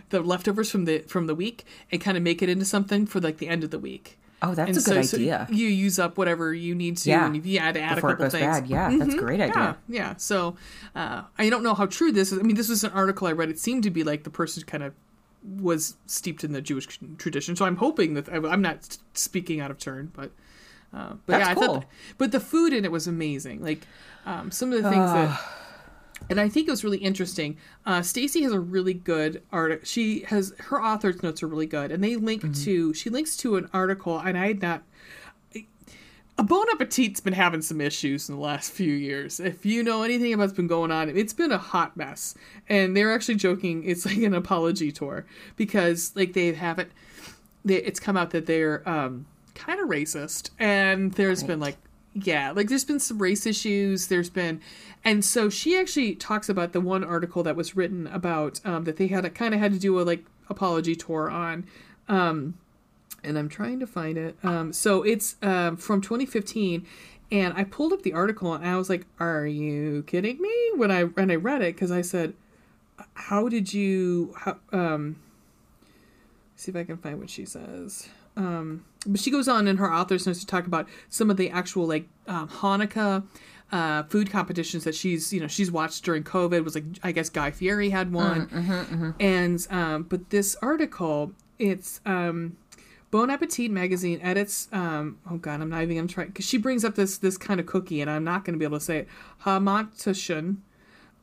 [0.09, 3.21] the leftovers from the from the week and kind of make it into something for
[3.21, 4.19] like the end of the week.
[4.41, 5.49] Oh, that's And a good so- so idea.
[5.51, 7.27] you use up whatever you need to, Yeah.
[7.27, 8.43] and if you had to add Before a couple things.
[8.61, 8.67] bad.
[8.69, 9.77] Yeah, that's a great idea.
[9.89, 10.15] yeah.
[10.17, 10.57] So
[10.95, 12.39] uh, I don't know how true this is.
[12.39, 13.49] I mean, this was an article I read.
[13.51, 14.93] It seemed to be like the person kind of
[15.61, 16.87] was steeped in the Jewish
[17.17, 17.57] tradition.
[17.57, 20.31] So I'm hoping that I'm not speaking out of turn, but
[20.91, 21.75] Uh, but That's yeah, I cool.
[21.75, 21.85] thought,
[22.17, 23.61] but the food in it was amazing.
[23.63, 23.87] Like
[24.25, 25.39] um, some of the things that,
[26.31, 27.57] and I think it was really interesting.
[27.87, 29.87] Uh, Stacey has a really good art.
[29.87, 32.65] She has her author's notes are really good, and they link Mm-hmm.
[32.65, 34.83] to she links to an article, and I had not.
[36.41, 39.41] A Bon Appetit's been having some issues in the last few years.
[39.41, 42.37] If you know anything about what's been going on, it's been a hot mess.
[42.69, 46.93] And they're actually joking it's like an apology tour because like they haven't
[47.65, 51.77] they, it's come out that they're um, kind of racist, and there's been like,
[52.25, 54.09] yeah, like there's been some race issues.
[54.09, 54.61] There's been,
[55.05, 58.97] and so she actually talks about the one article that was written about um, that
[58.97, 61.67] they had a kind of had to do a like apology tour on.
[62.09, 62.59] Um,
[63.25, 64.37] and I'm trying to find it.
[64.43, 66.87] Um, so it's um, from 2015,
[67.31, 70.91] and I pulled up the article and I was like, "Are you kidding me?" When
[70.91, 72.35] I when I read it, because I said,
[73.15, 75.17] "How did you?" How, um,
[76.57, 78.09] see if I can find what she says.
[78.37, 81.51] Um, but she goes on in her author's notes to talk about some of the
[81.51, 83.25] actual like um, Hanukkah
[83.71, 86.65] uh, food competitions that she's you know she's watched during COVID.
[86.65, 88.49] Was like I guess Guy Fieri had one,
[89.21, 92.57] and um, but this article it's um,
[93.11, 94.69] Bon Appetit magazine edits.
[94.73, 97.61] Um, oh God, I'm not even gonna try because she brings up this this kind
[97.61, 99.09] of cookie, and I'm not gonna be able to say it.
[99.45, 100.59] Hamantashen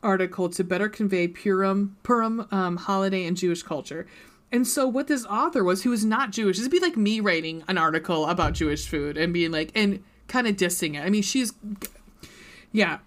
[0.04, 4.06] article to better convey Purim, Purim um, holiday and Jewish culture.
[4.56, 7.20] And so, what this author was, who was not Jewish, this would be like me
[7.20, 11.01] writing an article about Jewish food and being like, and kind of dissing it.
[11.01, 11.51] I mean, she's,
[12.72, 12.99] yeah,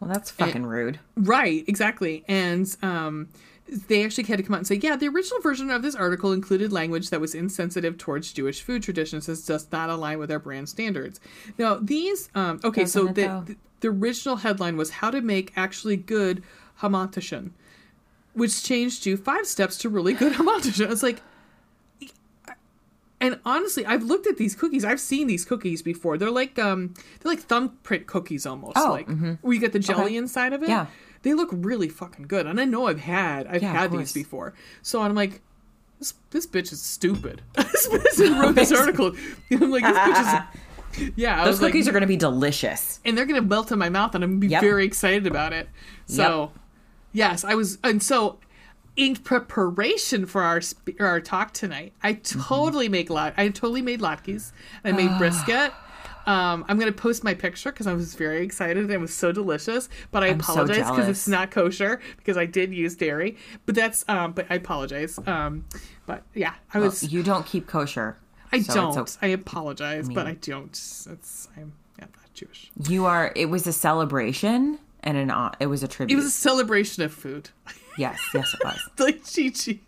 [0.00, 0.98] Well, that's fucking rude.
[1.16, 2.24] Right, exactly.
[2.26, 3.28] And um,
[3.86, 6.32] they actually had to come out and say, yeah, the original version of this article
[6.32, 10.40] included language that was insensitive towards Jewish food traditions as does not align with our
[10.40, 11.20] brand standards.
[11.58, 15.20] Now, these, um, okay, so Doesn't it, the, the, the original headline was how to
[15.20, 16.42] make actually good
[16.80, 17.50] hamantashen,
[18.38, 20.90] which changed to five steps to really good hamantashen.
[20.90, 21.20] It's like,
[23.20, 24.84] and honestly, I've looked at these cookies.
[24.84, 26.18] I've seen these cookies before.
[26.18, 28.76] They're like um, they're like thumbprint cookies almost.
[28.78, 29.08] Oh, like
[29.40, 30.16] where you get the jelly Okay.
[30.16, 30.68] inside of it.
[30.68, 30.86] Yeah.
[31.22, 32.46] they look really fucking good.
[32.46, 34.54] And I know I've had I've Yeah, had these before.
[34.82, 35.40] So I'm like,
[35.98, 37.42] this this bitch is stupid.
[37.54, 39.12] this bitch wrote this article.
[39.50, 40.42] I'm like, this bitch is.
[41.16, 42.98] Yeah, I Those was like, cookies are going to be delicious.
[43.04, 44.62] and they're gonna melt in my mouth, and I'm gonna be Yep.
[44.62, 45.68] very excited about it.
[46.06, 46.50] So,
[47.18, 48.38] yes, I was, and so
[48.96, 50.60] in preparation for our
[51.00, 52.40] our talk tonight, I Mm-hmm.
[52.40, 53.34] totally make lot.
[53.36, 54.52] I totally made latkes.
[54.84, 55.72] I made brisket.
[56.26, 58.76] Um, I'm gonna post my picture because I was very excited.
[58.84, 61.08] and It was so delicious, but I I'm apologize because jealous.
[61.18, 63.36] it's not kosher because I did use dairy.
[63.66, 65.18] But that's um, but I apologize.
[65.26, 65.64] Um,
[66.06, 67.02] but yeah, I was.
[67.12, 68.18] You don't keep kosher.
[68.52, 68.98] I so don't.
[68.98, 70.70] it's I apologize, but I don't.
[71.14, 72.70] It's I'm yeah, not Jewish.
[72.88, 73.32] You are.
[73.34, 75.28] It was a celebration and an.
[75.30, 76.12] hon- It was a tribute.
[76.14, 77.50] It was a celebration of food,
[77.96, 78.78] yes, yes, it was.
[78.98, 79.80] like Chi Chi's.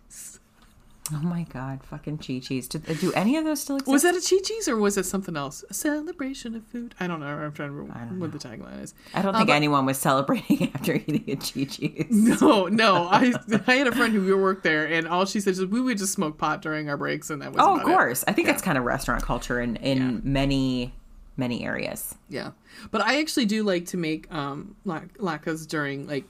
[1.12, 2.68] Oh my god, fucking Chi Chi's.
[2.68, 3.90] Do, uh, do any of those still exist?
[3.90, 5.64] Was that a Chi Chi's or was it something else?
[5.68, 6.94] A celebration of food?
[7.00, 7.26] I don't know.
[7.26, 8.94] I'm trying to remember what the tagline is.
[9.12, 12.06] I don't uh, think anyone was celebrating after eating a Chi Chi's.
[12.10, 13.08] No, no.
[13.10, 13.32] I
[13.66, 16.12] I had a friend who worked there, and all she said is we would just
[16.12, 17.84] smoke pot during our breaks, and that was Oh, of it.
[17.86, 18.22] course.
[18.28, 20.94] I think that's kind of restaurant culture in in many
[21.40, 22.14] many areas.
[22.28, 22.52] Yeah,
[22.92, 26.24] but I actually do like to make um latkes during like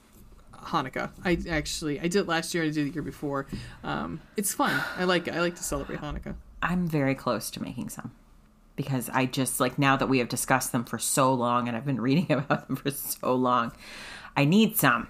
[0.55, 1.11] Hanukkah.
[1.25, 2.63] I actually I did it last year.
[2.63, 3.47] And I did it the year before.
[3.85, 4.81] Um, it's fun.
[4.97, 5.35] I like it.
[5.35, 6.35] I like to celebrate Hanukkah.
[6.63, 8.13] I'm very close to making some
[8.77, 11.87] because I just like now that we have discussed them for so long and I've
[11.87, 13.73] been reading about them for so long,
[14.37, 15.09] I need some.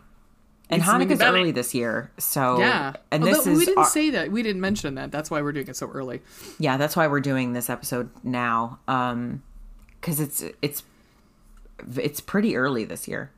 [0.73, 3.65] And Need some in Hanukkah's early this year, so Yeah, And Although this is we
[3.65, 4.31] didn't our- say that.
[4.31, 5.11] We didn't mention that.
[5.11, 6.23] That's why we're doing it so early.
[6.61, 9.43] yeah, that's why we're doing this episode now, um,
[10.01, 10.83] because it's it's
[11.97, 13.31] it's pretty early this year.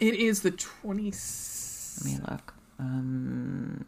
[0.00, 1.12] It is the twenty.
[1.12, 2.54] Let me look.
[2.78, 3.86] Um,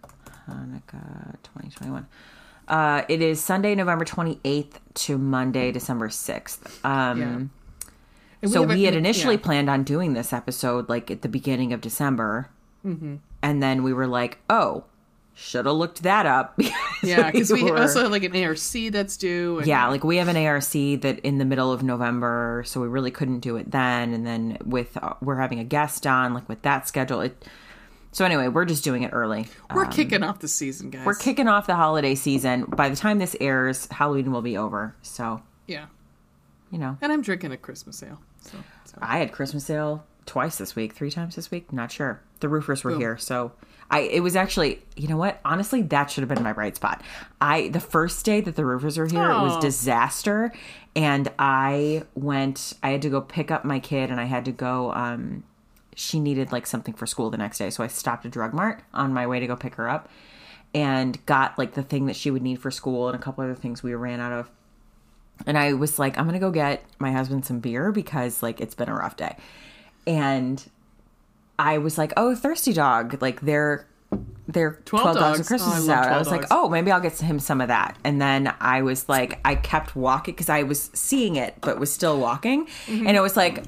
[0.48, 2.06] Hanukkah 2021.
[2.66, 6.84] Uh, it is Sunday, November 28th to Monday, December 6th.
[6.84, 7.50] Um,
[8.42, 9.40] And so a- we had initially yeah.
[9.42, 12.48] planned on doing this episode like at the beginning of December.
[12.86, 13.16] Mm-hmm.
[13.42, 14.84] And then we were like, oh,
[15.38, 16.58] should have looked that up.
[17.00, 18.58] Yeah, because we were- also have like an ARC
[18.90, 19.58] that's due.
[19.58, 22.88] And yeah, like we have an ARC that in the middle of November, so we
[22.88, 24.12] really couldn't do it then.
[24.14, 27.44] And then with uh, we're having a guest on, like with that schedule, it.
[28.10, 29.46] So anyway, we're just doing it early.
[29.72, 31.06] we're kicking off the season, guys.
[31.06, 32.64] We're kicking off the holiday season.
[32.64, 34.96] By the time this airs, Halloween will be over.
[35.02, 35.86] So yeah,
[36.72, 38.20] you know, and I'm drinking a Christmas ale.
[38.40, 38.98] So, so.
[39.00, 41.72] I had Christmas ale twice this week, three times this week.
[41.72, 42.20] Not sure.
[42.40, 43.52] The roofers were here, so
[43.90, 44.00] I.
[44.00, 45.40] It was actually, you know what?
[45.44, 47.02] Honestly, that should have been my bright spot.
[47.40, 50.52] I the first day that the roofers were here, it was disaster,
[50.94, 52.74] and I went.
[52.82, 54.92] I had to go pick up my kid, and I had to go.
[54.92, 55.44] um
[55.94, 58.82] She needed like something for school the next day, so I stopped at Drug Mart
[58.92, 60.08] on my way to go pick her up,
[60.74, 63.54] and got like the thing that she would need for school and a couple other
[63.54, 64.50] things we ran out of
[65.46, 68.74] and I was like, I'm gonna go get my husband some beer because like it's
[68.74, 69.36] been a rough day.
[70.06, 70.64] And
[71.58, 73.86] I was like, oh, thirsty dog, like they're
[74.50, 75.40] they're 12, 12 dogs, dogs.
[75.40, 76.04] of Christmas Oh, is out.
[76.04, 76.50] I 12 was like, dogs.
[76.52, 77.98] oh, maybe I'll get him some of that.
[78.02, 81.92] And then I was like, I kept walking because I was seeing it, but was
[81.92, 82.64] still walking.
[82.86, 83.06] Mm-hmm.
[83.08, 83.64] And it was like,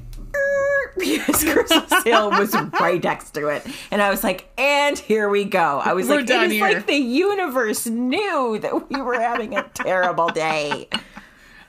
[0.99, 3.67] because Christmas sale was right next to it.
[3.91, 5.81] And I was like, and here we go.
[5.85, 9.69] I was We're like, it is like the universe knew that we were having a
[9.75, 10.89] terrible day.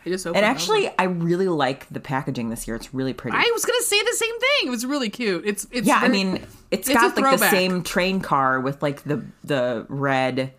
[0.05, 2.75] I just opened And actually, I really like the packaging this year.
[2.75, 3.37] It's really pretty.
[3.37, 4.67] I was gonna say the same thing.
[4.67, 5.45] It was really cute.
[5.45, 6.35] It's it's yeah, I mean,
[6.71, 10.53] it's it's got like the same train car with like the the red,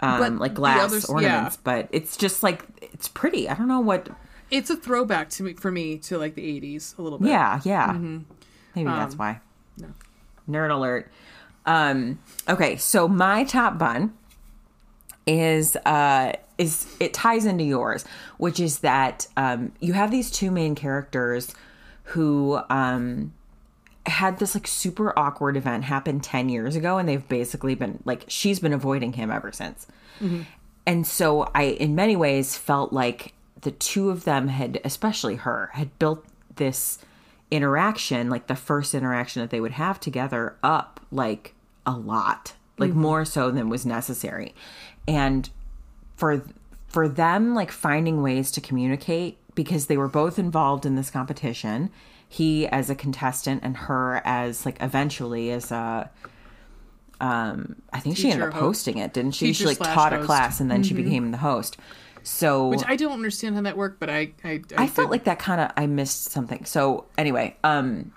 [0.00, 1.14] um, like glass others- yeah.
[1.14, 1.56] ornaments.
[1.58, 3.48] But it's just like it's pretty.
[3.48, 4.08] I don't know what.
[4.50, 7.28] it's a throwback to me for me to like the '80s a little bit.
[7.28, 7.92] Yeah, yeah.
[8.74, 9.40] Maybe that's why.
[9.78, 9.88] no.
[10.50, 11.10] Nerd alert.
[11.66, 12.18] Um,
[12.48, 14.12] okay, so my top bun
[15.24, 16.32] is uh
[16.62, 18.04] is it ties into yours,
[18.38, 21.54] which is that um you have these two main characters
[22.04, 23.32] who um
[24.06, 28.24] had this like super awkward event happen 10 years ago and they've basically been like
[28.28, 29.86] she's been avoiding him ever since.
[30.86, 35.70] And so I in many ways felt like the two of them had especially her
[35.74, 36.24] had built
[36.56, 36.98] this
[37.50, 41.54] interaction like the first interaction that they would have together up like
[41.86, 44.54] a lot like more so than was necessary.
[45.06, 45.50] And
[46.22, 46.40] for
[46.86, 51.90] for them like finding ways to communicate because they were both involved in this competition.
[52.28, 56.08] He as a contestant and her as like eventually as a
[57.20, 58.62] um i think she ended Teacher up host.
[58.86, 59.46] hosting it didn't she?
[59.46, 61.76] She Teacher like slash taught a class and then she became the host.
[62.22, 65.40] So Which I don't understand how that worked, but I I, I felt like that
[65.40, 66.64] kind of I missed something.
[66.66, 68.12] So anyway, um,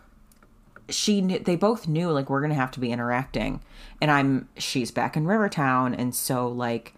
[0.89, 3.61] she kn- they both knew like we're gonna have to be interacting,
[3.99, 6.93] and I'm she's back in Rivertown, and so like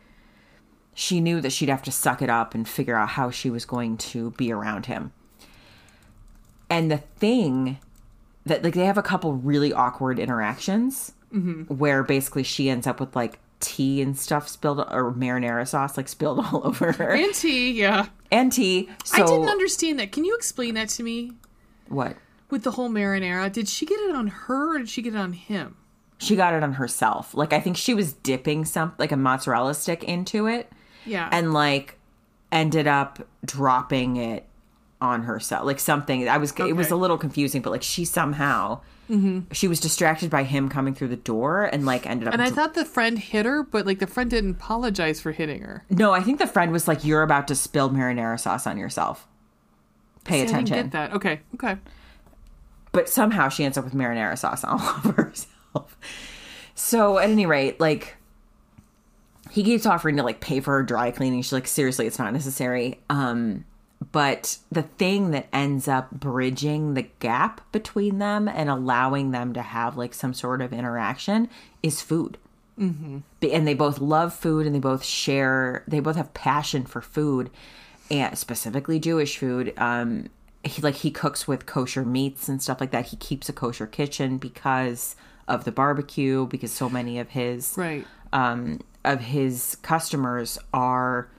[1.00, 3.66] she knew that she'd have to suck it up and figure out how she was
[3.66, 5.12] going to be around him.
[6.72, 7.78] And the thing
[8.48, 11.72] that like they have a couple really awkward interactions mm-hmm.
[11.72, 16.08] where basically she ends up with like tea and stuff spilled or marinara sauce like
[16.08, 17.74] spilled all over her and tea.
[17.74, 18.90] Yeah, and tea.
[19.06, 20.12] So I didn't understand that.
[20.12, 21.34] Can you explain that to me?
[21.90, 22.18] what?
[22.50, 25.20] With the whole marinara, did she get it on her or did she get it
[25.20, 25.76] on him?
[26.18, 27.36] she got it on herself.
[27.36, 30.72] Like I think she was dipping some like a mozzarella stick into it
[31.08, 31.98] Yeah, and like
[32.52, 34.46] ended up dropping it
[35.02, 35.66] on herself.
[35.66, 39.52] Like something I was it was a little confusing, but like she somehow mm-hmm.
[39.52, 42.50] she was distracted by him coming through the door and like ended up and I
[42.50, 45.86] thought the friend hit her, but like the friend didn't apologize for hitting her.
[45.90, 49.28] No, I think the friend was like you're about to spill marinara sauce on yourself.
[50.24, 50.86] Pay See, I didn't attention.
[50.86, 51.14] get that.
[51.14, 51.78] Okay, okay.
[52.92, 55.98] but somehow she ends up with marinara sauce all over herself.
[56.76, 58.18] So at any rate, like
[59.52, 61.42] he keeps offering to like pay for her dry cleaning.
[61.42, 63.00] She's like, seriously, it's not necessary.
[63.10, 63.66] Um,
[64.12, 69.62] but the thing that ends up bridging the gap between them and allowing them to
[69.62, 71.50] have like some sort of interaction
[71.82, 72.38] is food.
[72.80, 73.18] Mm-hmm.
[73.52, 77.50] And they both love food and they both share, they both have passion for food
[78.12, 79.74] and specifically Jewish food.
[79.78, 80.30] Um,
[80.64, 83.08] he like he cooks with kosher meats and stuff like that.
[83.08, 85.16] He keeps a kosher kitchen because
[85.48, 88.06] of the barbecue, because so many of his Right.
[88.34, 91.30] um, of his customers are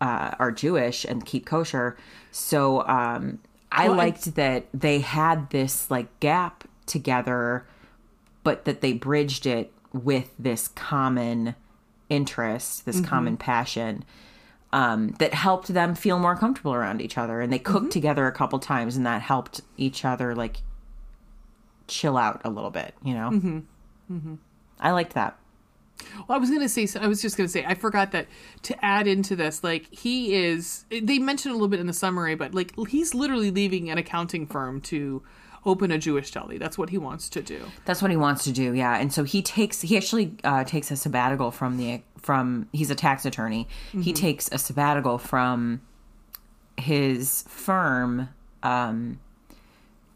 [0.00, 1.96] uh, are Jewish and keep kosher.
[2.30, 3.38] So um,
[3.72, 7.66] I Well, liked that they had this like gap together,
[8.42, 11.54] but that they bridged it with this common
[12.08, 14.04] interest, this common passion.
[14.72, 18.32] Um, that helped them feel more comfortable around each other, and they cooked together a
[18.32, 20.62] couple times, and that helped each other like
[21.86, 22.92] chill out a little bit.
[23.04, 24.34] You know, mm-hmm.
[24.80, 25.38] I liked that.
[26.28, 26.88] Well, I was gonna say.
[27.00, 27.64] I was just gonna say.
[27.64, 28.26] I forgot that
[28.62, 29.62] to add into this.
[29.64, 30.84] Like he is.
[30.90, 34.46] They mentioned a little bit in the summary, but like he's literally leaving an accounting
[34.46, 35.22] firm to
[35.66, 36.58] open a Jewish deli.
[36.58, 37.64] That's what he wants to do.
[37.84, 38.98] That's what he wants to do, yeah.
[38.98, 42.94] And so he takes he actually uh, takes a sabbatical from the from he's a
[42.94, 43.68] tax attorney.
[43.92, 45.80] He takes a sabbatical from
[46.76, 48.28] his firm
[48.62, 49.20] um,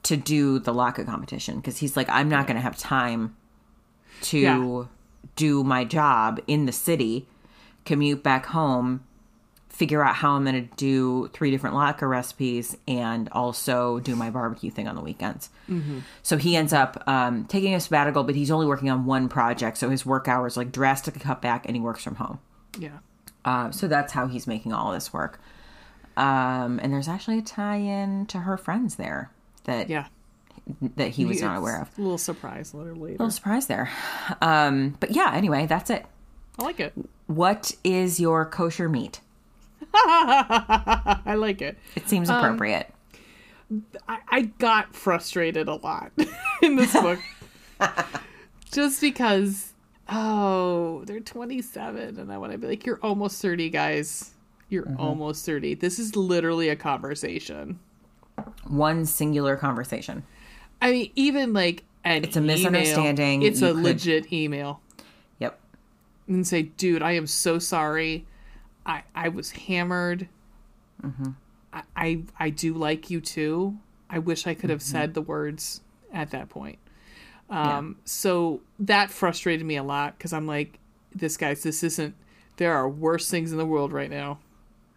[0.02, 3.36] to do the Laka competition because he's like, I'm not going to have time
[4.22, 4.84] to Yeah.
[5.36, 7.26] Do my job in the city,
[7.84, 9.04] commute back home,
[9.68, 14.30] figure out how I'm going to do three different Laka recipes, and also do my
[14.30, 15.50] barbecue thing on the weekends.
[16.22, 19.78] So he ends up um, taking a sabbatical, but he's only working on one project.
[19.78, 22.40] So his work hours like drastically cut back, and he works from home.
[22.78, 22.98] Yeah.
[23.44, 25.40] Uh, so that's how he's making all this work.
[26.16, 29.30] Um, and there's actually a tie-in to her friends there
[29.64, 30.06] that Yeah.
[30.96, 31.98] That he was not aware of.
[31.98, 32.94] A little surprise later.
[32.94, 33.12] later.
[33.12, 33.90] little surprise there.
[34.40, 36.06] Um, but yeah, anyway, that's it.
[36.58, 36.92] I like it.
[37.26, 39.20] What is your kosher meat?
[39.94, 41.78] I like it.
[41.94, 42.92] It seems appropriate.
[44.08, 46.12] I, I got frustrated a lot
[46.62, 47.20] in this book.
[48.72, 49.72] Just because,
[50.08, 54.32] oh, they're 27, and I want to be like, you're almost 30, guys.
[54.68, 55.74] You're almost 30.
[55.74, 57.78] This is literally a conversation.
[58.66, 60.24] One singular conversation.
[60.80, 63.42] I mean, even like an It's a misunderstanding.
[63.42, 64.80] It's You a could- legit email.
[65.38, 65.58] Yep.
[66.26, 68.26] and say, "Dude, I am so sorry.
[68.86, 70.28] I I was hammered.
[71.02, 71.30] Mm-hmm.
[71.72, 73.78] I, I I do like you too.
[74.10, 74.92] I wish I could have mm-hmm.
[74.92, 75.80] said the words
[76.12, 76.78] at that point.
[77.50, 80.78] Um, so that frustrated me a lot because I'm like,
[81.14, 82.14] this guys, this isn't.
[82.56, 84.38] There are worse things in the world right now.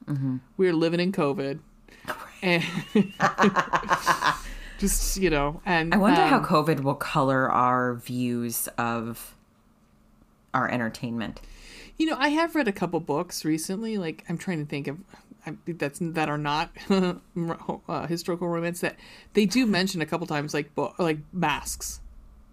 [0.06, 0.38] Mm-hmm.
[0.58, 1.60] We're living in COVID,
[2.42, 2.64] and
[4.82, 9.36] just you know, and I wonder how um, COVID will color our views of
[10.54, 11.40] our entertainment.
[11.98, 13.98] You know, I have read a couple books recently.
[13.98, 14.98] Like I'm trying to think of
[15.46, 18.98] I, that's that are not uh, historical romance that
[19.34, 22.00] they do mention a couple times, like bo- like masks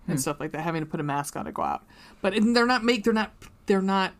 [0.06, 0.12] Hmm.
[0.12, 1.82] and stuff like that, having to put a mask on to go out.
[2.22, 3.32] But and they're not make they're not
[3.66, 4.12] they're not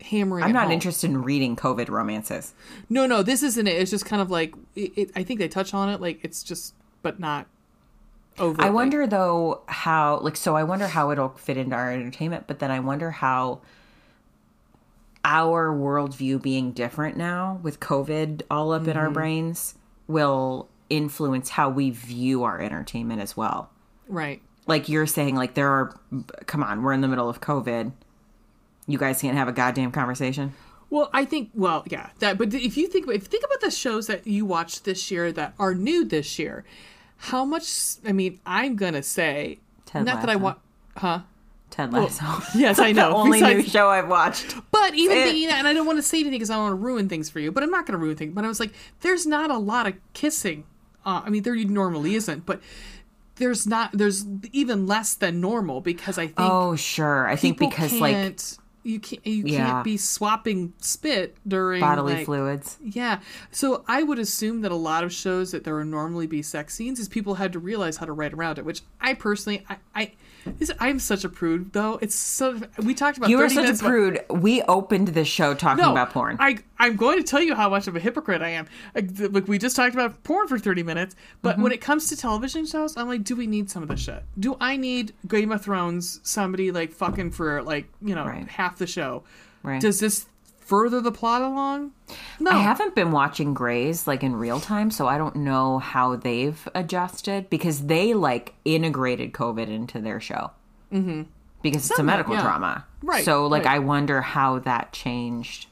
[0.00, 0.44] hammering.
[0.44, 0.72] I'm not home.
[0.72, 2.54] interested in reading COVID romances.
[2.88, 3.80] No, no, this isn't it.
[3.80, 6.00] It's just kind of like it, it, I think they touch on it.
[6.00, 7.46] Like it's just, but not
[8.38, 8.60] over.
[8.62, 12.58] I wonder though how like so I wonder how it'll fit into our entertainment, but
[12.58, 13.60] then I wonder how
[15.24, 18.90] our worldview being different now with COVID all up Mm-hmm.
[18.90, 19.74] in our brains
[20.06, 23.70] will influence how we view our entertainment as well.
[24.08, 24.40] right.
[24.68, 25.94] Like you're saying, like there are
[26.46, 27.92] come on, we're in the middle of COVID.
[28.88, 30.54] You guys can't have a goddamn conversation.
[30.96, 32.38] Well, I think well, yeah, that.
[32.38, 35.30] But if you think if you think about the shows that you watched this year
[35.30, 36.64] that are new this year,
[37.18, 37.96] how much?
[38.06, 40.58] I mean, I'm gonna say Ted not that I want,
[40.96, 41.20] huh?
[41.68, 42.24] Ted Lasso.
[42.58, 43.10] yes, I know.
[43.10, 44.56] the only new show I've watched.
[44.70, 46.80] But even thinking that, and I don't want to say anything because I don't want
[46.80, 47.52] to ruin things for you.
[47.52, 48.32] But I'm not going to ruin things.
[48.34, 48.72] But I was like,
[49.02, 50.64] there's not a lot of kissing.
[51.04, 52.62] Uh, I mean, there normally isn't, but
[53.34, 53.90] there's not.
[53.92, 57.28] There's even less than normal because I think Oh, sure.
[57.28, 58.38] I think because like
[58.86, 59.66] you can't you Yeah.
[59.66, 62.78] can't be swapping spit during bodily like, fluids.
[62.82, 63.20] Yeah.
[63.50, 66.74] So I would assume that a lot of shows that there would normally be sex
[66.74, 69.76] scenes is people had to realize how to write around it, which I personally I
[69.94, 70.12] I
[70.58, 71.98] this, I'm such a prude though.
[72.02, 74.20] It's so we talked about You are such a minutes about- prude.
[74.30, 76.36] We opened this show talking no, about porn.
[76.40, 78.66] I I'm going to tell you how much of a hypocrite I am.
[78.94, 81.62] Like, like we just talked about porn for 30 minutes, but Mm-hmm.
[81.62, 84.22] when it comes to television shows, I'm like, do we need some of this shit?
[84.38, 88.48] Do I need Game of Thrones somebody like fucking for like, you know, Right.
[88.48, 89.24] half the show?
[89.62, 89.80] Right.
[89.80, 90.26] Does this
[90.66, 91.92] further the plot along?
[92.40, 92.50] No.
[92.50, 96.68] I haven't been watching Grey's like in real time, so I don't know how they've
[96.74, 100.50] adjusted because they like integrated COVID into their show.
[100.92, 101.22] Mm-hmm.
[101.62, 102.42] Because it's a medical yeah.
[102.42, 102.84] drama.
[103.02, 103.76] Right, So like right.
[103.76, 105.66] I wonder how that changed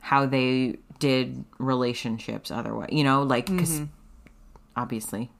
[0.00, 2.90] how they did relationships otherwise.
[2.92, 3.84] You know, like because Mm-hmm.
[4.76, 5.30] obviously.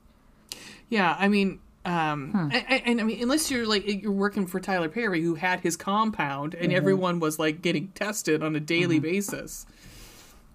[0.88, 2.48] Yeah, I mean, um, Hmm.
[2.52, 5.76] and, and- I mean, unless you're like you're working for Tyler Perry, who had his
[5.76, 6.76] compound, and Mm-hmm.
[6.76, 9.64] everyone was like getting tested on a daily basis.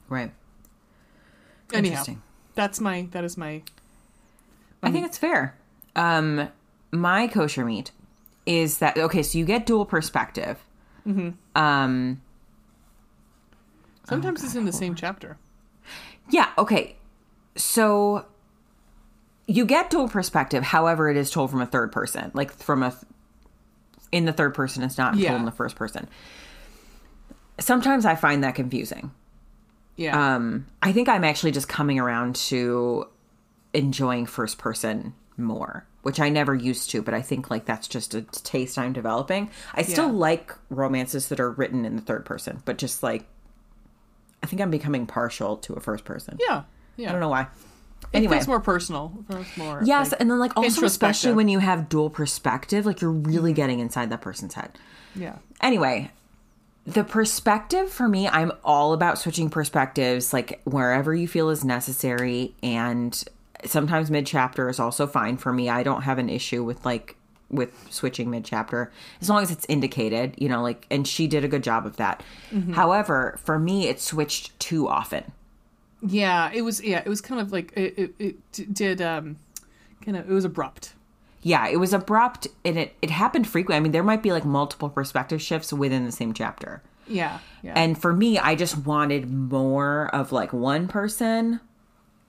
[0.09, 0.31] Right.
[1.73, 2.21] Anyhow, Interesting.
[2.55, 3.61] that's my that is my
[4.83, 5.55] I think it's fair.
[5.95, 6.49] Um,
[6.91, 7.91] my kosher meat
[8.45, 9.23] is that okay?
[9.23, 10.59] So you get dual perspective.
[11.55, 12.21] Um,
[14.07, 15.37] sometimes it's in the same chapter.
[16.29, 16.49] yeah.
[16.57, 16.95] Okay.
[17.55, 18.25] So
[19.47, 20.63] you get dual perspective.
[20.63, 22.95] However, it is told from a third person, like from a
[24.11, 24.83] in the third person.
[24.83, 25.29] It's not Yeah.
[25.29, 26.07] told in the first person.
[27.59, 29.11] Sometimes I find that confusing.
[29.95, 33.05] Yeah, Um, I think I'm actually just coming around to
[33.73, 38.15] enjoying first person more, which I never used to, but I think like that's just
[38.15, 39.49] a taste I'm developing.
[39.75, 40.11] I still Yeah.
[40.13, 43.25] like romances that are written in the third person, but just like
[44.41, 46.37] I think I'm becoming partial to a first person.
[46.39, 46.63] yeah,
[46.97, 47.09] yeah.
[47.09, 47.47] I don't know why.
[48.13, 49.11] It Anyway, feels more personal.
[49.27, 49.81] Feels more.
[49.83, 53.49] yes, like, and then like also especially when you have dual perspective, like you're really
[53.51, 53.55] mm-hmm.
[53.55, 54.77] getting inside that person's head.
[55.15, 56.11] yeah, Anyway,
[56.85, 62.53] the perspective for me, I'm all about switching perspectives, like wherever you feel is necessary.
[62.61, 63.21] And
[63.65, 65.69] sometimes mid chapter is also fine for me.
[65.69, 67.15] I don't have an issue with like
[67.49, 68.91] with switching mid chapter
[69.21, 71.97] as long as it's indicated, you know, like, and she did a good job of
[71.97, 72.23] that.
[72.51, 72.73] Mm-hmm.
[72.73, 75.31] However, for me, it switched too often.
[76.05, 76.51] Yeah.
[76.53, 77.01] It was yeah.
[77.05, 78.13] It was kind of like it.
[78.19, 79.37] It, it did um,
[80.01, 80.29] kind of.
[80.29, 80.93] It was abrupt.
[81.43, 83.75] Yeah, it was abrupt and it, it happened frequently.
[83.75, 86.81] I mean, there might be like multiple perspective shifts within the same chapter.
[87.05, 87.73] Yeah, yeah.
[87.75, 91.59] And for me, I just wanted more of like one person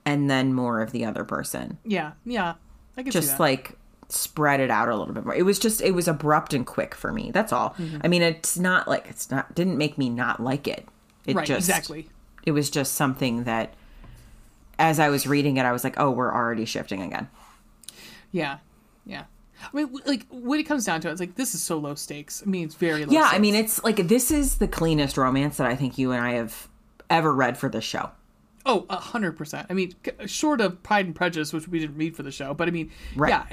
[0.05, 1.77] and then more of the other person.
[1.85, 2.55] yeah, yeah.
[2.97, 3.77] I can Just like
[4.09, 5.35] spread it out a little bit more.
[5.35, 7.31] It was just it was abrupt and quick for me.
[7.31, 7.71] That's all.
[7.71, 7.97] Mm-hmm.
[8.03, 10.87] I mean, it's not like it's not didn't make me not like it.
[11.25, 12.09] It right, just exactly.
[12.45, 13.73] It was just something that
[14.77, 17.29] as I was reading it, I was like, oh, we're already shifting again.
[18.31, 18.57] Yeah,
[19.05, 19.23] yeah.
[19.73, 21.95] I mean, like when it comes down to it, it's like this is so low
[21.95, 22.43] stakes.
[22.45, 23.13] I mean, it's very low.
[23.13, 26.21] Yeah, I mean, it's like this is the cleanest romance that I think you and
[26.21, 26.67] I have
[27.09, 28.11] ever read for this show.
[28.65, 29.67] oh, a hundred percent.
[29.69, 29.93] I mean,
[30.25, 32.91] short of Pride and Prejudice, which we didn't read for the show, but I mean,
[33.15, 33.29] Right.
[33.29, 33.45] yeah.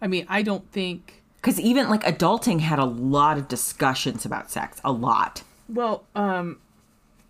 [0.00, 1.22] I mean, I don't think.
[1.36, 5.42] Because even like adulting had a lot of discussions about sex, a lot.
[5.68, 6.58] Well, um,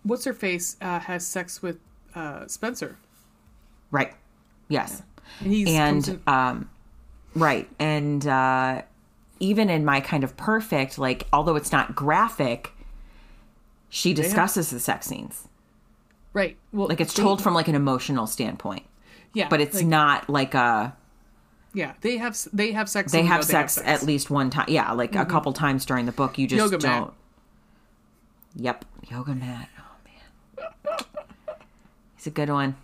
[0.03, 1.77] what's her face uh, has sex with
[2.15, 2.97] uh, Spencer,
[3.91, 4.13] Right.
[4.69, 5.01] Yes.
[5.39, 6.69] and he's and um
[7.35, 8.81] right and uh
[9.39, 12.71] even in my kind of perfect like although it's not graphic
[13.89, 15.47] she discusses the sex scenes
[16.33, 16.57] right.
[16.71, 18.83] Well, like it's they- told from like an emotional standpoint
[19.33, 20.95] yeah, but it's like, not like a
[21.73, 23.11] Yeah, they have they have sex.
[23.11, 26.05] they and we have sex, at least one time yeah like a couple times during
[26.05, 26.73] the book you just Mm-hmm.
[26.73, 27.13] Yoga don't
[28.55, 29.69] yep yoga mat
[32.15, 32.75] he's a good one.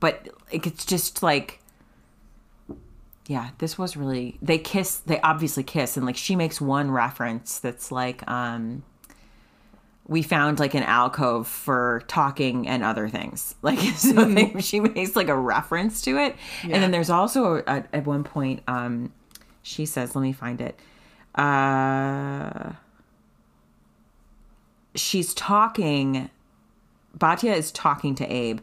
[0.00, 1.60] But it's just like
[3.26, 7.58] yeah this was really they kiss they obviously kiss and like she makes one reference
[7.58, 8.82] that's like um
[10.06, 13.54] we found like an alcove for talking and other things.
[13.62, 16.34] Like so they, she makes like a reference to it.
[16.62, 19.12] And then there's also a, at one point um
[19.62, 20.80] she says let me find it.
[21.34, 22.72] Uh
[24.94, 26.30] she's talking
[27.16, 28.60] Batya is talking to Abe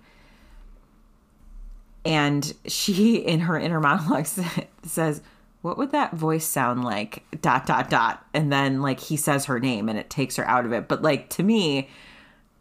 [2.03, 4.27] and she in her inner monologue
[4.83, 5.21] says
[5.61, 7.23] what would that voice sound like?
[7.41, 8.23] Dot dot dot.
[8.35, 10.87] And then like he says her name and it takes her out of it.
[10.87, 11.89] But like to me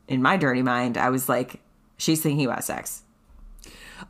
[0.08, 1.60] in my dirty mind i was like
[1.96, 3.02] she's thinking about sex.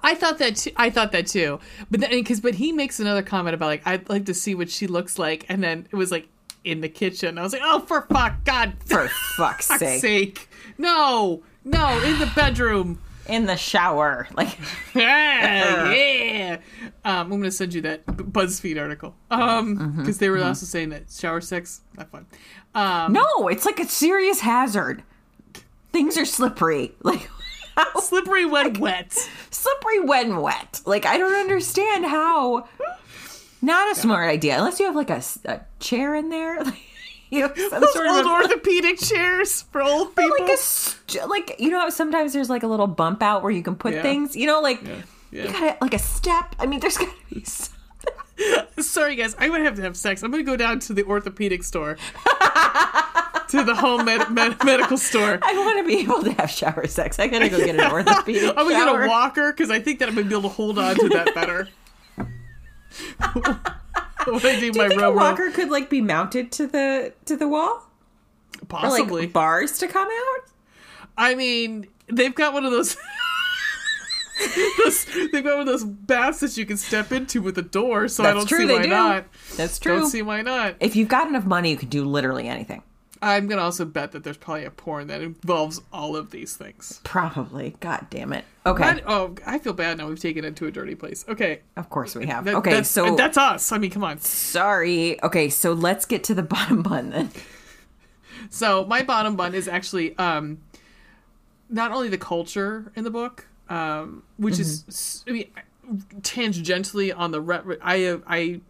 [0.03, 1.61] I thought that too, I thought that too,
[1.91, 4.71] but then because but he makes another comment about like I'd like to see what
[4.71, 6.29] she looks like, and then it was like
[6.65, 7.39] in the kitchen.
[7.39, 10.01] I was like, oh for fuck, God, for fuck's fuck's sake.
[10.01, 10.49] sake,
[10.79, 13.01] no, no, in the bedroom.
[13.27, 14.59] in the shower like
[14.95, 16.57] yeah, yeah.
[17.05, 19.15] Um, I'm gonna send you that BuzzFeed article.
[19.31, 22.27] Um, because they were also saying that shower sex not fun.
[22.75, 25.03] Um, no it's like a serious hazard
[25.93, 27.31] things are slippery like
[28.01, 29.13] slippery when wet.
[29.51, 30.81] slippery when wet.
[30.85, 32.69] Like I don't understand how.
[33.63, 35.23] Not a smart idea unless you have like a
[35.81, 36.83] chair in there, like,
[37.35, 40.37] you know, some Those sort old of orthopedic chairs for old people.
[40.41, 43.75] like a like you know sometimes there's like a little bump out where you can
[43.77, 44.03] put Yeah.
[44.03, 44.35] things.
[44.37, 45.45] You know, like yeah.
[45.45, 46.55] you got like a step.
[46.59, 47.73] I mean, there's got to be something.
[48.83, 49.35] Sorry, guys.
[49.39, 50.23] I'm gonna have to have sex.
[50.23, 51.95] I'm gonna go down to the orthopedic store,
[53.49, 55.39] to the home med- med- medical store.
[55.43, 57.19] I want to be able to have shower sex.
[57.21, 60.09] I gotta go get an orthopedic I'm gonna get a walker because I think that
[60.09, 61.69] I'm gonna be able to hold on to that better.
[64.27, 66.67] when I do, Do my you think row a walker could like be mounted to
[66.67, 67.91] the to the wall,
[68.63, 69.23] or possibly.
[69.23, 70.51] like bars to come out?
[71.17, 72.97] I mean, they've got one of those.
[74.79, 78.09] those they've got one of those baths that you can step into with a door,
[78.09, 78.67] so I don't true.
[78.67, 78.89] see why do.
[78.89, 79.25] not.
[79.57, 79.99] That's true.
[79.99, 80.77] Don't see why not.
[80.81, 82.83] if you've got enough money, you can do literally anything.
[83.27, 87.01] I'm gonna also bet that there's probably a porn that involves all of these things.
[87.05, 87.75] Probably.
[87.81, 88.45] God damn it.
[88.67, 89.03] Okay.
[89.07, 90.09] Oh, I feel bad now.
[90.09, 91.25] We've taken it to a dirty place.
[91.29, 92.45] Okay, Of course we have.
[92.45, 93.73] That- okay, that's, so that's us.
[93.73, 94.19] I mean, come on.
[94.21, 95.23] sorry.
[95.23, 97.31] Okay, so let's get to the bottom bun then.
[98.51, 100.59] So my bottom bun is actually um,
[101.71, 105.51] not only the culture in the book, um, which is I mean
[106.21, 108.61] tangentially on the re- I I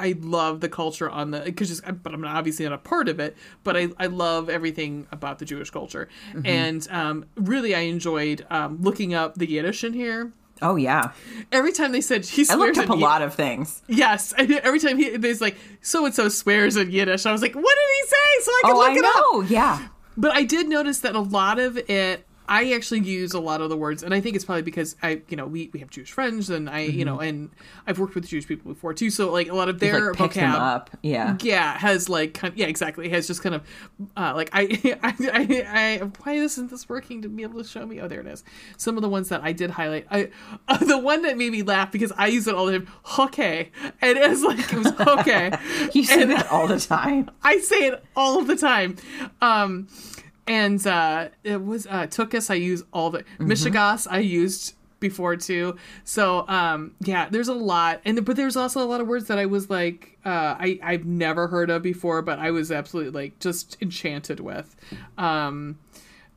[0.00, 3.20] I love the culture on the because just but I'm obviously not a part of
[3.20, 6.08] it, but I I love everything about the Jewish culture,
[6.44, 10.32] and um, really I enjoyed um, looking up the Yiddish in here.
[10.62, 11.12] Oh yeah.
[11.52, 13.82] Every time they said he I looked up a lot of things.
[13.88, 17.54] Yes, every time he there's like so and so swears in Yiddish, I was like,
[17.54, 18.44] what did he say?
[18.44, 19.14] So I can Oh, look I it up.
[19.14, 19.40] know.
[19.42, 19.88] Yeah.
[20.16, 23.70] But I did notice that a lot of it, I actually use a lot of
[23.70, 26.10] the words, and I think it's probably because I, you know, we, we have Jewish
[26.10, 27.48] friends, and I, you know, and
[27.86, 29.08] I've worked with Jewish people before too.
[29.08, 29.86] So like a lot of Mm-hmm.
[29.92, 30.90] Their like vocab, up.
[31.02, 31.36] Yeah.
[31.42, 33.62] yeah, has like kind yeah, exactly, has just kind of
[34.16, 34.62] uh, like I,
[35.02, 35.64] I, I,
[36.02, 38.00] I, why isn't this working to be able to show me?
[38.00, 38.42] Oh, there it is.
[38.76, 40.30] Some of the ones that I did highlight, I,
[40.68, 42.88] uh, the one that made me laugh because I use it all the time,
[43.20, 43.70] okay,
[44.02, 45.52] and it's like it was okay.
[45.94, 47.30] You say And- that all the time.
[47.44, 48.96] I say it all the time.
[49.40, 49.86] Um,
[50.46, 52.50] and uh, it was uh, Tookus.
[52.50, 54.06] I use all the Michigas.
[54.10, 55.76] I used before too.
[56.04, 59.38] So um, yeah, there's a lot, and but there's also a lot of words that
[59.38, 63.38] I was like uh, I I've never heard of before, but I was absolutely like
[63.38, 64.76] just enchanted with.
[65.16, 65.78] Um,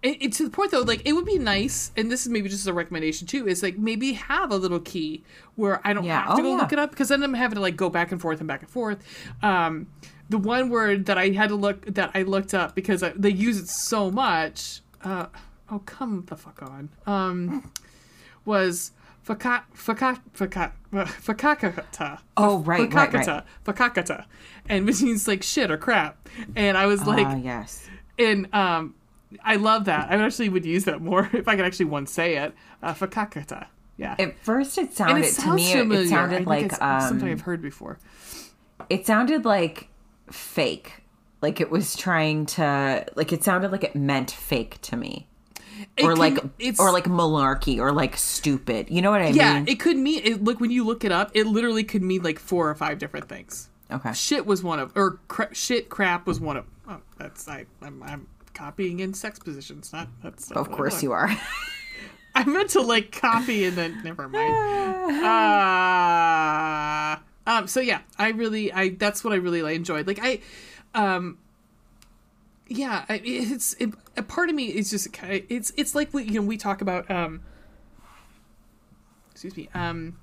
[0.01, 2.49] it, it- to the point though, like it would be nice, and this is maybe
[2.49, 5.23] just a recommendation too, is like maybe have a little key
[5.55, 6.23] where I don't Yeah.
[6.23, 6.61] have to Oh, go yeah.
[6.61, 8.61] look it up because then I'm having to like go back and forth and back
[8.61, 9.03] and forth.
[9.41, 9.87] Um,
[10.33, 13.29] the one word that I had to look that I looked up because I, they
[13.29, 14.81] use it so much.
[15.03, 15.27] Uh,
[15.69, 16.89] oh, come the fuck on.
[17.05, 17.71] Um,
[18.43, 18.93] was
[19.27, 22.19] fakat fakat fakat fakakata.
[22.35, 23.27] Oh, right, right, right.
[23.27, 24.25] Fakakata, fakakata,
[24.67, 26.27] and which means like shit or crap.
[26.55, 27.87] And I was like, Ah, yes.
[28.17, 28.95] and um,
[29.43, 30.09] I love that.
[30.09, 32.55] I actually would use that more if I could actually once say it.
[32.81, 33.67] Uh, fakakata.
[33.97, 34.15] Yeah.
[34.17, 35.71] At first, it sounded it to me.
[35.71, 36.05] It, familiar.
[36.05, 37.99] it sounded like it's something um, I've heard before.
[38.89, 39.89] it sounded like
[40.31, 40.93] fake.
[41.41, 43.05] Like it was trying to.
[43.15, 45.27] Like it sounded like it meant fake to me,
[45.97, 48.89] It or can- like it's or like malarkey, or like stupid.
[48.89, 49.65] You know what I yeah, mean?
[49.67, 50.43] Yeah, it could mean it.
[50.43, 53.27] Look when you look it up, it literally could mean like four or five different
[53.27, 53.69] things.
[53.91, 54.13] okay.
[54.13, 56.65] Shit was one of, or cra- shit crap was one of.
[56.87, 57.65] Oh, that's I.
[57.81, 59.91] I'm, I'm copying in sex positions.
[59.91, 60.49] Not that's.
[60.51, 61.29] Of course you are.
[62.35, 64.53] I meant to like copy and then never mind.
[65.23, 67.17] Uh,
[67.47, 67.67] um.
[67.67, 70.07] So yeah, I really, I that's what I really like, enjoyed.
[70.07, 70.39] Like I,
[70.93, 71.37] um.
[72.67, 76.13] Yeah, I, it's it, a part of me is just kind of it's it's like
[76.13, 77.41] we you know we talk about um.
[79.31, 79.69] Excuse me.
[79.73, 80.17] Um.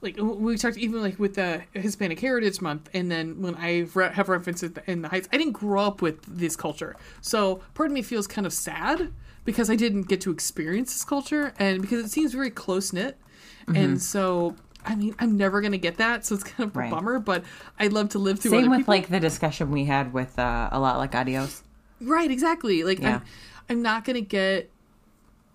[0.00, 4.12] Like we talked even like with the Hispanic Heritage Month, and then when I re-
[4.12, 7.92] have references in the Heights, I didn't grow up with this culture, so part of
[7.92, 9.12] me feels kind of sad
[9.44, 13.18] because I didn't get to experience this culture, and because it seems very close knit,
[13.66, 14.54] and so
[14.84, 16.90] I mean I'm never gonna get that, so it's kind of a Right.
[16.90, 17.18] bummer.
[17.18, 17.44] But
[17.78, 18.52] I'd love to live through.
[18.52, 18.94] Same with people.
[18.94, 21.62] like the discussion we had with uh, a lot like adios.
[22.00, 22.84] Right, exactly.
[22.84, 23.16] Like Yeah.
[23.16, 23.22] I'm,
[23.68, 24.70] I'm not gonna get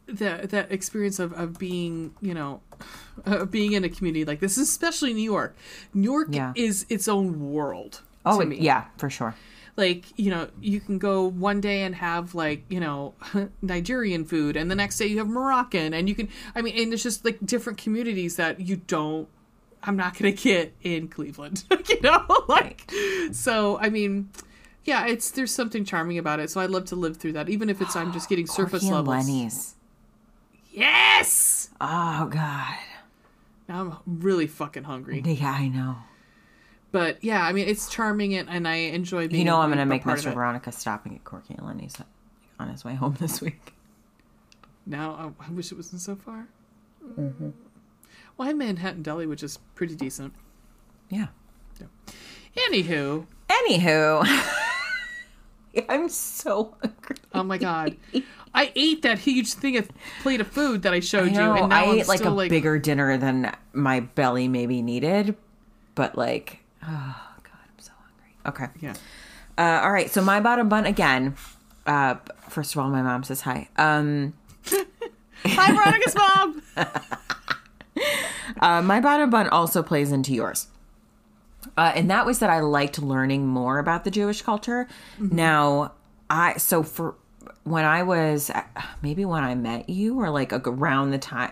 [0.07, 2.61] that that experience of, of being, you know,
[3.26, 5.55] of being in a community like this, especially New York.
[5.93, 6.51] New York Yeah.
[6.55, 8.01] is its own world.
[8.26, 9.36] Oh yeah, for sure.
[9.76, 13.15] Like, you know, you can go one day and have like, you know,
[13.61, 16.93] Nigerian food and the next day you have Moroccan and you can I mean and
[16.93, 19.28] it's just like different communities that you don't
[19.82, 21.63] I'm not gonna get in Cleveland.
[21.89, 22.26] you know?
[22.47, 22.91] like
[23.32, 24.30] so I mean
[24.86, 26.49] yeah, it's there's something charming about it.
[26.49, 28.93] So I'd love to live through that, even if it's I'm just getting surface Corky
[28.95, 29.28] levels.
[29.28, 29.76] Lenny's.
[30.71, 31.69] Yes.
[31.82, 32.78] Oh god.
[33.67, 35.21] Now I'm really fucking hungry.
[35.26, 35.95] Yeah, I know.
[36.93, 39.39] But yeah, I mean it's charming and, and I enjoy being.
[39.39, 40.27] You know, I'm gonna make part Mr.
[40.27, 40.35] it.
[40.35, 41.97] Veronica stopping at Corky and Lenny's
[42.59, 43.73] on his way home this week.
[44.85, 46.47] Now I, I wish it wasn't so far.
[47.03, 47.49] Mm-hmm.
[48.37, 50.33] Well, I'm Manhattan Deli, which is pretty decent.
[51.09, 51.27] Yeah.
[52.55, 54.23] Anywho, Anywho,
[55.89, 57.15] I'm so hungry.
[57.33, 57.97] oh my god,
[58.53, 59.89] I ate that huge thing of
[60.21, 62.23] plate of food that I showed I know, you, and now I am ate like
[62.23, 65.35] a like bigger dinner than my belly maybe needed,
[65.95, 68.36] but like, oh god, I'm so hungry.
[68.47, 68.79] Okay.
[68.81, 68.93] yeah.
[69.57, 71.36] Uh, all right, so my bottom bun again.
[71.86, 72.15] Uh,
[72.49, 73.69] first of all, my mom says hi.
[73.77, 74.34] Um,
[75.45, 76.61] Hi, Veronica's mom.
[78.61, 80.67] uh, my bottom bun also plays into yours.
[81.77, 84.88] Uh, and that was that I liked learning more about the Jewish culture.
[85.19, 85.93] Now,
[86.29, 87.15] I so for
[87.63, 88.51] when I was
[89.01, 91.51] maybe when I met you or like around the time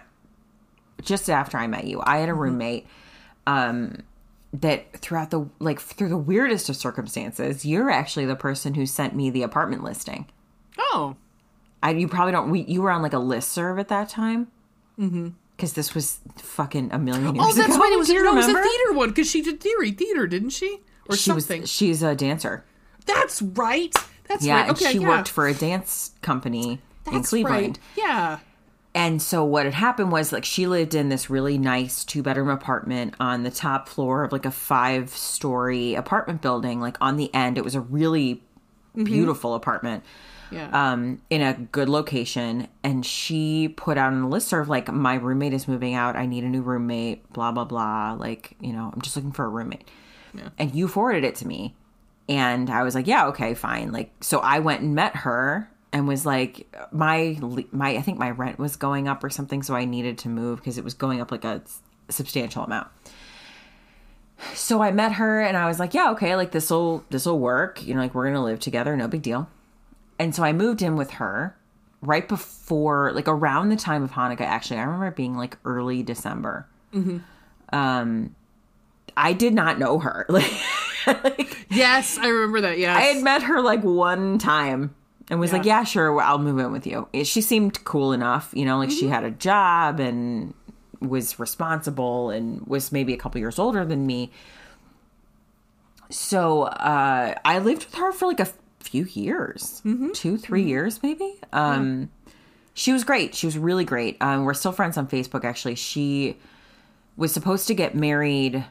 [1.02, 2.86] just after I met you, I had a roommate
[3.48, 4.04] um
[4.54, 9.16] that throughout the like through the weirdest of circumstances, you're actually the person who sent
[9.16, 10.28] me the apartment listing.
[10.78, 11.16] Oh,
[11.82, 14.48] I you probably don't we you were on like a list serve at that time.
[15.00, 15.30] Mm-hmm.
[15.56, 17.78] Because this was fucking a million years oh, that's ago.
[17.78, 17.94] right.
[17.94, 20.80] It was, no, it was a theater one because she did theory theater, didn't she?
[21.08, 21.62] Or she something.
[21.62, 22.66] was she's a dancer.
[23.06, 23.94] That's right.
[24.28, 24.72] That's Yeah, right.
[24.72, 25.08] Okay, she yeah.
[25.08, 26.82] worked for a dance company
[27.12, 27.78] in Cleveland.
[27.78, 27.80] Right.
[27.96, 28.40] Yeah.
[28.94, 32.50] And so what had happened was like she lived in this really nice two bedroom
[32.50, 36.82] apartment on the top floor of like a five story apartment building.
[36.82, 38.44] Like on the end, it was a really
[38.94, 39.06] Mm-hmm.
[39.06, 40.04] beautiful apartment
[40.52, 40.68] Yeah.
[40.74, 42.68] um, in a good location.
[42.84, 46.18] And she put out on the list listserv like my roommate is moving out.
[46.18, 47.32] I need a new roommate.
[47.32, 48.18] Blah blah blah.
[48.20, 49.88] Like you know, I'm just looking for a roommate.
[50.60, 51.74] And you forwarded it to me,
[52.28, 53.94] and I was like, yeah, okay, fine.
[53.94, 57.38] Like so, I went and met her and was like, my
[57.72, 60.60] my I think my rent was going up or something, so I needed to move
[60.60, 61.62] because it was going up like a
[62.10, 62.88] substantial amount.
[64.54, 67.40] So I met her and I was like, yeah, okay, like this will this will
[67.40, 67.86] work.
[67.86, 69.50] You know, like we're gonna live together, no big deal.
[70.18, 71.58] And so I moved in with her
[72.02, 74.42] right before, like around the time of Hanukkah.
[74.42, 76.68] Actually, I remember it being like early December.
[77.74, 78.36] Um,
[79.18, 80.26] I did not know her.
[80.30, 80.52] Like,
[81.24, 82.78] like yes, I remember that.
[82.78, 82.96] Yes.
[82.96, 84.94] I had met her like one time
[85.32, 85.80] and was like, Yeah.
[85.80, 87.08] yeah, sure, I'll move in with you.
[87.24, 90.54] She seemed cool enough, you know, like she had a job and
[91.00, 94.30] was responsible and was maybe a couple years older than me.
[96.10, 98.50] So uh, I lived with her for like a
[98.80, 99.82] few years,
[100.14, 101.40] two, three years maybe.
[101.54, 102.10] Um,
[102.74, 103.34] She was great.
[103.36, 104.18] She was really great.
[104.22, 105.76] Um, we're still friends on Facebook, actually.
[105.76, 106.38] She
[107.18, 108.66] was supposed to get married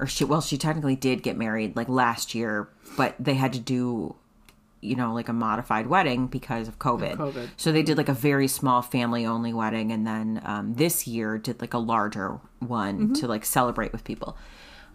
[0.00, 3.58] or she well she technically did get married like last year but they had to
[3.60, 4.14] do
[4.80, 7.48] you know like a modified wedding because of covid, COVID.
[7.56, 11.36] so they did like a very small family only wedding and then um, this year
[11.38, 14.36] did like a larger one to like celebrate with people.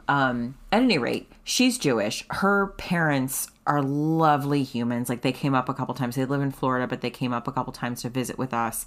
[0.08, 2.26] Um at any rate she's jewish.
[2.30, 5.08] Her parents are lovely humans.
[5.10, 6.16] Like they came up a couple times.
[6.16, 8.86] They live in florida but they came up a couple times to visit with us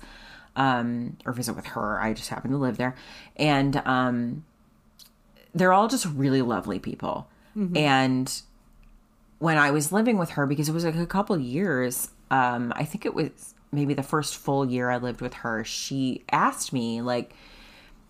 [0.57, 2.01] um or visit with her.
[2.01, 2.95] I just happen to live there.
[3.37, 4.45] And um
[5.55, 7.29] they're all just really lovely people.
[7.77, 8.43] And
[9.39, 12.85] when i was living with her because it was like a couple years um i
[12.85, 17.01] think it was maybe the first full year i lived with her she asked me
[17.01, 17.35] like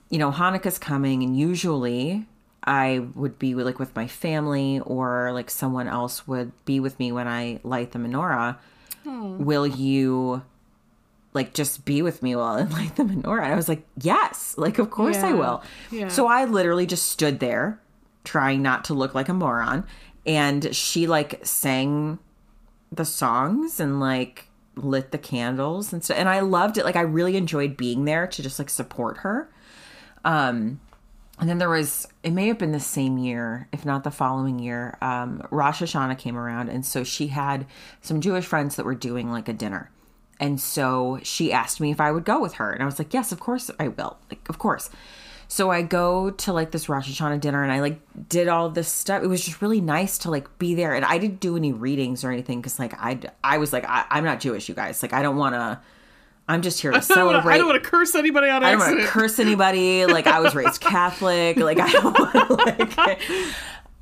[0.09, 2.27] you know, Hanukkah's coming, and usually
[2.65, 7.13] I would be like with my family or like someone else would be with me
[7.13, 8.57] when I light the menorah.
[9.39, 10.43] Will you
[11.33, 13.45] like just be with me while I light the menorah?
[13.45, 15.63] And I was like, yes, like, of course I will.
[15.91, 16.09] Yeah.
[16.09, 17.81] So I literally just stood there
[18.25, 19.87] trying not to look like a moron.
[20.27, 22.19] And she like sang
[22.91, 26.19] the songs and like lit the candles and stuff.
[26.19, 26.85] And I loved it.
[26.85, 29.49] Like I really enjoyed being there to just like support her.
[30.25, 30.81] Um,
[31.39, 34.59] and then there was, it may have been the same year, if not the following
[34.59, 36.71] year, um, Rosh Hashanah came around.
[36.71, 37.67] And so she had
[38.01, 39.91] some Jewish friends that were doing like a dinner.
[40.41, 42.73] And so she asked me if I would go with her.
[42.73, 44.19] And I was like, yes, of course I will.
[44.31, 44.91] Like, of course.
[45.49, 48.89] So I go to like this Rosh Hashanah dinner and I like did all this
[48.89, 49.23] stuff.
[49.23, 50.95] It was just really nice to like be there.
[50.95, 54.05] And I didn't do any readings or anything because like I, I was like, I,
[54.11, 55.03] I'm not Jewish, you guys.
[55.03, 55.81] Like, I don't want to,
[56.49, 57.55] I'm just here to I don't wanna- celebrate.
[57.55, 60.05] I don't want to curse anybody on I don't want to curse anybody.
[60.07, 61.57] Like I was raised Catholic.
[61.59, 62.55] Like I don't want to
[62.97, 63.19] like.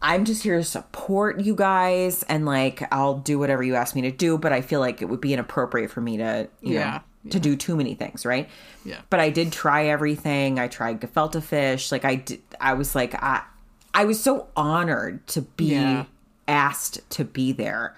[0.03, 4.03] I'm just here to support you guys, and like I'll do whatever you ask me
[4.03, 4.37] to do.
[4.37, 7.01] But I feel like it would be inappropriate for me to, you Yeah, know,
[7.31, 8.49] to do too many things, right?
[8.85, 9.01] Yeah.
[9.11, 10.59] But I did try everything.
[10.59, 11.91] I tried gefilte fish.
[11.91, 12.43] Like I did.
[12.61, 13.43] I was like I,
[13.95, 16.05] I was so honored to be Yeah.
[16.47, 17.97] asked to be there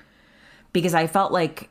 [0.72, 1.68] because I felt like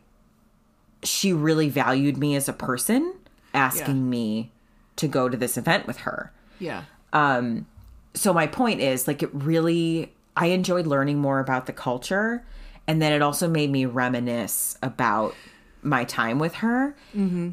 [1.03, 3.13] she really valued me as a person
[3.53, 4.01] asking Yeah.
[4.09, 4.51] me
[4.97, 6.31] to go to this event with her.
[6.59, 6.83] yeah.
[7.13, 7.67] Um
[8.13, 12.45] so my point is like it really I enjoyed learning more about the culture
[12.87, 15.33] and then it also made me reminisce about
[15.85, 16.95] my time with her.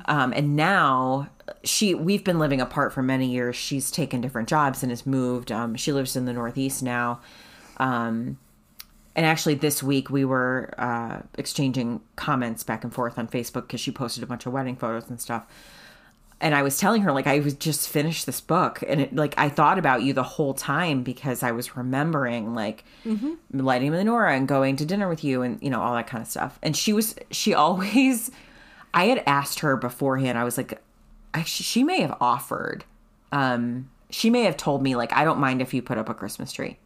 [0.06, 1.28] Um, and now
[1.64, 3.54] she we've been living apart for many years.
[3.56, 5.52] She's taken different jobs and has moved.
[5.52, 7.20] Um, she lives in the Northeast now.
[7.76, 8.38] Um,
[9.14, 13.80] and actually, this week we were uh, exchanging comments back and forth on Facebook because
[13.80, 15.44] she posted a bunch of wedding photos and stuff.
[16.42, 19.32] And I was telling her, like, I was just finished this book, and it, like,
[19.38, 22.84] I thought about you the whole time because I was remembering, like,
[23.52, 26.20] lighting the menorah and going to dinner with you, and you know, all that kind
[26.20, 26.58] of stuff.
[26.60, 28.30] And she was, she always,
[28.92, 30.36] I had asked her beforehand.
[30.36, 30.82] I was like,
[31.32, 32.84] I, she may have offered,
[33.30, 36.14] um, she may have told me, like, I don't mind if you put up a
[36.14, 36.76] Christmas tree.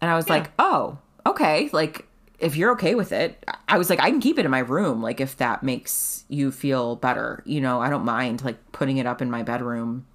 [0.00, 0.96] And I was like, oh,
[1.26, 1.68] okay.
[1.72, 2.06] Like,
[2.40, 5.02] if you're okay with it, I was like, I can keep it in my room.
[5.02, 9.06] Like, if that makes you feel better, you know, I don't mind like putting it
[9.06, 10.06] up in my bedroom,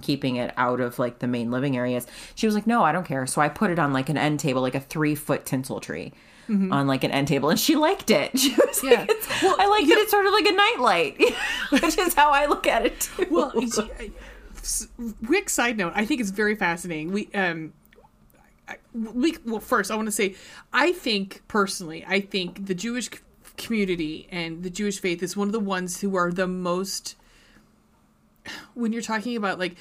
[0.00, 2.06] keeping it out of like the main living areas.
[2.34, 3.26] She was like, no, I don't care.
[3.26, 6.12] So I put it on like an end table, like a three foot tinsel tree.
[6.48, 8.32] On like an end table, and she liked it.
[8.38, 8.90] She was Yeah.
[9.00, 11.18] like, it's, "I like that it's sort of like a nightlight,"
[11.70, 13.26] which is how I look at it too.
[13.30, 13.52] Well,
[15.26, 15.92] quick side note.
[15.96, 17.12] I think it's very fascinating.
[17.12, 17.72] We um,
[18.94, 20.34] we well, first I want to say,
[20.72, 23.10] I think personally, I think the Jewish
[23.56, 27.16] community and the Jewish faith is one of the ones who are the most.
[28.74, 29.76] When you're talking about like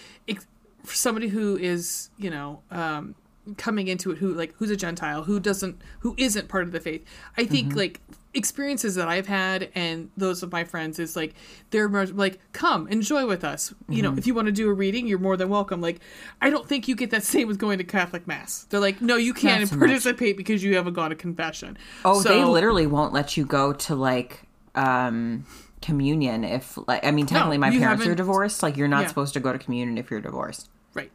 [0.86, 3.16] somebody who is you know um,
[3.58, 6.80] coming into it who like who's a gentile who doesn't who isn't part of the
[6.80, 7.04] faith
[7.38, 8.00] i think like
[8.34, 11.34] experiences that i've had and those of my friends is like
[11.72, 15.06] they're like come enjoy with us you know if you want to do a reading
[15.06, 16.00] you're more than welcome like
[16.42, 19.18] i don't think you get that same with going to catholic mass they're like no
[19.18, 19.88] you can't so much.
[19.88, 23.74] participate because you haven't gone to confession Oh, So- they literally won't let you go
[23.74, 25.46] to like um
[25.82, 28.62] communion if like I mean technically my parents are divorced.
[28.64, 29.08] Like you're not Yeah.
[29.08, 30.70] supposed to go to communion if you're divorced.
[30.94, 31.12] right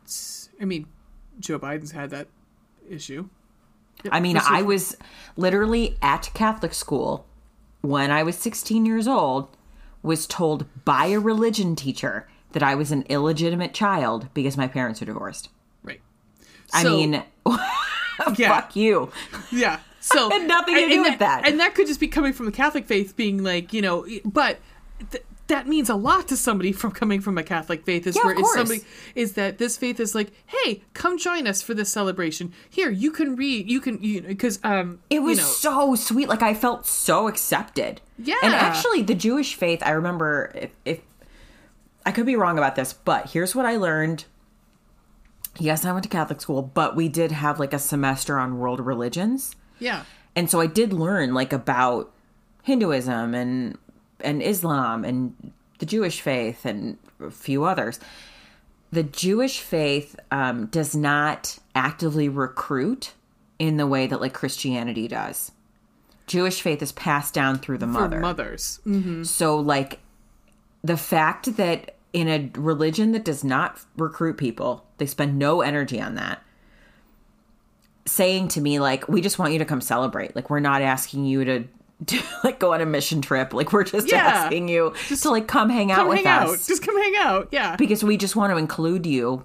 [0.61, 0.87] i mean
[1.39, 2.27] joe biden's had that
[2.91, 3.29] issue
[4.11, 4.97] I mean, I was
[5.37, 7.27] literally at Catholic school
[7.81, 9.49] when I was 16 years old
[10.03, 15.03] was told by a religion teacher that I was an illegitimate child because my parents
[15.03, 15.49] are divorced.
[15.83, 16.01] right
[16.73, 17.23] I So- mean,
[18.37, 18.49] Yeah.
[18.61, 19.11] fuck you.
[19.53, 19.81] Yeah.
[20.01, 21.47] So Had nothing to and- do and with that.
[21.47, 24.59] and that could just be coming from the Catholic faith, being like, you know, but
[25.11, 28.07] th- that means a lot to somebody from coming from a Catholic faith.
[28.07, 28.81] Is Yeah, where is somebody
[29.15, 32.53] is that this faith is like, hey, come join us for this celebration.
[32.69, 35.95] Here, you can read, you can, you know, because um, It was you know, so
[35.95, 36.29] sweet.
[36.29, 38.01] Like I felt so accepted.
[38.19, 38.37] Yeah.
[38.43, 41.01] And actually, the Jewish faith, I remember if, if
[42.05, 44.25] I could be wrong about this, but here's what I learned
[45.59, 48.81] yes, I went to Catholic school, but we did have like a semester on world
[48.81, 49.57] religions.
[49.79, 50.05] Yeah.
[50.35, 52.13] And so I did learn like about
[52.63, 53.79] Hinduism and
[54.21, 58.01] and Islam and the Jewish faith and a few others.
[58.93, 63.13] The Jewish faith um, does not actively recruit
[63.59, 65.53] in the way that like Christianity does.
[66.27, 68.21] Jewish faith is passed down through the For mother.
[68.21, 68.81] mothers.
[68.87, 69.25] Mm.
[69.25, 70.01] So, like,
[70.83, 76.01] the fact that in a religion that does not recruit people, they spend no energy
[76.01, 76.43] on that.
[78.07, 80.35] Saying to me, like, we just want you to come celebrate.
[80.35, 81.65] Like, we're not asking you to,
[82.07, 83.55] to like go on a mission trip.
[83.55, 84.19] Like, we're just Yeah.
[84.19, 86.67] asking you just to like come hang out Come with hang us out.
[86.67, 87.49] Just come hang out.
[87.53, 87.77] Yeah.
[87.77, 89.45] because we just want to include you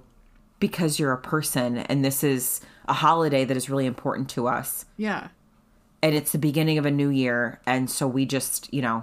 [0.60, 4.84] because you're a person and this is a holiday that is really important to us
[4.96, 5.28] Yeah.
[6.02, 9.02] and it's the beginning of a new year and so we just you know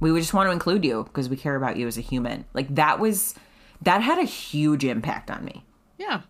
[0.00, 2.44] we would just want to include you because we care about you as a human
[2.54, 3.34] like that was
[3.82, 5.64] that had a huge impact on me
[5.98, 6.20] Yeah.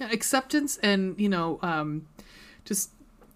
[0.00, 0.10] yeah.
[0.10, 2.06] Acceptance and, you know, um,
[2.64, 2.90] just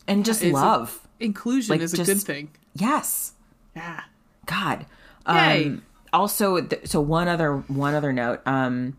[0.09, 2.51] and just a- love inclusion Like, is a good thing.
[2.75, 3.33] yes
[3.77, 4.01] Yeah.
[4.47, 4.87] god
[5.29, 5.67] Yay.
[5.67, 5.83] um
[6.13, 8.97] also th- so one other one other note um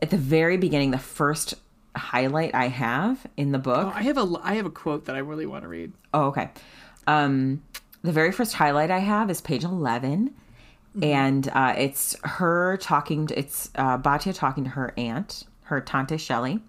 [0.00, 1.54] at the very beginning the first
[1.96, 5.16] highlight i have in the book Oh, I have a I have a quote that
[5.16, 5.92] I really want to read.
[6.12, 6.50] Oh, okay.
[7.06, 7.62] Um,
[8.02, 10.34] the very first highlight I have is page 11.
[11.02, 16.16] And uh, it's her talking, to, it's uh, Batya talking to her aunt, her Tante
[16.16, 16.60] Shelley.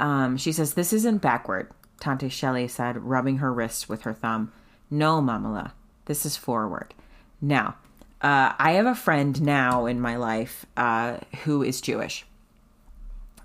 [0.00, 4.52] Um, she says, This isn't backward, Tante Shelley said, rubbing her wrist with her thumb.
[4.90, 5.72] No, Mamala,
[6.06, 6.94] this is forward.
[7.40, 7.76] Now,
[8.20, 12.26] uh, I have a friend now in my life uh, who is Jewish.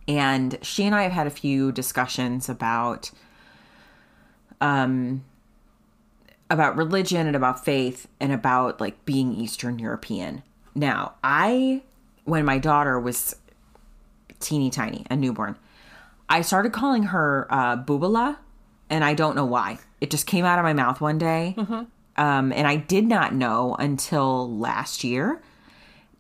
[0.07, 3.11] And she and I have had a few discussions about
[4.61, 5.23] um,
[6.49, 10.44] about religion and about faith and about like being Eastern European.
[10.76, 11.82] Now, I
[12.26, 13.36] when my daughter was
[14.40, 15.57] teeny tiny, a newborn,
[16.30, 18.38] I started calling her uh, Bubala,
[18.90, 19.80] and I don't know why.
[20.02, 21.56] It just came out of my mouth one day,
[22.18, 25.41] um, and I did not know until last year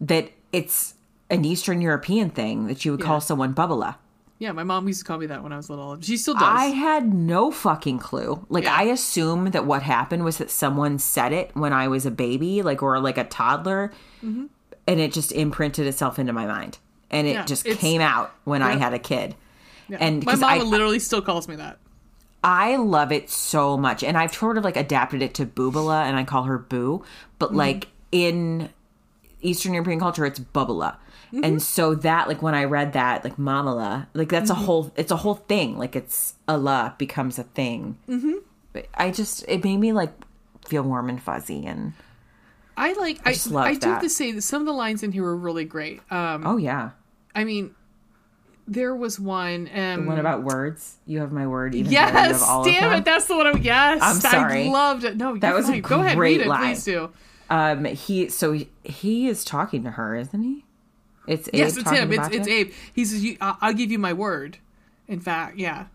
[0.01, 0.95] that it's
[1.29, 3.95] an Eastern European thing that you would call someone Bubala.
[4.37, 5.99] Yeah, my mom used to call me that when I was little.
[6.01, 6.43] She still does.
[6.43, 8.45] I had no fucking clue.
[8.49, 8.75] Like Yeah.
[8.75, 12.61] I assume that what happened was that someone said it when I was a baby,
[12.61, 14.49] like or like a toddler, and
[14.87, 16.77] it just imprinted itself into my mind,
[17.09, 17.39] and it Mm-hmm.
[17.39, 19.35] Yeah, just came out when I had a kid.
[19.87, 19.97] Yeah.
[20.01, 21.77] And my mom I- literally still calls me that.
[22.45, 26.15] I love it so much, and I've sort of like adapted it to Boobala, and
[26.15, 27.03] I call her Boo,
[27.39, 27.57] but Mm-hmm.
[27.57, 28.69] like in
[29.41, 30.97] Eastern European culture, it's Bubala.
[31.33, 31.43] Mm-hmm.
[31.43, 34.61] And so that, like, when I read that, like Mamala, like that's Mm-hmm.
[34.61, 35.77] a whole, it's a whole thing.
[35.79, 37.97] Like, it's Allah becomes a thing.
[38.07, 38.79] Mm-hmm.
[38.93, 40.11] I just, it made me like
[40.67, 41.93] feel warm and fuzzy, and
[42.77, 43.21] I like.
[43.25, 45.23] I, just love I do have to say that some of the lines in here
[45.23, 46.01] were really great.
[46.11, 46.91] Um, oh yeah,
[47.33, 47.73] I mean,
[48.67, 49.69] there was one.
[49.73, 50.97] Um, one about words.
[51.05, 51.75] You have my word.
[51.75, 53.05] Even though you have Yes, damn it!
[53.05, 53.47] That's the one.
[53.47, 54.67] I, yes, I'm sorry.
[54.67, 55.17] I loved it.
[55.17, 55.81] No, That was a fine.
[55.81, 57.11] Go ahead, read it, please do.
[57.49, 60.65] Um, he so he, he is talking to her, isn't he?
[61.27, 62.11] It's Abe Yes, it's him.
[62.11, 62.71] It's it's Abe.
[62.93, 64.57] He says, "I'll give you my word."
[65.07, 65.85] In fact, yeah.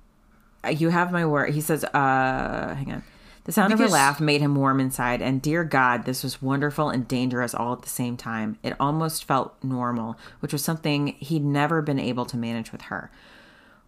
[0.68, 1.52] you have my word.
[1.52, 3.02] He says, uh, hang on.
[3.51, 6.89] The sound of her laugh made him warm inside, and dear God, this was wonderful
[6.89, 8.56] and dangerous all at the same time.
[8.62, 13.10] It almost felt normal, which was something he'd never been able to manage with her.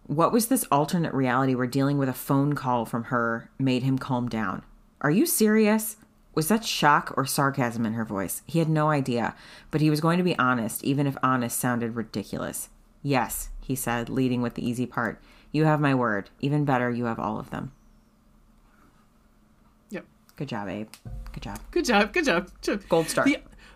[0.05, 3.97] What was this alternate reality where dealing with a phone call from her made him
[3.97, 4.63] calm down?
[4.99, 5.95] Are you serious?
[6.35, 8.41] Was that shock or sarcasm in her voice?
[8.45, 9.33] He had no idea,
[9.71, 12.67] but he was going to be honest, even if honest sounded ridiculous.
[13.01, 15.23] Yes, he said, leading with the easy part.
[15.53, 16.31] You have my word.
[16.41, 17.71] Even better, you have all of them.
[20.35, 20.89] Good job, Abe.
[21.31, 21.59] Good job.
[21.71, 22.13] Good job.
[22.13, 22.49] Good job.
[22.61, 22.89] Good job.
[22.89, 23.27] Gold star.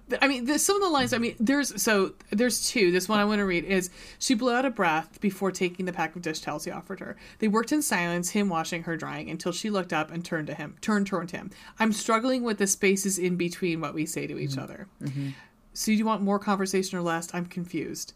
[0.09, 1.11] The, I mean, some of the lines.
[1.11, 2.91] I mean, there's so there's two.
[2.91, 3.89] This one I want to read is
[4.19, 7.17] she blew out a breath before taking the pack of dish towels he offered her.
[7.39, 10.53] They worked in silence, him washing, her drying, until she looked up and turned to
[10.53, 10.75] him.
[10.79, 11.51] Turned toward him.
[11.77, 14.61] I'm struggling with the spaces in between what we say to each mm-hmm.
[14.61, 14.87] other.
[15.03, 15.29] Mm-hmm.
[15.73, 17.33] So do you want more conversation or less?
[17.33, 18.13] I'm confused.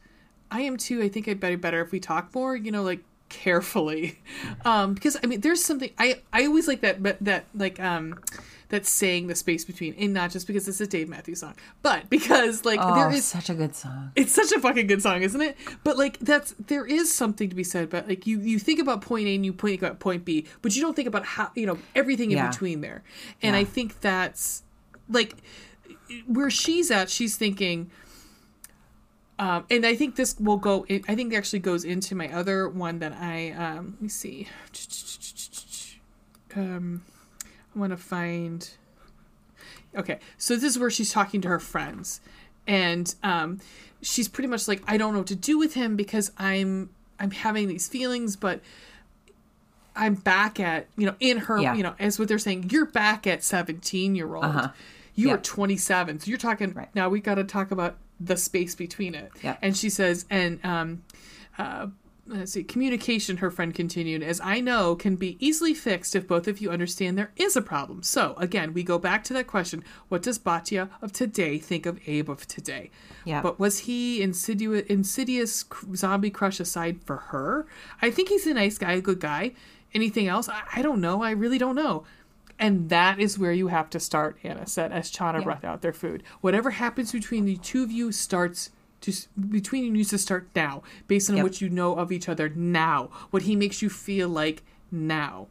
[0.49, 1.01] I am too.
[1.01, 2.55] I think I'd better better if we talk more.
[2.55, 3.01] You know, like
[3.32, 4.20] carefully,
[4.66, 8.20] um, because I mean, there's something I I always like that, but that like um
[8.70, 12.10] that saying the space between, and not just because it's a Dave Matthews song, but
[12.10, 14.12] because like Oh, there is such a good song.
[14.16, 15.58] it's such a fucking good song, isn't it?
[15.84, 17.90] But like that's there is something to be said.
[17.90, 20.76] But like you you think about point A and you think about point B, but
[20.76, 22.49] you don't think about how you know everything in Yeah.
[22.49, 23.03] between there.
[23.41, 24.64] And I think that's
[25.10, 25.36] like
[26.28, 27.10] where she's at.
[27.10, 27.90] She's thinking.
[29.41, 30.85] Um, and I think this will go.
[30.88, 34.07] In, I think it actually goes into my other one that I um, let me
[34.07, 34.47] see.
[36.55, 37.03] Um,
[37.76, 38.69] I want to find.
[39.95, 42.22] Okay, so this is where she's talking to her friends,
[42.68, 43.59] and um,
[44.01, 46.89] she's pretty much like, I don't know what to do with him because I'm
[47.19, 48.61] I'm having these feelings, but
[49.95, 51.73] I'm back at you know in her Yeah.
[51.73, 52.69] you know as what they're saying.
[52.69, 54.45] You're back at 17 year old.
[54.45, 54.69] Uh-huh.
[55.15, 55.34] You Yeah.
[55.34, 56.93] are 27, so you're talking Right.
[56.95, 57.09] now.
[57.09, 59.31] We got to talk about the space between it.
[59.43, 59.57] Yeah.
[59.61, 61.03] And she says, and um,
[61.57, 61.88] uh,
[62.27, 63.38] let's see, communication.
[63.38, 67.18] Her friend continued, as I know, can be easily fixed if both of you understand
[67.18, 68.03] there is a problem.
[68.03, 71.99] So again, we go back to that question: What does Batya of today think of
[72.07, 72.91] Abe of today?
[73.26, 73.41] Yeah.
[73.41, 75.65] But was he insidious, insidious
[75.95, 77.68] zombie crush aside for her?
[78.02, 79.53] I think he's a nice guy, a good guy.
[79.93, 80.48] Anything else?
[80.48, 81.22] I, I don't know.
[81.22, 82.06] I really don't know.
[82.61, 85.43] And that is where you have to start, Anna said, as Chana Yeah.
[85.43, 86.21] brought out their food.
[86.41, 88.69] Whatever happens between the two of you starts
[89.01, 89.11] to
[89.49, 91.43] between you needs to start now, based on Yep.
[91.43, 93.09] what you know of each other now.
[93.31, 94.61] What he makes you feel like
[94.91, 95.47] now.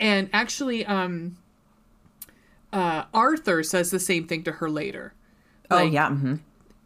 [0.00, 1.36] And actually, um
[2.72, 5.14] uh Arthur says the same thing to her later.
[5.70, 6.08] oh Like, yeah.
[6.10, 6.34] hmm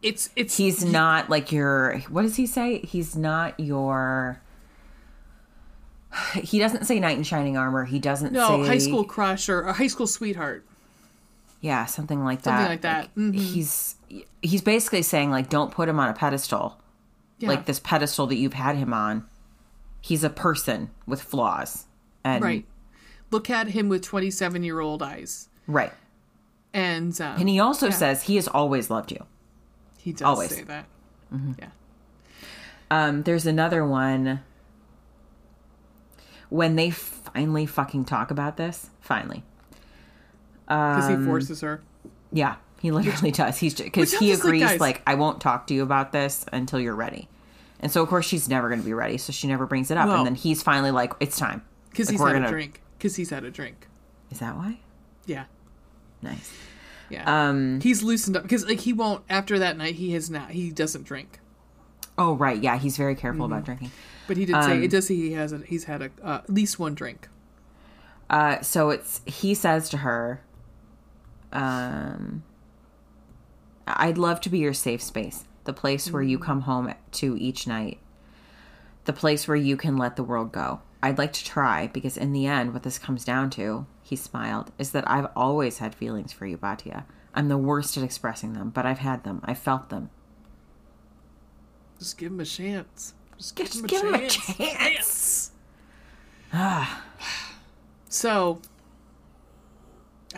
[0.03, 1.99] It's it's He's not like your.
[2.11, 2.81] What does he say?
[2.81, 4.41] He's not your.
[6.35, 7.85] He doesn't say knight in shining armor.
[7.85, 10.65] He doesn't no say high school crush or a high school sweetheart.
[11.61, 12.51] Yeah, something like that.
[12.59, 13.15] Something like that.
[13.15, 13.35] Mhm.
[13.35, 13.97] He's
[14.43, 16.79] he's basically saying like, don't put him on a pedestal,
[17.39, 17.49] Yeah.
[17.49, 19.25] like this pedestal that you've had him on.
[20.01, 21.87] He's a person with flaws,
[22.25, 22.67] and Right.
[23.31, 25.49] Look at him with 27 year old eyes.
[25.67, 25.93] right.
[26.75, 27.93] And, um, And he also Yeah.
[27.93, 29.25] says he has always loved you.
[29.99, 30.51] he does always.
[30.51, 30.87] say that.
[31.33, 31.53] Mm-hmm.
[31.61, 31.69] Yeah.
[32.91, 34.41] Um, there's another one
[36.53, 38.91] when they finally fucking talk about this.
[39.01, 39.43] Finally,
[40.67, 41.83] Because Um, he forces her.
[42.33, 43.59] yeah, he literally does.
[43.59, 46.79] He's because he I'm like, agrees like I won't talk to you about this until
[46.81, 47.29] you're ready.
[47.81, 49.97] And so of course she's never going to be ready, so she never brings it
[49.97, 50.07] up.
[50.09, 50.17] No.
[50.19, 52.81] And then he's finally like, "It's time." Because Like, he's had gonna- a drink.
[52.99, 53.89] Because he's had a drink.
[54.31, 54.79] Is that why?
[55.27, 55.45] Yeah.
[56.23, 56.53] Nice.
[57.11, 57.25] Yeah.
[57.49, 57.81] Um.
[57.81, 58.45] he's loosened up.
[58.45, 61.41] Because, like, he won't, after that night, he has not, he doesn't drink.
[62.17, 62.79] Oh right, yeah.
[62.79, 63.53] He's very careful Mm-hmm.
[63.53, 63.91] about drinking.
[64.27, 66.41] But he did say, Um, it does say he has a, he's had a, uh,
[66.45, 67.29] at least one drink.
[68.31, 70.41] Uh, so it's he says to her,
[71.53, 72.43] um,
[73.87, 77.67] "I'd love to be your safe space, the place where you come home to each
[77.67, 77.99] night,
[79.05, 80.81] the place where you can let the world go.
[81.03, 84.73] I'd like to try because in the end, what this comes down to," he smiled,
[84.79, 87.05] "is that I've always had feelings for you, Batya.
[87.35, 89.41] I'm the worst at expressing them, but I've had them.
[89.45, 90.11] I felt them.
[91.99, 93.15] Just give him a chance.
[93.43, 95.51] Just give, Just him, a give him a chance.
[96.53, 97.03] Ah.
[98.09, 98.61] so,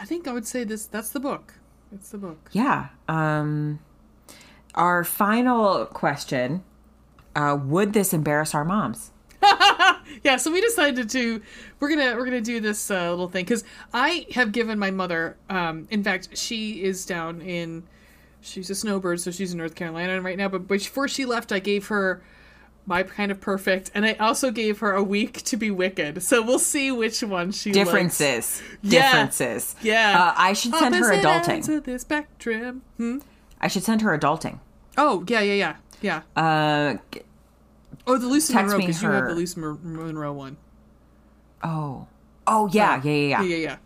[0.01, 1.53] I think I would say this, that's the book.
[1.93, 2.49] It's the book.
[2.53, 2.89] Yeah.
[3.07, 3.81] Um,
[4.75, 6.65] our final question:
[7.37, 9.11] uh, Would this embarrass our moms?"
[10.25, 11.43] yeah so we decided to
[11.79, 13.63] we're gonna we're gonna do this uh, little thing because
[13.93, 17.83] i have given my mother um in fact she is down in
[18.41, 21.59] she's a snowbird so she's in north carolina right now but before she left i
[21.59, 22.23] gave her
[22.86, 26.23] my kind of perfect and i also gave her a week to be wicked.
[26.23, 27.78] So we'll see which one she likes.
[27.85, 28.62] differences.
[28.82, 29.02] Yeah.
[29.11, 29.74] differences.
[29.82, 30.20] Yeah.
[30.20, 31.77] Uh, i should send her Opposite ends adulting.
[31.78, 32.82] of the spectrum.
[32.98, 33.19] Hmm?
[33.61, 34.59] i should send her adulting.
[34.98, 35.77] Oh yeah yeah yeah.
[36.02, 36.23] Yeah.
[36.43, 36.97] Uh
[38.06, 40.56] oh the lucy monroe because you have the lucy Mon- monroe one.
[41.62, 42.06] Oh.
[42.47, 43.12] Oh yeah yeah.
[43.12, 43.43] yeah yeah, yeah.
[43.43, 43.77] Yeah yeah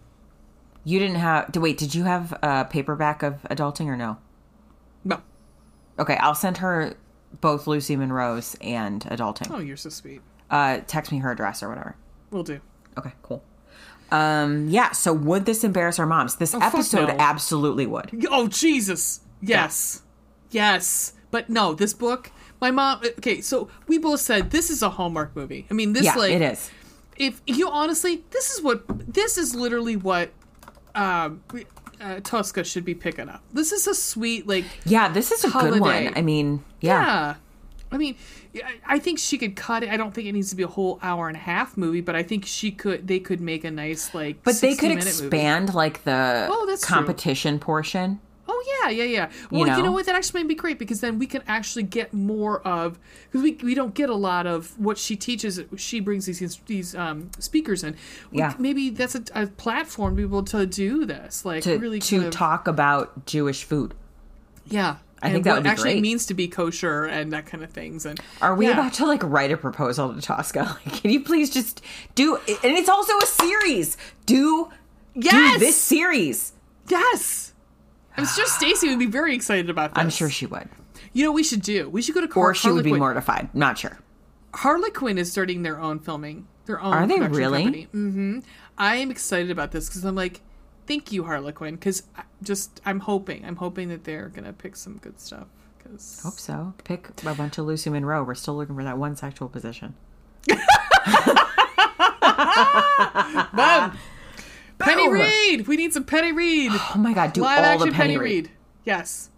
[0.84, 4.16] you didn't have wait did you have a paperback of adulting or no?
[5.04, 5.20] No.
[5.98, 6.94] Okay i'll send her
[7.40, 11.68] both lucy monroe's and adulting oh you're so sweet uh text me her address or
[11.68, 11.96] whatever
[12.30, 12.60] we'll do
[12.96, 13.42] okay cool
[14.10, 17.16] um yeah so would this embarrass our moms this fuck episode no.
[17.18, 19.20] absolutely would Oh Jesus!
[19.40, 20.02] Yes,
[20.50, 21.12] yes.
[21.30, 22.30] But no, this book.
[22.60, 23.02] My mom.
[23.18, 25.66] Okay, so we both said this is a Hallmark movie.
[25.70, 26.70] I mean, this yeah like it is
[27.16, 30.30] if you honestly, this is what this is literally what
[30.94, 31.42] um,
[32.00, 33.42] uh, Tosca should be picking up.
[33.52, 37.02] This is a sweet like yeah this is a good one i mean yeah.
[37.04, 37.34] yeah.
[37.90, 38.16] I mean,
[38.86, 39.88] I- think she could cut it.
[39.88, 42.14] I don't think it needs to be a whole hour and a half movie, but
[42.14, 43.08] I think she could.
[43.08, 44.42] They could make a nice like.
[44.42, 45.26] But they could 60-minute movie.
[45.26, 46.94] expand like the Oh, that's true.
[46.96, 48.20] competition portion.
[48.60, 49.30] Oh yeah, yeah, yeah.
[49.50, 49.80] Well, you know?
[49.82, 49.92] know?
[49.92, 50.06] what?
[50.06, 53.52] That actually might be great because then we can actually get more of because we
[53.62, 55.60] we don't get a lot of what she teaches.
[55.76, 57.94] She brings these these um, speakers in.
[58.32, 58.54] We- Yeah.
[58.58, 61.44] maybe that's a, a platform to be able to do this.
[61.44, 63.94] Like to really to of- talk about Jewish food.
[64.66, 66.02] Yeah, I and think that what would be actually great.
[66.02, 68.04] means to be kosher and that kind of things.
[68.06, 68.72] And Are we yeah.
[68.72, 70.78] about to like write a proposal to Tosca?
[70.84, 71.80] Like, can you please just
[72.14, 72.36] do?
[72.36, 73.96] And it's also a series.
[74.26, 74.68] Do
[75.14, 75.54] Yes!
[75.54, 76.52] do this series.
[76.88, 77.52] Yes.
[78.18, 80.02] I'm sure Stacey would be very excited about this.
[80.02, 80.68] I'm sure she would,
[81.12, 81.88] You know, what we should do.
[81.88, 83.54] We should go to Car- or she would be mortified.
[83.54, 83.98] Not sure.
[84.54, 86.92] Harlequin is starting their own filming, their own.
[86.94, 87.62] Are they really?
[87.64, 87.86] Company.
[87.94, 88.38] Mm-hmm.
[88.76, 90.40] I am excited about this because I'm like,
[90.86, 92.02] thank you, Harlequin, because
[92.42, 95.46] just I'm hoping, I'm hoping that they're gonna pick some good stuff.
[95.84, 96.74] 'cause- Hope so.
[96.84, 98.22] Pick a bunch of Lucy Monroe.
[98.24, 99.94] We're still looking for that one sexual position.
[104.78, 104.88] Boom!
[104.88, 105.66] Penny Reid.
[105.68, 106.72] We need some Penny Reid.
[106.72, 108.50] Oh my god, do Live all action the Penny, Reid.
[108.84, 109.30] Yes.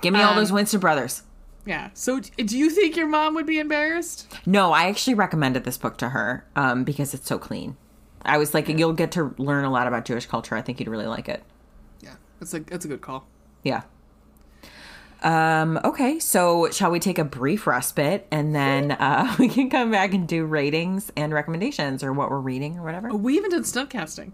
[0.00, 1.22] Give me all Um, those Winston brothers.
[1.64, 1.90] Yeah.
[1.94, 4.32] So, do you think your mom would be embarrassed?
[4.46, 7.76] No, I actually recommended this book to her um, because it's so clean.
[8.22, 10.56] I was like, you'll get to learn a lot about Jewish culture.
[10.56, 11.42] I think you'd really like it.
[12.00, 13.26] Yeah, that's a that's a good call.
[13.62, 13.82] Yeah.
[15.22, 19.90] Um, okay, so shall we take a brief respite and then uh, we can come
[19.90, 23.08] back and do ratings and recommendations or what we're reading or whatever?
[23.14, 24.32] We even did stunt casting.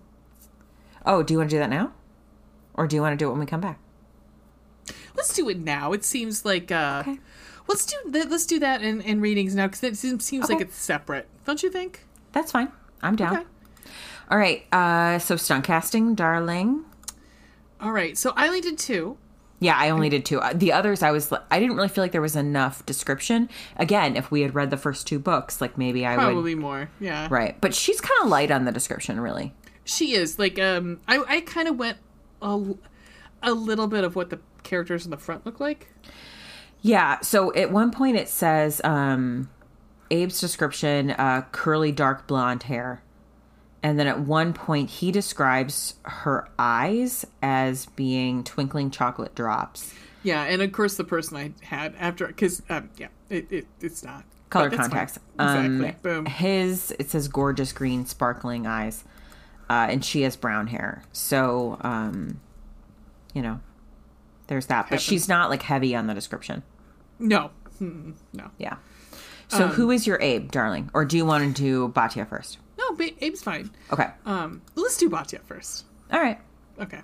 [1.05, 1.93] Oh, do you want to do that now?
[2.75, 3.79] Or do you want to do it when we come back?
[5.15, 5.93] Let's do it now.
[5.93, 7.19] It seems like uh, Okay.
[7.69, 10.61] let's do th- let's do that in, in readings now because it seems, seems like
[10.61, 11.29] it's separate.
[11.45, 12.07] Don't you think?
[12.33, 12.73] That's fine.
[13.03, 13.37] I'm down.
[13.39, 13.47] Okay.
[14.31, 16.85] All right, uh, so stunt casting, darling.
[17.81, 18.17] All right.
[18.17, 19.19] So I only did two.
[19.61, 20.41] Yeah, I only did two.
[20.41, 23.49] Uh, The others, I was, I didn't really feel like there was enough description.
[23.77, 26.23] Again, if we had read the first two books, like maybe I would.
[26.23, 26.89] Probably more.
[26.99, 27.29] Yeah.
[27.31, 29.53] Right, but she's kind of light on the description, really.
[29.85, 31.01] She is like um.
[31.09, 31.99] I I kind of went
[32.41, 32.75] a,
[33.43, 35.89] a little bit of what the characters in the front look like.
[36.81, 37.21] Yeah.
[37.21, 39.49] So at one point it says, um,
[40.11, 43.03] Abe's description, uh, curly dark blonde hair.
[43.85, 49.93] And then at one point he describes her eyes as being twinkling chocolate drops.
[50.23, 54.05] Yeah, and of course the person I had after because um, yeah, it, it it's
[54.05, 54.91] not Color But that's fine.
[54.91, 55.19] contacts.
[55.35, 55.89] Exactly.
[55.89, 56.27] Um, Boom.
[56.27, 59.03] His, it says gorgeous green sparkling eyes.
[59.73, 61.03] Uh, and she has brown hair.
[61.13, 62.39] So, um,
[63.33, 63.61] you know,
[64.49, 64.83] there's that.
[64.83, 65.03] But Happens.
[65.03, 66.63] she's not like heavy on the description.
[67.19, 67.51] No,
[67.81, 68.77] Mm, no, Yeah.
[69.49, 70.91] So Um, who is your Abe, darling?
[70.95, 72.59] Or do you want to do Batya first?
[72.79, 72.93] no.
[72.97, 73.71] Ba- Abe's fine.
[73.93, 74.11] Okay.
[74.27, 75.85] Um, let's do Batya first.
[76.13, 76.39] All right.
[76.81, 77.01] Okay.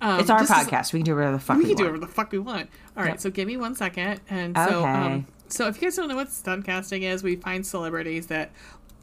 [0.00, 0.92] Um, It's our just as- podcast.
[0.94, 1.92] we can do whatever the fuck we we, can do want.
[1.92, 2.70] whatever the fuck we want.
[2.96, 3.20] All right, Yep.
[3.20, 4.20] so give me one second.
[4.30, 4.88] And so, Okay.
[4.88, 8.50] um, so if you guys don't know what stunt casting is, we find celebrities that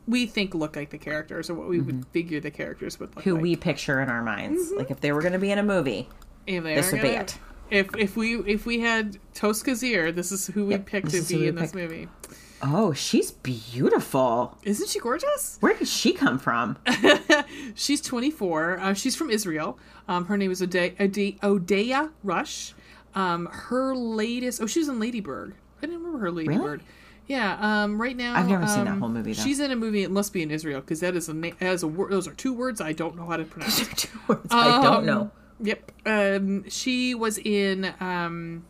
[0.07, 3.19] we think look like the characters, or what we would figure the characters would look
[3.19, 3.29] Mm-hmm.
[3.29, 3.43] Who like.
[3.43, 4.71] we picture in our minds.
[4.71, 6.07] Like if they were going to be in a movie.
[6.45, 7.37] This would be gonna- it.
[7.69, 11.21] If if we if we had Tosca Zier, this is who we Yep, picked to
[11.23, 11.75] be in this picked.
[11.75, 12.07] movie.
[12.63, 14.57] Oh, she's beautiful.
[14.63, 15.57] Isn't she gorgeous?
[15.59, 16.77] Where did she come from?
[17.75, 18.79] She's 24.
[18.79, 19.77] Uh, she's from Israel.
[20.07, 22.73] Um, her name is Ode- Ode- Odeya Rush.
[23.13, 24.61] Um, her latest.
[24.61, 25.53] Oh, she was in Ladybird.
[25.77, 26.81] I didn't remember her Ladybird.
[27.27, 27.83] Yeah.
[27.83, 29.43] Um, right now, I've never seen that um, whole movie, though.
[29.43, 30.03] She's in a movie.
[30.03, 32.11] It must be in Israel because that is a na- as a word.
[32.11, 33.85] Those are two words I don't know how to pronounce.
[33.95, 35.31] Two words I don't Um, know.
[35.61, 35.91] Yep.
[36.05, 38.65] Um, she was in um,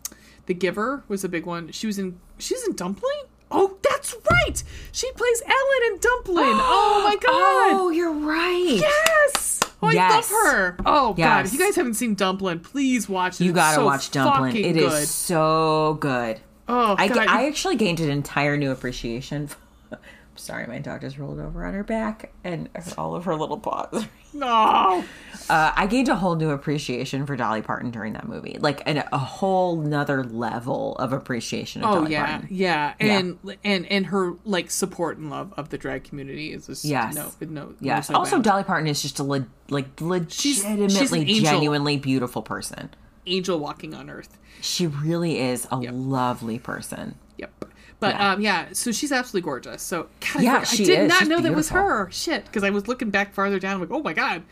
[0.47, 1.71] The Giver was a big one.
[1.71, 2.19] She was in.
[2.39, 3.23] She's in Dumpling.
[3.49, 4.61] Oh, that's right.
[4.91, 6.37] She plays Ellen in Dumpling.
[6.49, 7.79] oh my god.
[7.79, 8.77] Oh, you're right.
[8.81, 9.59] Yes.
[9.81, 10.31] Oh, I Yes.
[10.31, 10.77] love her.
[10.85, 13.45] Oh god, if you guys haven't seen Dumpling, please watch it.
[13.45, 14.55] You gotta so watch Dumpling.
[14.55, 15.07] It is good.
[15.07, 16.39] so good.
[16.69, 17.27] Oh I, god.
[17.27, 19.47] I actually gained an entire new appreciation.
[19.89, 19.99] For,
[20.35, 24.05] Sorry, my dog just rolled over on her back and all of her little paws.
[24.33, 25.03] no.
[25.49, 29.03] Uh, I gained a whole new appreciation for Dolly Parton during that movie, like an,
[29.11, 31.83] a whole nother level of appreciation.
[31.83, 32.47] Of Oh Dolly yeah, Parton.
[32.51, 36.85] yeah, and and and her like support and love of the drag community is just
[36.85, 37.15] Yes.
[37.15, 38.11] no no Yes.
[38.11, 38.45] no also, bounds.
[38.47, 39.87] Dolly Parton is just a le- like
[40.29, 41.43] she's legitimately, angel.
[41.51, 42.91] genuinely beautiful person.
[43.27, 44.37] Angel walking on earth.
[44.61, 47.15] She really is a lovely person.
[47.37, 47.65] Yep.
[47.99, 48.31] But Yeah.
[48.33, 49.81] um yeah, so she's absolutely gorgeous.
[49.81, 51.09] So God, Yeah, I, I did is.
[51.09, 52.09] not She's know that was her.
[52.11, 54.43] Shit, because I was looking back farther down, like, oh my god,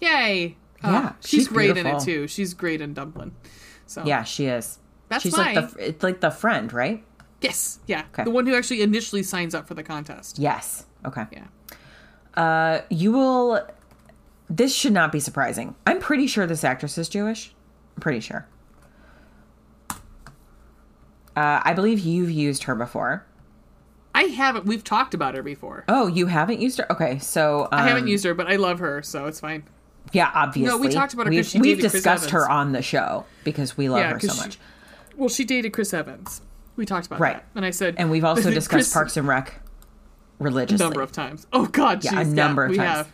[0.00, 0.56] yay!
[0.82, 2.26] Uh, Yeah, she's, she's great in it too.
[2.28, 3.32] She's great in Dumpling.
[3.86, 4.78] So Yeah, she is.
[5.08, 5.54] That's She's fine.
[5.56, 7.02] like the it's like the friend, right?
[7.40, 8.24] yes, yeah, Okay.
[8.24, 10.38] the one who actually initially signs up for the contest.
[10.38, 10.84] Yes.
[11.06, 11.24] Okay.
[11.32, 11.44] Yeah.
[12.34, 13.66] Uh, you will.
[14.50, 15.74] This should not be surprising.
[15.86, 17.54] I'm pretty sure this actress is Jewish.
[17.98, 18.46] I'm pretty sure.
[21.36, 23.26] Uh, I believe you've used her before.
[24.14, 24.66] I haven't.
[24.66, 25.84] We've talked about her before.
[25.88, 26.90] Oh, you haven't used her?
[26.92, 29.64] Okay, so um, I haven't used her, but I love her, so it's fine.
[30.12, 30.68] Yeah, obviously.
[30.70, 33.98] No, we talked about her We've, we've discussed her on the show because we love
[33.98, 34.58] Yeah, her so 'cause she- much,
[35.16, 36.40] Well, she dated Chris Evans.
[36.76, 37.34] We talked about Right.
[37.38, 39.60] that, and I said, and we've also discussed Chris- Parks and Rec
[40.38, 40.84] religiously.
[40.84, 41.48] a number of times.
[41.52, 42.88] Oh God, Yeah, a number of we times.
[42.98, 43.08] Have.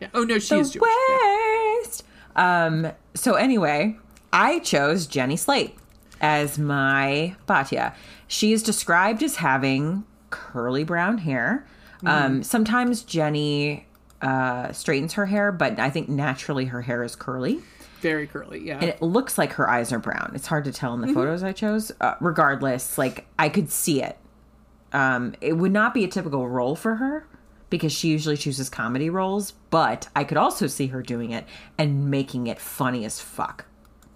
[0.00, 0.08] Yeah.
[0.14, 0.90] Oh no, she is the Jewish.
[1.10, 1.76] Yeah.
[1.82, 2.04] West.
[2.36, 2.92] Um.
[3.14, 3.96] So anyway,
[4.34, 5.76] I chose Jenny Slate
[6.20, 7.94] as my Batya.
[8.26, 11.66] She is described as having curly brown hair.
[11.98, 12.08] Mm-hmm.
[12.08, 12.42] Um.
[12.42, 13.86] Sometimes Jenny
[14.20, 17.60] uh, straightens her hair, but I think naturally her hair is curly.
[18.00, 18.60] Very curly.
[18.66, 18.74] Yeah.
[18.80, 20.32] And it looks like her eyes are brown.
[20.34, 21.14] It's hard to tell in the Mm-hmm.
[21.14, 21.92] photos I chose.
[22.00, 24.18] Uh, regardless, like I could see it.
[24.92, 27.26] Um, it would not be a typical role for her
[27.70, 31.46] because she usually chooses comedy roles, but I could also see her doing it
[31.78, 33.64] and making it funny as fuck.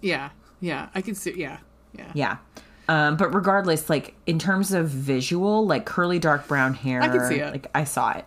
[0.01, 0.29] Yeah.
[0.59, 0.89] Yeah.
[0.95, 1.33] I can see.
[1.39, 1.57] Yeah.
[1.97, 2.11] Yeah.
[2.13, 2.37] Yeah.
[2.87, 7.27] Um, but regardless, like in terms of visual, like curly dark brown hair, I can
[7.27, 7.51] see it.
[7.51, 8.25] Like I saw it,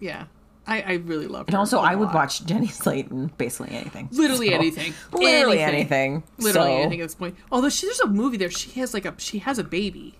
[0.00, 0.24] Yeah,
[0.66, 1.46] I, I really love.
[1.46, 6.24] and also I would watch Jenny Slate in basically anything, literally So, anything, literally anything,
[6.38, 7.36] literally So- anything at this point.
[7.52, 10.18] Although she, there's a movie there, she has like a she has a baby.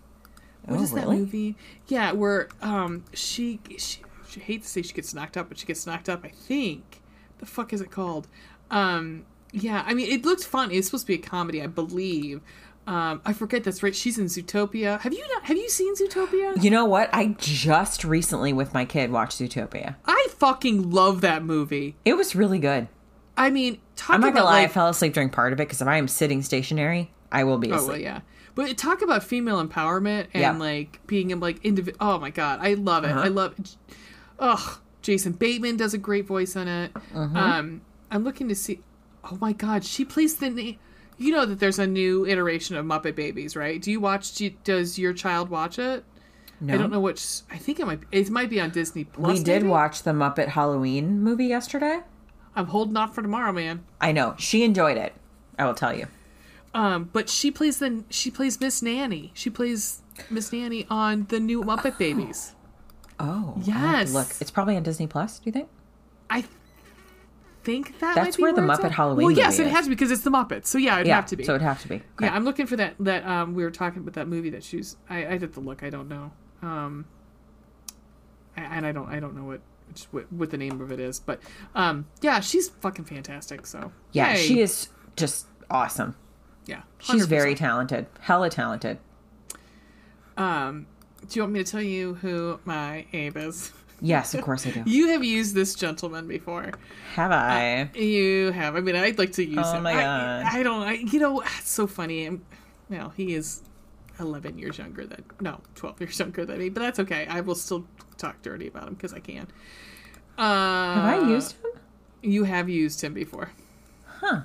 [0.67, 1.17] What Oh, is that really?
[1.19, 1.57] movie?
[1.89, 5.67] Yeah, where um she she she hates to say she gets knocked up, but she
[5.67, 6.21] gets knocked up.
[6.25, 7.01] I think
[7.39, 8.29] the fuck is it called?
[8.71, 10.71] Um, yeah, I mean it looks fun.
[10.71, 12.41] It's supposed to be a comedy, I believe.
[12.87, 13.95] Um, I forget that's right.
[13.95, 14.99] She's in Zootopia.
[15.01, 15.45] Have you not?
[15.45, 16.61] Have you seen Zootopia?
[16.63, 17.11] You know what?
[17.13, 19.97] I just recently with my kid watched Zootopia.
[20.07, 21.97] I fucking love that movie.
[22.05, 22.89] It was really good.
[23.37, 25.69] I mean, talk I'm not gonna lie, like, I fell asleep during part of it
[25.69, 27.89] because if I am sitting stationary, I will be Oh asleep.
[27.89, 28.21] well, yeah.
[28.57, 30.53] But talk about female empowerment and Yeah.
[30.53, 31.97] like being like individual.
[32.01, 33.11] Oh my god, I love it.
[33.13, 33.21] Uh-huh.
[33.21, 33.55] I love.
[34.39, 36.93] Ugh, Jason Bateman does a great voice on it.
[37.15, 37.39] Uh-huh.
[37.39, 38.81] Um, I'm looking to see.
[39.25, 40.79] Oh my god, she plays the name.
[41.19, 43.81] You know that there's a new iteration of Muppet Babies, right?
[43.81, 44.35] Do you watch?
[44.35, 46.05] Do you- does your child watch it?
[46.63, 46.75] No.
[46.75, 47.41] I don't know which.
[47.51, 48.01] I think it might.
[48.13, 49.39] It might be on Disney Plus.
[49.39, 49.69] We did maybe?
[49.69, 52.01] watch the Muppet Halloween movie yesterday.
[52.57, 53.85] I'm holding off for tomorrow, man.
[54.01, 55.15] I know she enjoyed it.
[55.59, 56.07] I will tell you.
[56.75, 59.31] Um, but she plays the she plays Miss Nanny.
[59.35, 62.55] She plays Miss Nanny on the new Muppet Babies.
[63.19, 64.13] Oh, have to Yes.
[64.15, 65.39] Look, it's probably on Disney Plus.
[65.39, 65.69] Do you think?
[66.31, 66.45] I
[67.71, 68.93] think that That's might be where the Muppet at.
[68.93, 69.73] Halloween Well, yes, it is.
[69.73, 70.67] has to be because it's the Muppets.
[70.67, 71.45] So yeah, it'd yeah, have to be.
[71.45, 71.97] So it'd have to be.
[71.97, 72.05] Okay.
[72.27, 72.95] Yeah, I'm looking for that.
[73.01, 74.97] That um, we were talking about that movie that she's.
[75.09, 75.83] I, I have to look.
[75.83, 76.33] I don't know.
[76.63, 77.07] Um,
[78.57, 79.09] I, and I don't.
[79.09, 81.21] I don't know what, which, what what the name of it is.
[81.21, 81.41] But
[81.75, 83.67] um, yeah, she's fucking fantastic.
[83.67, 84.43] So yeah, yay.
[84.43, 86.17] she is just awesome.
[86.67, 87.29] Yeah, She's 100%.
[87.29, 88.07] very talented.
[88.21, 88.99] Hella talented.
[90.37, 90.87] Um,
[91.29, 93.73] do you want me to tell you who my Abe is?
[94.01, 94.83] Yes, of course I do.
[94.87, 96.71] You have used this gentleman before.
[97.15, 97.91] Have I?
[97.95, 98.77] You have.
[98.77, 99.83] I mean, I'd like to use Oh him.
[99.83, 100.47] my I- God.
[100.55, 100.83] I, don't.
[100.83, 102.27] I, you know, it's so funny.
[102.27, 102.43] I'm,
[103.17, 103.63] he is
[104.19, 106.69] eleven years younger than no, twelve years younger than me.
[106.71, 107.27] But that's okay.
[107.29, 107.87] I will still
[108.17, 109.47] talk dirty about him because I can.
[110.39, 111.71] Uh, Have I used him?
[112.23, 113.51] You have used him before.
[114.07, 114.43] Huh.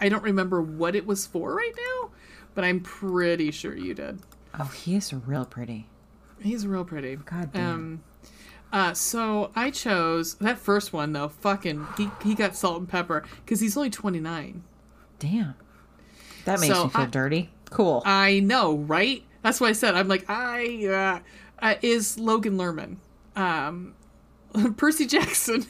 [0.00, 2.10] I don't remember what it was for right now,
[2.54, 4.20] but I'm pretty sure you did.
[4.58, 5.88] Oh, he is real pretty.
[6.40, 7.16] He's real pretty.
[7.16, 7.70] God damn.
[7.74, 8.02] Um,
[8.72, 11.28] uh, so I chose that first one though.
[11.28, 14.62] Fucking, he he got salt and pepper because he's only 29.
[15.18, 15.54] Damn.
[16.44, 17.50] That makes So me feel I- dirty.
[17.70, 18.02] Cool.
[18.06, 19.22] I know, right?
[19.42, 20.86] That's why I said I'm like I
[21.60, 22.96] uh, uh, is Logan Lerman,
[23.36, 23.94] um,
[24.76, 25.66] Percy Jackson.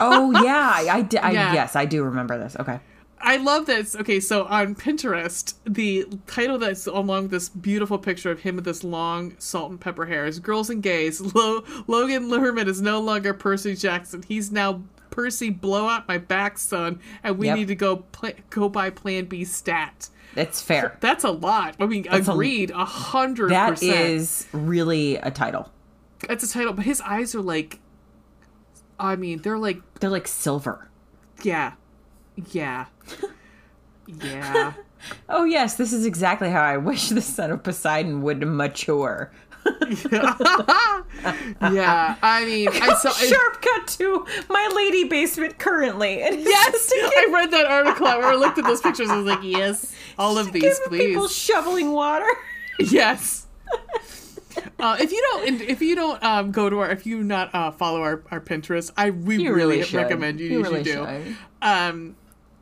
[0.00, 1.52] oh yeah, I, I, I Yeah.
[1.52, 2.56] yes, I do remember this.
[2.58, 2.80] Okay.
[3.20, 3.96] I love this.
[3.96, 8.64] Okay, so on Pinterest, the title that's along with this beautiful picture of him with
[8.64, 13.00] this long salt and pepper hair is "Girls and Gays." Lo- Logan Lerman is no
[13.00, 14.22] longer Percy Jackson.
[14.26, 15.50] He's now Percy.
[15.50, 17.56] Blow out my back, son, and we Yep.
[17.58, 20.08] need to go pla go by Plan B stat.
[20.34, 20.96] That's fair.
[21.00, 21.74] That's a lot.
[21.80, 25.72] I mean, a- agreed, a hundred That is really a title.
[26.28, 27.80] That's a title, but his eyes are like.
[29.00, 30.88] I mean, they're like, They're like silver.
[31.42, 31.72] yeah,
[32.52, 32.86] yeah,
[34.06, 34.72] yeah.
[35.28, 39.30] Oh yes, this is exactly how I wish the son of Poseidon would mature.
[40.10, 43.10] yeah, I mean, I saw.
[43.10, 46.22] Sharp cut to my lady basement currently.
[46.22, 48.06] And yes, I read that article.
[48.06, 49.08] Where I looked at those pictures.
[49.08, 50.98] I was like, yes, all of these, please.
[50.98, 52.26] people shoveling water.
[52.80, 53.46] Yes.
[54.78, 57.72] Uh, if you don't, if you don't um, go to our, if you not uh,
[57.72, 60.46] follow our, our Pinterest, I we You really, really recommend you.
[60.46, 60.92] You You, really should do.
[61.24, 61.36] should.
[61.60, 62.16] Um,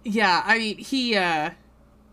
[0.06, 1.50] yeah, I mean he, uh,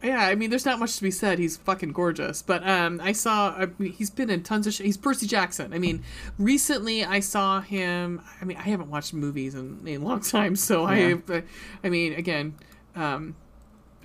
[0.04, 1.40] yeah, I mean there's not much to be said.
[1.40, 2.42] He's fucking gorgeous.
[2.42, 4.74] But um, I saw I mean, he's been in tons of.
[4.74, 5.74] Sh- he's Percy Jackson.
[5.74, 6.04] I mean,
[6.38, 8.22] recently I saw him.
[8.42, 11.16] I mean, I haven't watched movies in, in a long time, so Yeah.
[11.30, 11.44] I,
[11.84, 12.56] I mean, again,
[12.96, 13.36] um,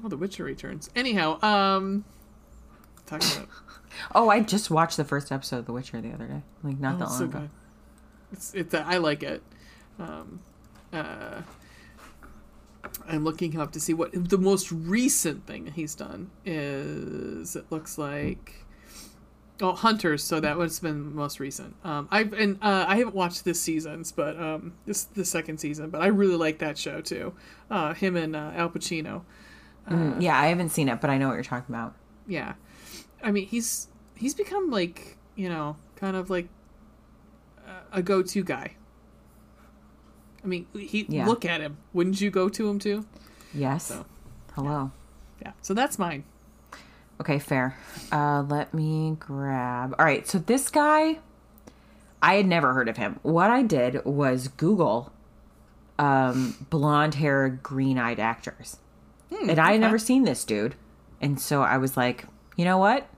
[0.04, 0.88] oh, The Witcher returns.
[0.94, 2.04] Anyhow, um,
[3.06, 3.48] talking about.
[4.14, 6.42] Oh, I just watched the first episode of The Witcher the other day.
[6.62, 7.38] Like not Oh, that long so ago.
[7.40, 7.50] good.
[8.32, 9.42] It's it's I like it.
[9.98, 10.38] Um,
[10.92, 11.40] uh,
[13.08, 17.56] I'm looking him up to see what the most recent thing he's done is.
[17.56, 18.66] It looks like
[19.60, 20.22] oh Hunters.
[20.22, 21.74] So that one's been most recent.
[21.84, 25.90] Um, I've and uh, I haven't watched this season's, but um, this the second season.
[25.90, 27.34] But I really like that show too.
[27.70, 29.22] Uh, him and uh, Al Pacino.
[29.90, 31.94] Mm, yeah, I haven't seen it, but I know what you're talking about.
[32.26, 32.54] yeah
[33.22, 36.46] i mean he's he's become like you know kind of like
[37.66, 38.76] a- a go-to guy
[40.44, 41.26] i mean he Yeah.
[41.26, 43.04] look at him wouldn't you go to him too
[43.54, 43.86] Yes.
[43.86, 44.04] So,
[44.54, 44.90] Hello.
[45.40, 46.24] yeah so that's mine
[47.20, 47.76] Okay, fair.
[48.12, 49.94] Uh, let me grab.
[49.98, 51.18] All right, so this guy,
[52.22, 53.18] I had never heard of him.
[53.22, 55.12] What I did was Google
[55.98, 58.76] um, blonde hair, green eyed actors.
[59.30, 59.78] and I had okay.
[59.78, 60.76] never seen this dude.
[61.20, 62.24] And so I was like,
[62.56, 63.08] you know what?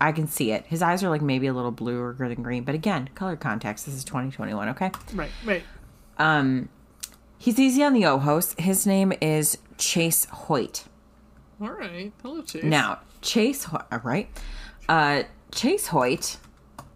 [0.00, 0.66] I can see it.
[0.66, 3.86] His eyes are like maybe a little bluer than green, but again, color context.
[3.86, 4.90] This is 2021, okay?
[5.14, 5.62] Right, right.
[6.18, 6.68] Um,
[7.38, 8.54] he's easy on the Ojos.
[8.58, 10.84] His name is Chase Hoyt.
[11.60, 12.12] All right.
[12.22, 12.64] Hello, Chase.
[12.64, 14.28] Now, Chase, Ho- uh, right?
[14.88, 15.22] Uh,
[15.52, 16.36] Chase Hoyt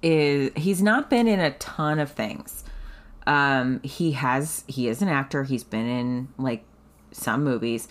[0.03, 2.65] is he's not been in a ton of things.
[3.27, 5.45] Um, he has he is an actor.
[5.45, 6.65] He's been in like
[7.13, 7.89] some movies,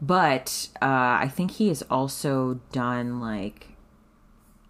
[0.00, 0.86] but uh,
[1.20, 3.68] I think he has also done like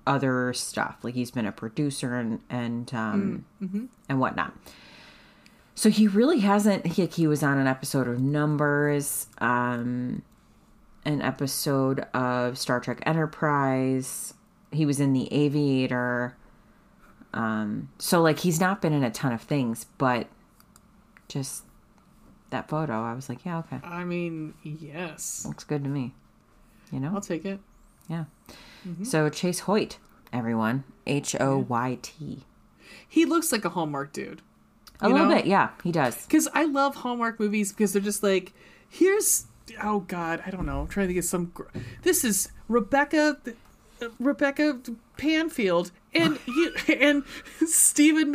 [0.07, 0.99] other stuff.
[1.03, 3.45] Like he's been a producer and and um,
[4.09, 4.55] and whatnot.
[5.75, 6.87] So he really hasn't.
[6.87, 10.23] He, he was on an episode of Numbers, um,
[11.05, 14.35] an episode of Star Trek Enterprise.
[14.73, 16.37] He was in The Aviator.
[17.33, 20.27] Um, so like he's not been in a ton of things, but
[21.29, 21.63] just
[22.51, 25.45] that photo, I was like, yeah, okay, I mean, yes.
[25.47, 26.13] looks good to me.
[26.93, 27.61] You know, I'll take it.
[28.09, 28.25] yeah.
[29.05, 29.99] So Chase Hoyt,
[30.33, 32.45] everyone, H O Y T.
[33.09, 34.43] He looks like a Hallmark dude.
[35.03, 35.35] A little know?
[35.37, 36.25] bit, yeah, he does.
[36.27, 38.53] Because I love Hallmark movies because they're just like,
[38.89, 39.47] here's,
[39.83, 40.81] oh God, I don't know.
[40.81, 41.47] I'm trying to get some.
[41.55, 41.65] gr-
[42.03, 43.39] This is Rebecca,
[44.03, 44.79] uh, Rebecca
[45.17, 47.25] Panfield, and you and
[47.67, 48.33] Stephen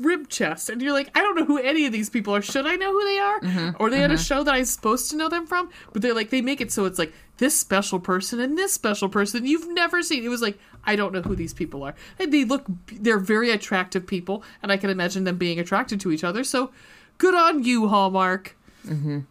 [0.00, 2.42] McRibchest, and you're like, I don't know who any of these people are.
[2.42, 3.40] Should I know who they are?
[3.40, 5.70] Mm-hmm, Or they had a show that I'm supposed to know them from?
[5.92, 9.08] But they're like, they make it so it's like this special person and this special
[9.08, 10.24] person you've never seen.
[10.24, 11.94] It was like, I don't know who these people are.
[12.18, 16.12] And they look, they're very attractive people, and I can imagine them being attracted to
[16.12, 16.44] each other.
[16.44, 16.70] So,
[17.18, 18.56] good on you, Hallmark.
[18.88, 19.24] Good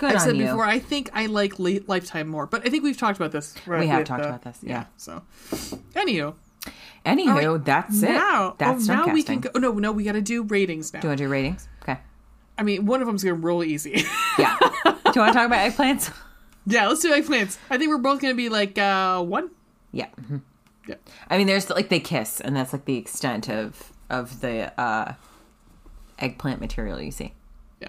[0.00, 0.44] I've on said you.
[0.46, 3.54] before, I think I like late Lifetime more, but I think we've talked about this.
[3.66, 4.84] Right, We have with, talked uh, about this, yeah.
[4.96, 5.22] So,
[5.94, 6.34] anywho,
[7.04, 8.08] Anywho, right, that's it.
[8.10, 9.50] now, That's oh, now we can go.
[9.54, 11.00] Oh, no, no, we got to do ratings now.
[11.00, 11.68] Do you want to do ratings?
[11.82, 11.98] Okay.
[12.56, 14.04] I mean, one of them's gonna roll easy.
[14.38, 14.56] Yeah.
[14.58, 16.12] do you want to talk about eggplants?
[16.66, 17.58] yeah, let's do eggplants.
[17.70, 19.50] I think we're both gonna be like uh one.
[19.92, 20.08] Yeah.
[20.20, 20.40] mhm.
[20.88, 20.96] Yeah.
[21.30, 25.14] I mean, there's like they kiss, and that's like the extent of of the uh,
[26.18, 27.32] eggplant material you see.
[27.80, 27.88] Yeah,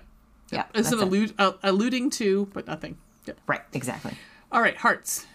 [0.52, 0.64] Yeah.
[0.74, 1.04] it's that's an it.
[1.04, 2.98] allude, uh, alluding to, but nothing.
[3.26, 3.34] Yeah.
[3.48, 3.62] Right.
[3.74, 4.14] Exactly.
[4.52, 5.26] All right, hearts.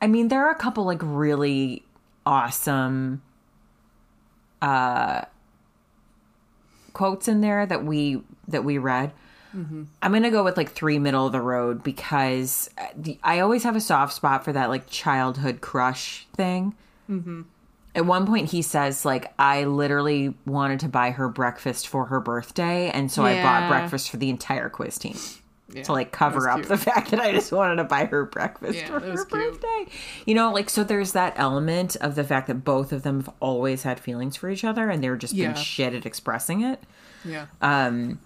[0.00, 1.84] I mean, there are a couple like really
[2.26, 3.22] awesome
[4.62, 5.22] uh
[6.94, 9.12] quotes in there that we that we read.
[10.02, 13.62] I'm gonna go with like three middle of the road because uh, the, I always
[13.62, 16.74] have a soft spot for that like childhood crush thing.
[17.94, 22.18] At one point, he says like I literally wanted to buy her breakfast for her
[22.20, 25.16] birthday, and so I bought breakfast for the entire quiz team
[25.72, 26.68] Yeah, to like cover up cute.
[26.68, 29.86] the fact that I just wanted to buy her breakfast Yeah, for her birthday.
[30.26, 33.34] You know, like so there's that element of the fact that both of them have
[33.40, 35.52] always had feelings for each other and they're just Yeah.
[35.52, 36.82] been shit at expressing it.
[37.24, 37.46] Yeah.
[37.62, 38.20] Um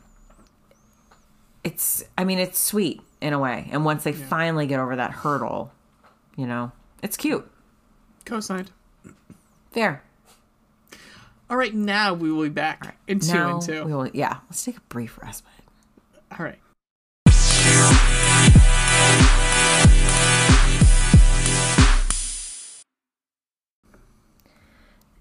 [1.64, 3.68] it's I mean it's sweet in a way.
[3.70, 5.70] And once they finally get over that hurdle,
[6.36, 7.48] you know, it's cute.
[8.24, 8.70] Co-signed.
[9.70, 10.02] Fair.
[11.50, 13.84] All right, now we will be back in two and two.
[13.84, 15.50] we will yeah, let's take a brief respite.
[16.38, 16.58] All right.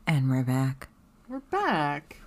[0.07, 0.87] And we're back.
[1.27, 2.17] We're back.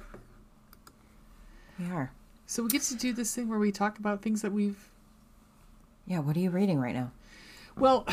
[1.79, 2.13] We are.
[2.47, 4.89] So we get to do this thing where we talk about things that we've.
[6.07, 7.11] Yeah, what are you reading right now?
[7.79, 8.07] Well,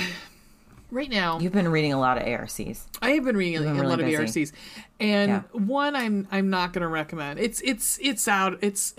[0.92, 2.88] right now You've been reading a lot of ARCs.
[3.02, 4.54] I have been reading been a really lot of ARCs,
[5.00, 5.42] and Yeah.
[5.52, 7.40] one I'm I'm not going to recommend.
[7.40, 8.60] It's it's it's out.
[8.62, 8.96] It's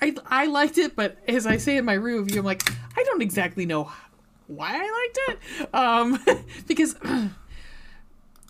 [0.00, 3.22] I I liked it, but as I say in my review, I'm like I don't
[3.22, 3.92] exactly know
[4.48, 6.96] why I liked it, um, because.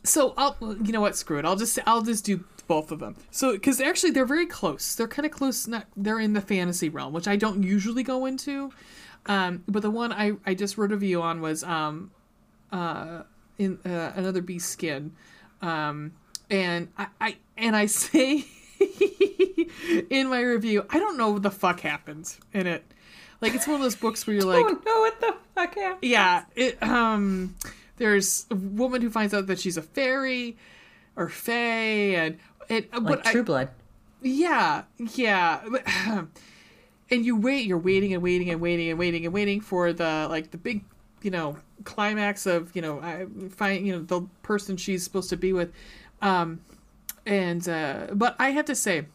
[0.05, 1.17] So I'll you know what?
[1.17, 1.45] Screw it.
[1.45, 3.17] I'll just I'll just do both of them.
[3.31, 4.95] So because actually they're very close.
[4.95, 8.27] They're kind of close not they're in the fantasy realm which I don't usually go
[8.27, 8.71] into.
[9.27, 12.11] Um, but the one I I just wrote a review on was um
[12.71, 13.23] uh
[13.59, 15.13] in uh, another beast skin.
[15.63, 16.13] Um
[16.51, 18.45] and I, I and I say
[20.11, 22.85] in my review I don't know what the fuck happened in it.
[23.41, 25.99] Like it's one of those books where you're like don't know what the fuck happened.
[26.03, 27.55] yeah it um
[27.97, 30.57] there's a woman who finds out that she's a fairy
[31.17, 31.53] or fae
[32.17, 32.39] and
[32.69, 33.69] it Like but I- True Blood.
[34.23, 35.61] yeah yeah
[37.11, 40.27] and you wait you're waiting and waiting and waiting and waiting and waiting for the
[40.31, 40.85] like the big
[41.23, 45.37] you know climax of you know I find you know the person she's supposed to
[45.37, 45.73] be with
[46.23, 46.61] um
[47.27, 49.07] and uh but i have to say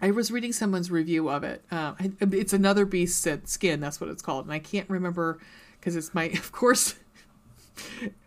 [0.00, 1.60] I was reading someone's review of it.
[1.72, 3.80] Uh, it's another beast skin.
[3.80, 5.40] That's what it's called, and I can't remember
[5.72, 6.94] because it's my, of course,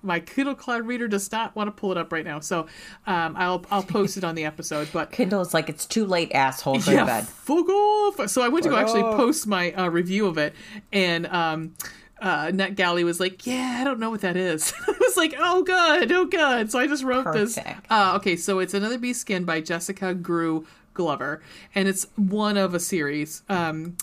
[0.02, 2.40] my Kindle Cloud reader does not want to pull it up right now.
[2.40, 2.68] So
[3.07, 4.90] um, I'll I'll post it on the episode.
[4.91, 6.80] But Kindle is like it's too late, asshole.
[6.80, 7.28] Go yeah, bed.
[7.28, 8.30] fuck off.
[8.30, 9.15] So I went to go actually off.
[9.18, 10.56] post my uh, review of it,
[10.91, 11.76] and um,
[12.22, 15.64] uh, NetGalley was like, "Yeah, I don't know what that is." I was like, "Oh
[15.64, 17.57] god, oh god!" So I just wrote this.
[17.90, 21.41] Uh, okay, so it's another Beast Skin by Jessica Grew Glover,
[21.73, 23.44] and it's one of a series.
[23.49, 23.98] Um,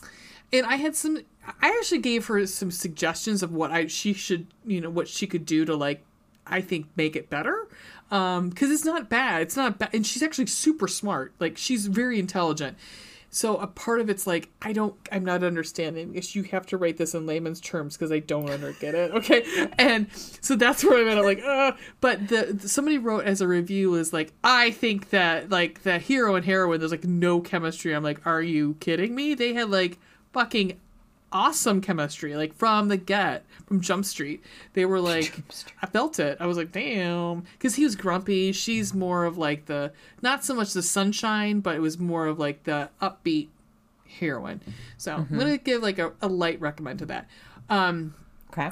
[0.53, 1.21] and I had some.
[1.61, 5.27] I actually gave her some suggestions of what I she should you know what she
[5.27, 6.05] could do to like
[6.47, 7.69] I think make it better.
[8.11, 9.43] Um, because it's not bad.
[9.43, 11.35] It's not bad, and she's actually super smart.
[11.39, 12.77] Like she's very intelligent.
[13.31, 16.79] So a part of it's like I don't, I'm not understanding because you have to
[16.79, 19.11] write this in layman's terms because I don't under get it.
[19.13, 19.45] Okay,
[19.79, 21.19] and so that's where I'm at.
[21.19, 21.73] I'm like, uh.
[22.01, 26.37] But the- somebody wrote as a review is like, I think that like the hero
[26.37, 27.95] and heroine, there's like no chemistry.
[27.95, 29.35] I'm like, are you kidding me?
[29.35, 29.99] They had like
[30.33, 30.81] fucking
[31.33, 34.43] awesome chemistry like from the get from jump street.
[34.73, 35.33] They were like
[35.83, 36.39] i felt it.
[36.41, 37.45] I was like damn.
[37.53, 38.53] Because he was grumpy.
[38.53, 39.93] She's more of like the
[40.23, 43.49] not so much the sunshine but it was more of like the upbeat
[44.09, 44.61] heroine.
[44.97, 47.29] So i'm gonna give like a, a light recommend to that.
[47.69, 48.15] Um
[48.51, 48.71] Okay.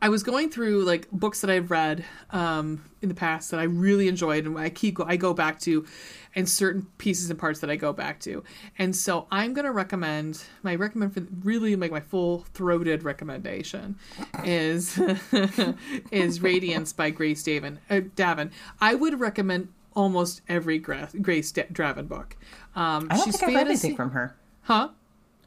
[0.00, 3.64] I was going through like books that I've read um, in the past that I
[3.64, 5.86] really enjoyed, and I keep I go back to,
[6.34, 8.42] and certain pieces and parts that I go back to.
[8.78, 13.96] And so I'm gonna recommend my recommend for really like my full throated recommendation
[14.44, 14.98] is
[16.10, 17.78] is Radiance by Grace Draven.
[17.90, 18.50] Uh, Draven.
[18.80, 22.36] I would recommend almost every Gra- Grace Da- Draven book.
[22.74, 24.36] Um, I don't she's think I've read anything from her.
[24.62, 24.88] huh?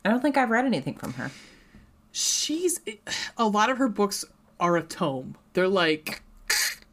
[0.04, 1.32] I don't think I've read anything from her.
[2.12, 2.80] She's
[3.38, 4.26] a lot of her books
[4.60, 5.36] are a tome.
[5.54, 6.22] They're like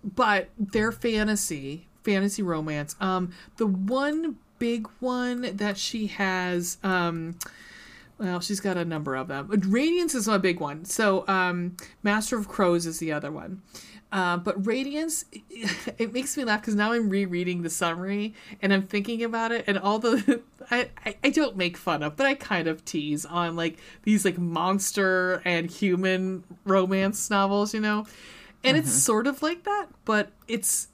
[0.03, 2.97] but they're fantasy fantasy romance.
[3.01, 7.39] Um the one big one that she has um
[8.19, 9.49] well she's got a number of them.
[9.69, 10.85] Radiance is a big one.
[10.85, 13.63] So um master of crows is the other one
[14.11, 15.27] uh, but Radiance,
[15.99, 19.65] it makes me laugh because now I'm rereading the summary and I'm thinking about it,
[19.67, 20.41] and all the
[20.71, 24.25] I, I I don't make fun of, but I kind of tease on like these
[24.25, 28.07] like monster and human romance novels, you know,
[28.65, 30.89] and it's sort of like that, but it's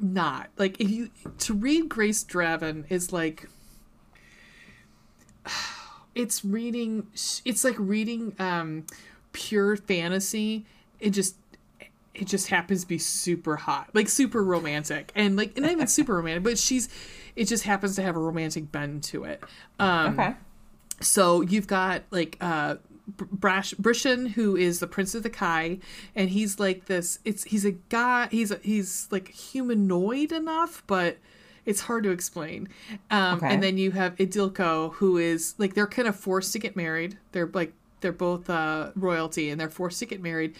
[0.00, 0.50] not.
[0.58, 3.48] Like if you to read Grace Draven is like
[6.16, 7.06] it's reading
[7.44, 8.86] it's like reading um
[9.32, 10.64] pure fantasy
[10.98, 11.36] it just
[12.16, 16.14] it just happens to be super hot like super romantic and like not even super
[16.16, 16.88] romantic but she's
[17.36, 19.42] it just happens to have a romantic bend to it
[19.78, 20.34] um Okay.
[21.00, 22.76] so you've got like uh
[23.08, 25.78] Brash Brishen, who is the prince of the Kai,
[26.16, 27.20] and he's like this.
[27.24, 28.26] It's he's a guy.
[28.32, 31.18] He's a, he's like humanoid enough, but
[31.64, 32.68] it's hard to explain.
[33.12, 33.46] Um, Okay.
[33.54, 37.16] And then you have Ildiko, who is like they're kind of forced to get married.
[37.30, 40.54] They're like they're both uh, royalty, and they're forced to get married.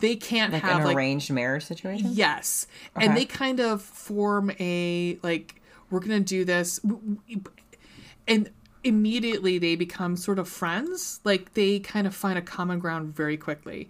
[0.00, 2.10] They can't Like have an like arranged marriage situation?
[2.12, 2.66] Yes.
[2.96, 3.06] Okay.
[3.06, 5.60] And they kind of form a like
[5.90, 6.80] we're going to do this
[8.26, 8.50] and
[8.84, 11.20] immediately they become sort of friends.
[11.24, 13.88] Like they kind of find a common ground very quickly.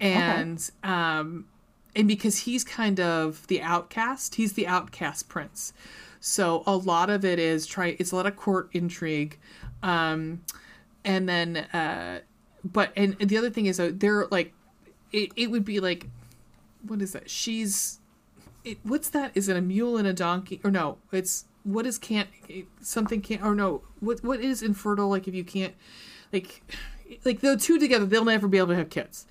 [0.00, 1.46] And um
[1.94, 5.72] and because he's kind of the outcast, he's the outcast prince.
[6.20, 9.38] So a lot of it is try it's a lot of court intrigue.
[9.82, 10.42] Um
[11.04, 12.20] and then uh
[12.64, 14.52] but and, and the other thing is uh, they're like
[15.12, 16.08] it, it would be like
[16.86, 17.30] what is that?
[17.30, 18.00] She's
[18.64, 19.32] it, what's that?
[19.34, 20.60] Is it a mule and a donkey?
[20.64, 22.28] Or no, it's what is can't
[22.80, 23.82] something can't or no?
[24.00, 25.08] What what is infertile?
[25.08, 25.74] Like if you can't
[26.32, 26.62] like
[27.24, 29.26] like the two together, they'll never be able to have kids.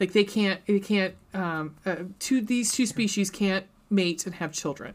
[0.00, 4.52] Like they can't they can't um uh, two these two species can't mate and have
[4.52, 4.94] children.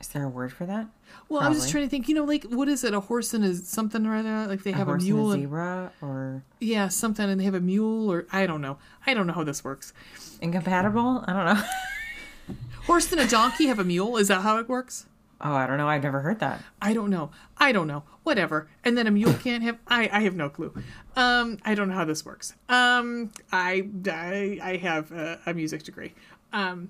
[0.00, 0.86] Is there a word for that?
[1.28, 2.08] Well, I was just trying to think.
[2.08, 2.94] You know, like what is it?
[2.94, 4.46] A horse and a something or other?
[4.46, 7.40] Like they A have a, horse mule and and a zebra or yeah, something, and
[7.40, 8.78] they have a mule or I don't know.
[9.06, 9.92] I don't know how this works.
[10.40, 11.24] incompatible?
[11.26, 11.62] I don't know.
[12.86, 14.16] Horse and a donkey have a mule.
[14.16, 15.04] Is that how it works?
[15.40, 15.88] Oh, I don't know.
[15.88, 16.62] I've never heard that.
[16.80, 17.30] I don't know.
[17.58, 18.02] I don't know.
[18.22, 18.68] Whatever.
[18.84, 19.78] And then a mule can't have.
[19.86, 20.08] I.
[20.12, 20.72] I have no clue.
[21.16, 21.58] Um.
[21.64, 22.54] I don't know how this works.
[22.68, 23.30] Um.
[23.52, 23.88] I.
[24.06, 26.14] I, I have a, a music degree.
[26.52, 26.88] Um.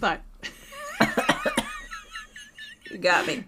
[0.00, 0.22] But
[2.90, 3.44] You got me.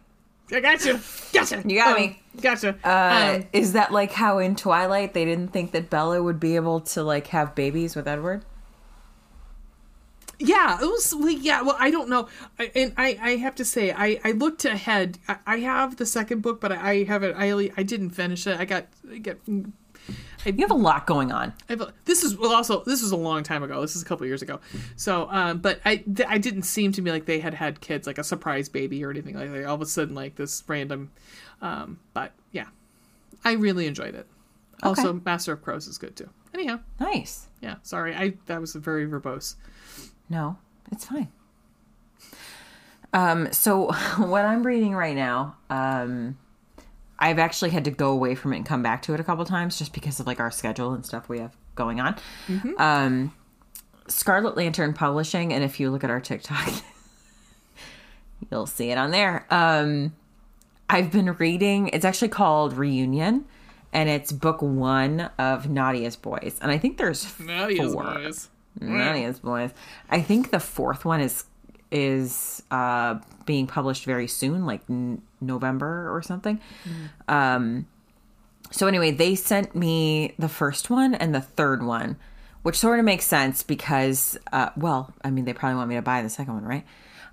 [0.51, 0.99] I got you.
[1.33, 1.63] Gotcha.
[1.65, 2.23] You got me.
[2.41, 2.77] Gotcha.
[2.83, 6.57] Uh, um, is that like how in Twilight they didn't think that Bella would be
[6.57, 8.45] able to like have babies with Edward?
[10.39, 10.79] yeah.
[10.81, 11.15] It was.
[11.15, 11.63] Well, yeah.
[11.63, 12.29] Well, I don't know.
[12.59, 13.19] I, and I.
[13.21, 14.21] I have to say, I.
[14.25, 15.19] I looked ahead.
[15.29, 17.35] I, I have the second book, but I haven't.
[17.37, 17.71] I.
[17.77, 18.59] I didn't finish it.
[18.59, 18.87] I got.
[19.11, 19.37] I got.
[20.45, 21.53] You have a lot going on.
[21.69, 23.81] I've, this is well also this was a long time ago.
[23.81, 24.61] This is a couple years ago.
[24.97, 28.07] So, um, but I th- I didn't seem to me like they had had kids
[28.07, 29.65] like a surprise baby or anything like that.
[29.65, 31.11] All of a sudden, like this random.
[31.61, 32.67] Um, but yeah,
[33.45, 34.27] I really enjoyed it.
[34.83, 36.31] Also, Master of Crows is good too.
[36.55, 37.49] Anyhow, Nice.
[37.61, 37.77] yeah.
[37.83, 39.57] Sorry, I that was very verbose.
[40.31, 40.57] No,
[40.93, 41.29] it's fine.
[43.13, 46.39] Um, so what I'm reading right now, um,
[47.19, 49.45] I've actually had to go away from it and come back to it a couple
[49.45, 52.17] times just because of like our schedule and stuff we have going on.
[52.79, 53.35] Um,
[54.07, 56.73] Scarlet Lantern Publishing, and if you look at our TikTok,
[58.51, 59.47] you'll see it on there.
[59.51, 60.15] Um,
[60.89, 61.89] I've been reading.
[61.89, 63.45] It's actually called Reunion,
[63.93, 68.05] and it's book one of Nadia's Boys, and I think there's Nadia's four.
[68.05, 68.49] boys.
[68.81, 69.71] Nadia's Boys.
[70.09, 71.45] I think the fourth one is
[71.91, 76.61] is uh, being published very soon, like n- November or something.
[77.29, 77.87] Um,
[78.71, 82.17] so anyway, they sent me the first one and the third one,
[82.63, 86.03] which sort of makes sense because, uh, well, I mean, they probably want me to
[86.03, 86.85] buy the second one, right?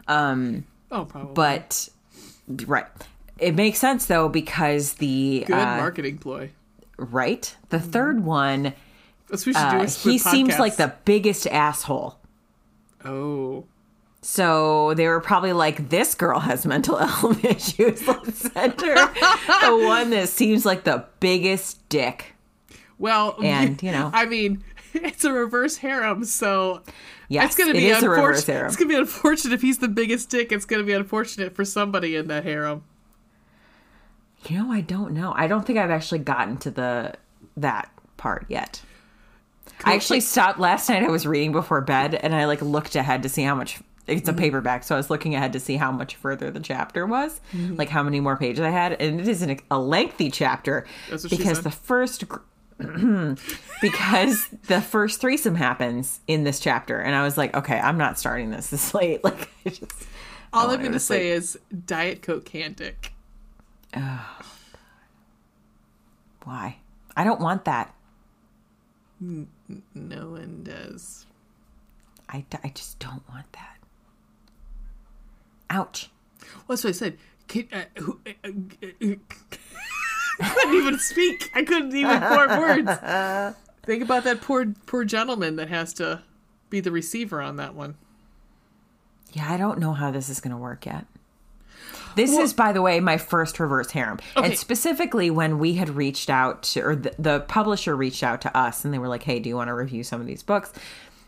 [0.07, 1.33] Um, Oh, probably.
[1.33, 1.89] but
[2.67, 2.85] right,
[3.39, 6.51] it makes sense though because the good uh, marketing ploy.
[6.95, 8.71] right the third one,
[9.29, 9.77] That's what we should do.
[9.77, 12.17] uh, he seems like the biggest asshole.
[13.03, 13.65] Oh,
[14.27, 18.07] So they were probably like, this girl has mental health issues.
[18.07, 22.33] Let's send her the one that seems like the biggest dick.
[22.97, 24.09] well, And, you know.
[24.11, 24.63] I mean,
[24.95, 26.81] it's a reverse harem, so
[27.29, 28.65] Yes, it's gonna be a reverse unfortunate.
[28.65, 30.51] It's gonna be unfortunate if he's the biggest dick.
[30.51, 32.83] It's gonna be unfortunate for somebody in that harem.
[34.49, 35.33] You know, I don't know.
[35.35, 37.13] I don't think I've actually gotten to the
[37.57, 38.81] that part yet.
[39.83, 41.03] I actually stopped last night.
[41.03, 43.79] I was reading before bed, and I like looked ahead to see how much.
[44.07, 44.39] It's a Mm-hmm.
[44.39, 47.75] paperback, so I was looking ahead to see how much further the chapter was, Mm-hmm.
[47.75, 51.23] like how many more pages I had, and it is an, a lengthy chapter That's
[51.23, 52.39] what she because the first gr-
[53.81, 58.19] because the first threesome happens in this chapter, and I was like, okay, I'm not
[58.19, 59.21] starting this this late.
[59.23, 59.83] Like, I just
[60.53, 63.13] All I I'm gonna to say is Diet Coke can't dick.
[66.43, 66.77] why
[67.17, 67.93] I don't want that.
[69.19, 71.25] No one does.
[72.29, 73.74] I, I just don't want that.
[75.69, 76.09] Ouch.
[76.41, 77.17] Well, that's what I said.
[77.47, 79.15] Can, uh, who, uh, uh, uh,
[80.41, 81.51] I couldn't even speak.
[81.53, 83.55] I couldn't even form words.
[83.83, 86.23] Think about that poor poor gentleman that has to
[86.69, 87.95] be the receiver on that one.
[89.33, 91.05] Yeah, I don't know how this is going to work yet.
[92.15, 94.19] This is, by the way, my first reverse harem.
[94.37, 94.47] Okay.
[94.47, 98.57] And specifically when we had reached out to, or the, the publisher reached out to
[98.57, 100.71] us and they were like, hey, do you want to review some of these books?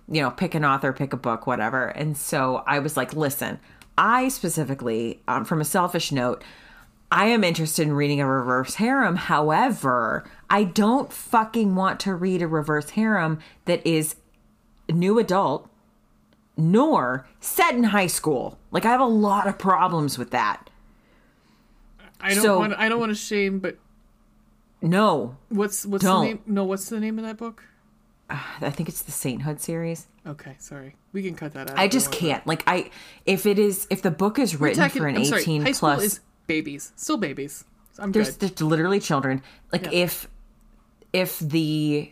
[0.10, 1.88] You know, pick an author, pick a book, whatever.
[1.88, 3.60] And so I was like, listen,
[3.98, 6.44] I specifically, um, from a selfish note,
[7.12, 9.16] I am interested in reading a reverse harem.
[9.16, 14.16] However, I don't fucking want to read a reverse harem that is
[14.90, 15.70] new adult
[16.58, 18.58] nor set in high school.
[18.72, 20.70] Like I have a lot of problems with that.
[22.20, 22.74] I don't So- want.
[22.78, 23.78] I don't want to shame, but
[24.82, 26.22] No, what's what's Don't.
[26.22, 26.40] the name?
[26.46, 27.64] No, what's the name of that book?
[28.30, 30.08] I think it's the Sainthood series.
[30.26, 30.96] Okay, sorry.
[31.14, 31.78] We can cut that out.
[31.80, 32.46] I just can't.
[32.46, 32.90] Like I
[33.26, 35.72] if it is if the book is written talking- for an I'm sorry, 18 High
[35.72, 37.64] school plus is babies, still babies.
[38.00, 38.50] I'm there's, good.
[38.58, 39.42] there's literally children.
[39.72, 40.04] Like Yeah.
[40.04, 40.28] if
[41.14, 42.12] if the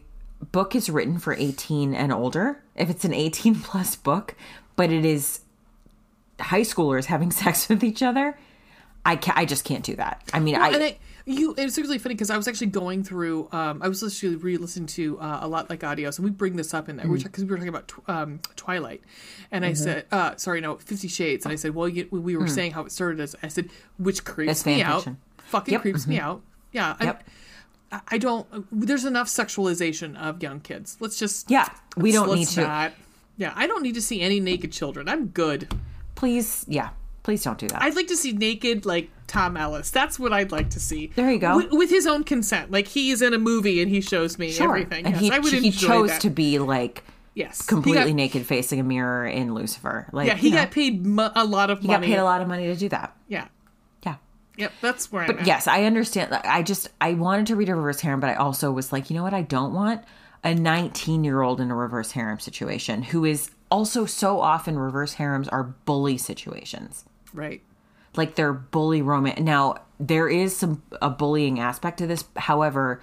[0.51, 4.35] book is written for 18 and older, if it's an 18 plus book,
[4.75, 5.41] but it is
[6.39, 8.37] high schoolers having sex with each other,
[9.05, 10.23] I ca I just can't do that.
[10.33, 10.97] I mean, and I,
[11.27, 14.35] you it was really funny because I was actually going through um I was actually
[14.35, 17.23] re-listening to uh, a lot like audios and we bring this up in there Mm.
[17.23, 19.01] because we were talking about tw- um Twilight
[19.51, 19.71] and Mm-hmm.
[19.71, 22.73] I said uh sorry no 50 shades and I said well you, we were saying
[22.73, 25.17] how it started as I said which creeps me out fiction.
[25.37, 26.41] fucking Yep, creeps me out
[26.71, 27.23] yeah Yep.
[27.91, 32.49] I, I don't there's enough sexualization of young kids let's just Yeah, we don't need
[32.49, 32.61] to.
[32.61, 32.93] not.
[33.37, 35.73] yeah I don't need to see any naked children I'm good
[36.13, 36.89] please, yeah,
[37.23, 37.81] please don't do that.
[37.81, 39.89] I'd like to see naked like Tom Ellis.
[39.91, 41.07] That's what I'd like to see.
[41.15, 41.57] There you go.
[41.57, 44.67] With, with his own consent, like he's in a movie and he shows me Sure.
[44.77, 45.05] everything.
[45.05, 46.21] And yes, he, I would he chose that.
[46.21, 47.03] to be like
[47.33, 50.07] yes completely got- naked facing a mirror in Lucifer.
[50.11, 51.99] Like, Yeah, he you know, got paid mu- a lot of he money.
[51.99, 53.15] got paid a lot of money to do that.
[53.27, 53.47] Yeah,
[54.05, 54.15] Yeah.
[54.57, 54.71] yep.
[54.81, 56.33] That's where I'm But yes, I understand.
[56.33, 59.15] I just I wanted to read a reverse harem, but I also was like, you
[59.15, 59.33] know what?
[59.33, 60.03] I don't want
[60.43, 65.15] a 19 year old in a reverse harem situation who is also so often reverse
[65.15, 67.03] harems are bully situations.
[67.33, 67.61] right.
[68.17, 69.39] Like they're bully romance.
[69.39, 72.25] Now there is some a bullying aspect to this.
[72.35, 73.01] However,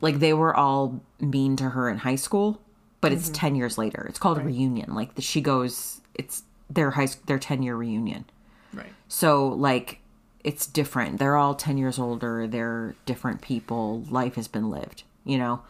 [0.00, 2.60] like they were all mean to her in high school,
[3.00, 4.06] but it's 10 years later.
[4.08, 4.94] It's called a reunion.
[4.94, 8.24] Like the, she goes, it's their high their 10 year reunion.
[8.72, 8.92] Right.
[9.08, 10.00] So like
[10.44, 11.18] it's different.
[11.18, 12.46] They're all 10 years older.
[12.46, 14.02] They're different people.
[14.10, 15.62] Life has been lived, you know.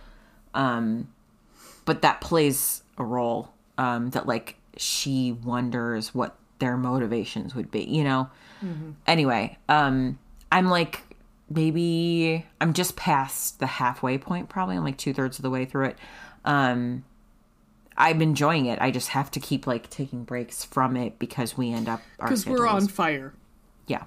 [0.55, 1.09] Um
[1.85, 7.85] but that plays a role um that like she wonders what their motivations would be,
[7.85, 8.29] you know.
[9.07, 10.19] Anyway, um
[10.51, 11.03] I'm like
[11.49, 14.77] maybe I'm just past the halfway point probably.
[14.77, 15.99] I'm like two thirds of the way through it.
[16.45, 17.05] Um
[17.99, 18.79] I'm enjoying it.
[18.81, 22.45] I just have to keep like taking breaks from it because we end up Because
[22.47, 23.33] we're on fire.
[23.87, 24.05] yeah,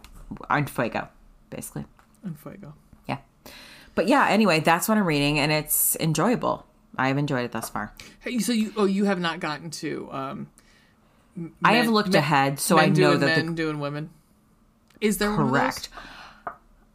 [0.50, 1.08] on Fuego,
[1.50, 1.86] basically.
[2.24, 2.74] On Fuego.
[3.08, 3.18] Yeah.
[3.96, 6.66] But yeah, anyway, that's what I'm reading and it's enjoyable.
[6.98, 7.94] I've enjoyed it thus far.
[8.20, 10.48] Hey, so you oh you have not gotten to um
[11.64, 14.10] I have looked men- ahead, so I know doing that the men doing women.
[15.02, 15.60] Is there one of those?
[15.60, 15.90] Correct.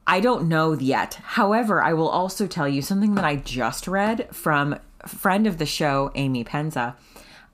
[0.06, 1.14] I don't know yet.
[1.22, 5.66] However, I will also tell you something that I just read from friend of the
[5.66, 6.94] show, Amy Pennza,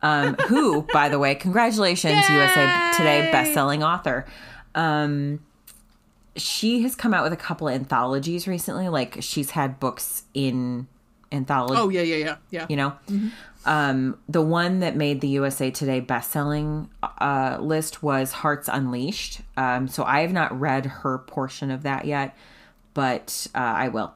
[0.02, 4.26] um, who, by the way, congratulations, USA Today best-selling author.
[4.74, 5.40] Um,
[6.36, 8.88] she has come out with a couple of anthologies recently.
[8.88, 10.86] Like she's had books in
[11.32, 12.66] anthology Oh yeah, yeah, yeah, yeah.
[12.68, 12.92] you know
[13.66, 19.40] um the one that made the usa today best-selling uh list was hearts unleashed.
[19.56, 22.36] Um so i have not read her portion of that yet
[22.94, 24.14] but uh, i will.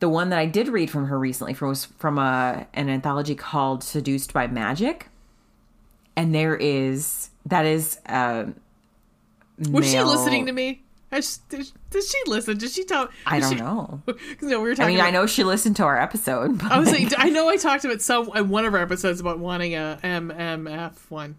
[0.00, 3.34] The one that i did read from her recently from was from a an anthology
[3.34, 5.08] called seduced by magic.
[6.16, 8.46] And there is that is uh
[9.70, 10.83] Was she listening to me?
[11.14, 11.40] Has,
[11.92, 12.58] she listen?
[12.58, 13.12] Did she talk?
[13.26, 14.02] i don't she- know
[14.42, 14.84] no, we were talking.
[14.84, 17.28] i mean about, i know she listened to our episode but I was like, I
[17.30, 21.36] know I talked about some in one of our episodes about wanting a MMF one.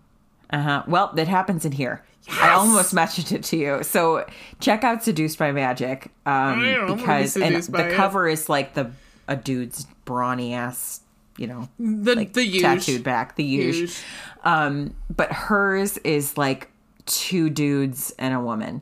[0.49, 0.83] Uh-huh.
[0.87, 2.03] Well, that happens in here.
[2.31, 3.83] I almost mentioned it to you.
[3.83, 4.25] So
[4.59, 6.11] check out Seduced by Magic.
[6.25, 7.93] Um know, because and the it.
[7.95, 8.91] cover is like the
[9.27, 11.01] a dude's brawny ass,
[11.37, 13.75] you know, The like the huge tattooed back, the huge.
[13.75, 13.97] huge.
[14.43, 16.69] Um but hers is like
[17.05, 18.81] two dudes and a woman.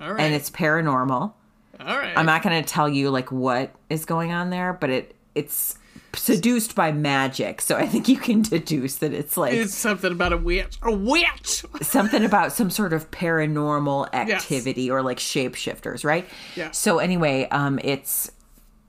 [0.00, 1.32] All right, And it's paranormal.
[1.80, 2.12] all right.
[2.16, 5.78] I'm not going to tell you like what is going on there, but it it's
[6.14, 7.60] seduced by magic.
[7.60, 10.78] So I think you can deduce that it's like it's something about a witch.
[10.82, 11.64] A witch.
[11.82, 16.26] something about some sort of paranormal activity or like shapeshifters, right?
[16.54, 16.70] Yeah.
[16.70, 18.30] So anyway, um, it's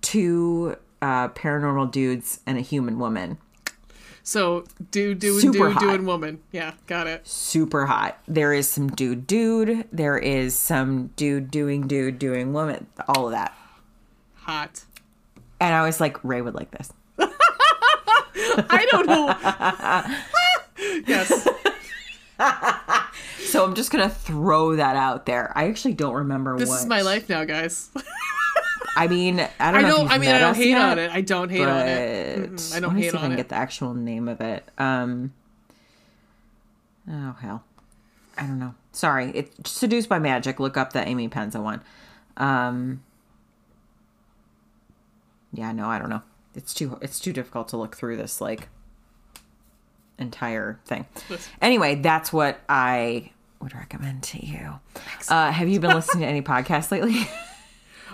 [0.01, 3.37] two uh, paranormal dudes and a human woman.
[4.27, 5.79] So dude, doing Super dude, hot.
[5.79, 6.39] doing woman.
[6.51, 7.25] Yeah, got it.
[7.25, 8.19] Super hot.
[8.27, 9.87] There is some dude, dude.
[9.89, 12.87] There is some dude doing dude doing woman.
[13.07, 13.53] All of that.
[14.39, 14.83] Hot.
[15.61, 16.91] And I was like, Ray would like this.
[17.17, 19.33] I don't know.
[21.07, 21.47] yes.
[23.47, 25.53] So I'm just gonna throw that out there.
[25.55, 26.79] I actually don't remember what This what.
[26.81, 27.89] is my life now, guys.
[28.97, 30.05] I mean, I don't I know.
[30.07, 31.11] I mean, I don't hate yet, on it.
[31.11, 32.71] I don't hate on it.
[32.73, 33.37] I don't hate see if I can it.
[33.37, 34.67] get the actual name of it.
[34.77, 35.33] Um,
[37.09, 37.63] oh hell,
[38.37, 38.73] I don't know.
[38.91, 40.59] Sorry, it's seduced by magic.
[40.59, 41.81] Look up the Amy Pennza one.
[42.37, 43.03] Um,
[45.53, 46.23] yeah, no, I don't know.
[46.55, 48.69] It's too it's too difficult to look through this like
[50.17, 51.05] entire thing.
[51.61, 54.79] Anyway, that's what I would recommend to you.
[55.29, 57.27] Uh, have you been listening to any podcasts lately?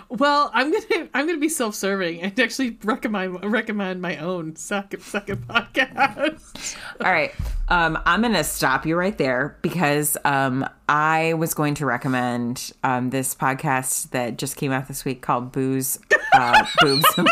[0.08, 5.02] Well, I'm gonna I'm gonna be self serving and actually recommend recommend my own second
[5.02, 6.76] second podcast.
[7.04, 7.32] All right.
[7.68, 13.08] Um, I'm to stop you right there because um, I was going to recommend um,
[13.08, 15.98] this podcast that just came out this week called Booze,
[16.34, 17.28] uh, Boobs, and.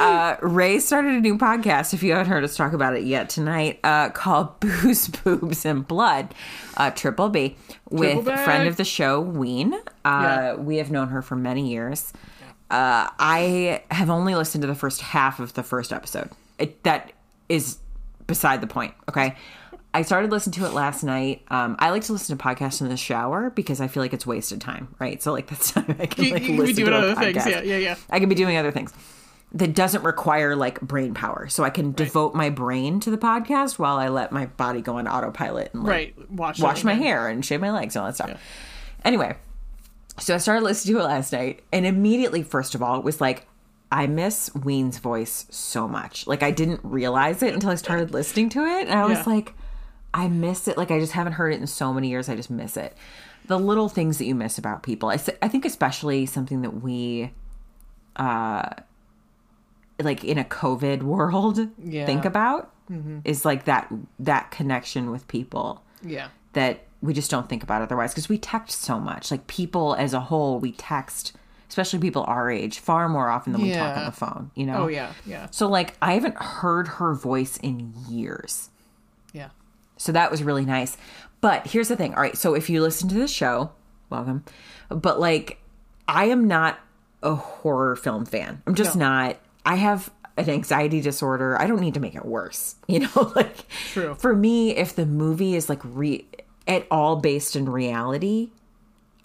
[0.00, 3.28] Uh, Ray started a new podcast, if you haven't heard us talk about it yet
[3.28, 6.34] tonight, uh, called Booze, Boobs, and Blood,
[6.76, 7.56] uh, Triple B,
[7.90, 9.74] with Triple a friend of the show, Ween.
[9.74, 10.54] Uh, Yeah.
[10.54, 12.12] We have known her for many years.
[12.70, 16.30] Uh, I have only listened to the first half of the first episode.
[16.58, 17.12] It, that
[17.48, 17.78] is
[18.26, 18.92] beside the point.
[19.08, 19.36] Okay.
[19.96, 21.40] I started listening to it last night.
[21.48, 24.26] Um, I like to listen to podcasts in the shower because I feel like it's
[24.26, 25.22] wasted time, right?
[25.22, 27.46] So like that's time I can You, like you listen doing to other things.
[27.46, 27.96] Yeah, yeah, yeah.
[28.10, 28.92] I can be doing other things
[29.52, 33.78] that doesn't require like brain power, so I can devote my brain to the podcast
[33.78, 36.30] while I let my body go on autopilot and like, Right.
[36.30, 38.38] Wash wash my hair and shave my legs and all that stuff.
[39.02, 39.34] Anyway,
[40.18, 43.22] so I started listening to it last night, and immediately, first of all, it was
[43.22, 43.46] like,
[43.90, 46.26] I miss Ween's voice so much.
[46.26, 49.54] Like, I didn't realize it until I started listening to it, and I was like,
[50.16, 50.76] I miss it.
[50.76, 52.28] Like, I just haven't heard it in so many years.
[52.28, 52.96] I just miss it.
[53.46, 55.08] The little things that you miss about people.
[55.10, 57.32] I think, especially something that we,
[58.16, 58.70] uh,
[60.02, 62.06] like in a COVID world, Yeah.
[62.06, 62.72] think about
[63.24, 66.28] is like that that connection with people Yeah.
[66.52, 69.30] that we just don't think about otherwise because we text so much.
[69.32, 71.32] Like people as a whole, we text,
[71.68, 74.50] especially people our age, far more often than we talk on the phone.
[74.54, 74.84] You know?
[74.84, 75.12] Oh yeah.
[75.26, 75.48] Yeah.
[75.50, 78.70] So like I haven't heard her voice in years.
[79.96, 80.96] So that was really nice.
[81.40, 82.14] But here's the thing.
[82.14, 83.70] All right, so if you listen to the show,
[84.10, 84.44] welcome.
[84.88, 85.58] But like
[86.08, 86.78] I am not
[87.22, 88.62] a horror film fan.
[88.66, 89.06] I'm just No.
[89.08, 89.36] not.
[89.64, 91.60] I have an anxiety disorder.
[91.60, 92.76] I don't need to make it worse.
[92.88, 94.14] You know, like True.
[94.14, 96.24] for me if the movie is like re
[96.68, 98.50] at all based in reality,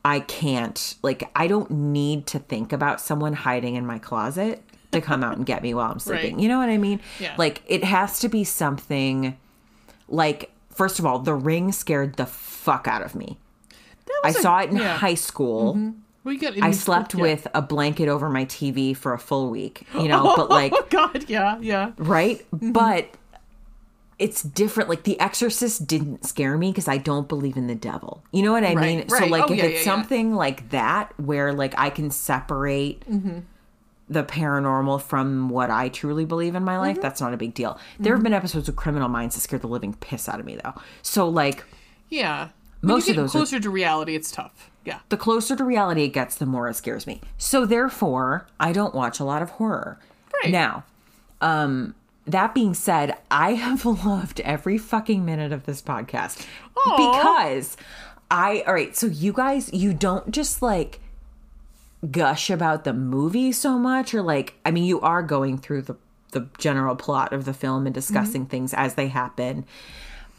[0.04, 0.96] I can't.
[1.04, 5.38] Like I don't need to think about someone hiding in my closet to come out
[5.38, 6.36] and get me while I'm sleeping.
[6.36, 6.42] Right.
[6.44, 7.00] You know what I mean?
[7.20, 7.36] Yeah.
[7.38, 9.38] Like it has to be something
[10.08, 13.38] like first of all, The Ring scared the fuck out of me.
[14.24, 14.84] I saw it in yeah.
[14.90, 14.98] Mm-hmm.
[15.00, 15.94] high school
[16.24, 16.62] We get.
[16.62, 17.22] I slept yeah.
[17.22, 20.86] with a blanket over my TV for a full week, you know, but like, Oh
[20.90, 21.92] God, yeah, yeah.
[21.98, 22.46] right?
[22.52, 23.10] But
[24.20, 24.88] it's different.
[24.90, 28.22] Like, The Exorcist didn't scare me because I don't believe in the devil.
[28.32, 29.10] You know what I Right, mean?
[29.10, 33.04] So, like, Oh, if yeah, it's something like that where, like, I can separate
[34.12, 37.02] the paranormal from what I truly believe in my life, Mm-hmm.
[37.02, 37.80] that's not a big deal.
[38.00, 40.58] There have been episodes of Criminal Minds that scared the living piss out of me,
[40.64, 40.74] though.
[41.02, 41.64] So, like,
[42.10, 42.50] Yeah.
[42.82, 44.70] Most of those are- closer to reality, it's tough.
[44.84, 45.00] Yeah.
[45.10, 47.22] the closer to reality it gets, the more it scares me.
[47.38, 50.00] So therefore, I don't watch a lot of horror.
[50.44, 50.52] Right.
[50.52, 50.86] Now,
[51.40, 51.94] um,
[52.26, 57.14] that being said, I have loved every fucking minute of this podcast Aw.
[57.14, 57.78] because
[58.32, 61.00] I all right, so you guys you don't just like
[62.10, 65.96] gush about the movie so much or like I mean you are going through the
[66.32, 69.66] the general plot of the film and discussing things as they happen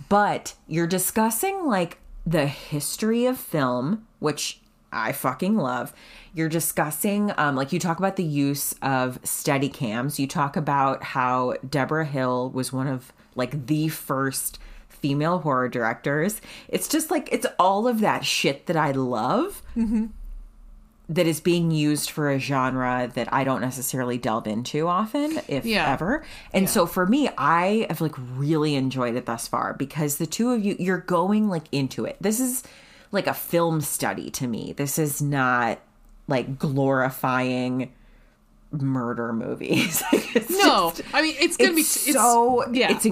[0.09, 4.61] but you're discussing like the history of film, which
[4.93, 5.93] I fucking love.
[6.35, 10.19] You're discussing, um, like, you talk about the use of steady cams.
[10.19, 14.59] You talk about how Deborah Hill was one of, like, the first
[14.89, 16.41] female horror directors.
[16.69, 19.63] It's just like, it's all of that shit that I love
[21.15, 25.65] that is being used for a genre that I don't necessarily delve into often, if
[25.67, 25.93] Yeah.
[25.93, 26.25] ever.
[26.55, 30.51] And so for me, I have like really enjoyed it thus far because the two
[30.53, 32.17] of you, you're going like into it.
[32.21, 32.63] This is
[33.11, 34.73] like a film study to me.
[34.77, 35.81] This is not
[36.29, 37.93] like glorifying
[38.71, 40.03] murder movies.
[40.49, 42.91] No, just- I mean it's gonna it's be it's, so yeah.
[42.93, 43.05] it's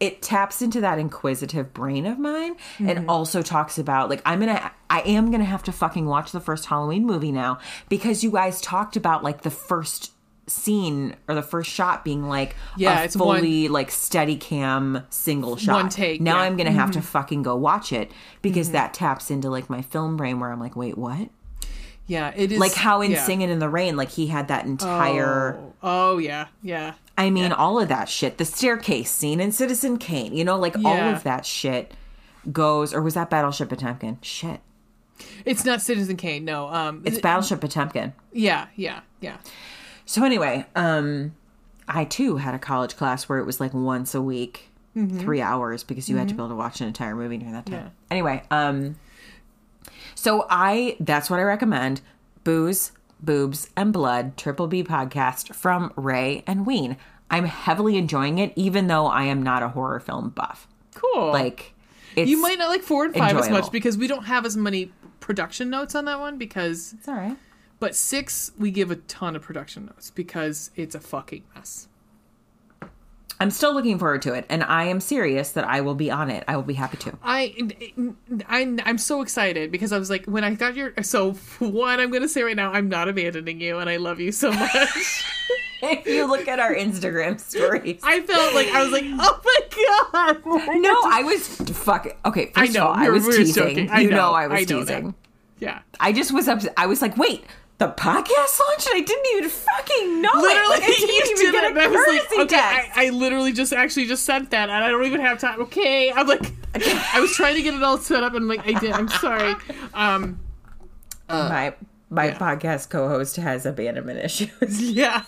[0.00, 2.88] it taps into that inquisitive brain of mine Mm-hmm.
[2.88, 6.40] and also talks about like i'm gonna i am gonna have to fucking watch the
[6.40, 7.58] first halloween movie now
[7.88, 10.12] because you guys talked about like the first
[10.46, 15.56] scene or the first shot being like Yeah, a it's fully like steady cam single
[15.56, 16.42] shot One take, now yeah.
[16.42, 18.10] i'm gonna have to fucking go watch it
[18.40, 21.28] because that taps into like my film brain where i'm like wait what
[22.06, 23.22] yeah it is like how in yeah.
[23.22, 26.94] singing in the rain like he had that entire Oh, oh yeah, yeah.
[27.18, 28.38] I mean, all of that shit.
[28.38, 31.92] The staircase scene in Citizen Kane, you know, like all of that shit
[32.52, 32.94] goes.
[32.94, 34.18] Or was that Battleship Potemkin?
[34.22, 34.60] Shit.
[35.44, 36.68] It's not Citizen Kane, no.
[36.68, 38.14] Um It's Battleship Potemkin.
[38.32, 39.38] yeah, yeah, yeah.
[40.06, 41.34] So anyway, um,
[41.88, 45.84] I too had a college class where it was like once a week, three hours,
[45.84, 47.74] because you had to be able to watch an entire movie during that time.
[47.74, 47.88] Yeah.
[48.10, 48.96] Anyway, um,
[50.14, 52.00] so I that's what I recommend:
[52.44, 54.36] booze, boobs, and blood.
[54.36, 56.96] Triple B podcast from Ray and Ween.
[57.30, 60.66] I'm heavily enjoying it, even though I am not a horror film buff.
[60.94, 61.30] Cool.
[61.30, 61.74] Like,
[62.16, 64.56] it's, you might not like four and five as much because we don't have as
[64.56, 64.90] many
[65.20, 67.36] production notes on that one because It's all right.
[67.80, 71.86] but six we give a ton of production notes because it's a fucking mess.
[73.40, 76.28] I'm still looking forward to it, and I am serious that I will be on
[76.28, 76.42] it.
[76.48, 77.16] I will be happy to.
[77.22, 77.54] I,
[78.48, 82.10] I, I'm so excited because I was like, when I got your, so one, I'm
[82.10, 84.74] going to say right now, I'm not abandoning you and I love you so much.
[85.82, 88.00] if you look at our Instagram stories.
[88.02, 90.80] I felt like, I was like, oh my God.
[90.80, 92.08] No, I was fuck.
[92.24, 93.54] Okay, first I know, of all, I was we teasing.
[93.54, 93.90] joking.
[93.90, 94.96] I you know, know, I was I know that.
[94.96, 95.14] teasing.
[95.60, 95.80] Yeah.
[96.00, 96.60] I just was up.
[96.76, 97.44] I was like, wait,
[97.78, 100.68] the podcast launch and I didn't even fucking know Literally, it.
[100.68, 101.86] Like, I didn't even get it.
[101.86, 103.06] a was like, okay, I.
[103.06, 105.60] I literally just actually just sent that, and I don't even have time.
[105.62, 108.78] Okay, I'm like, I was trying to get it all set up, and like, I
[108.78, 108.92] did.
[108.92, 109.54] I'm sorry.
[109.94, 110.40] Um,
[111.28, 111.74] my
[112.10, 112.38] my yeah.
[112.38, 114.82] podcast co-host has abandonment issues.
[114.82, 115.24] yeah.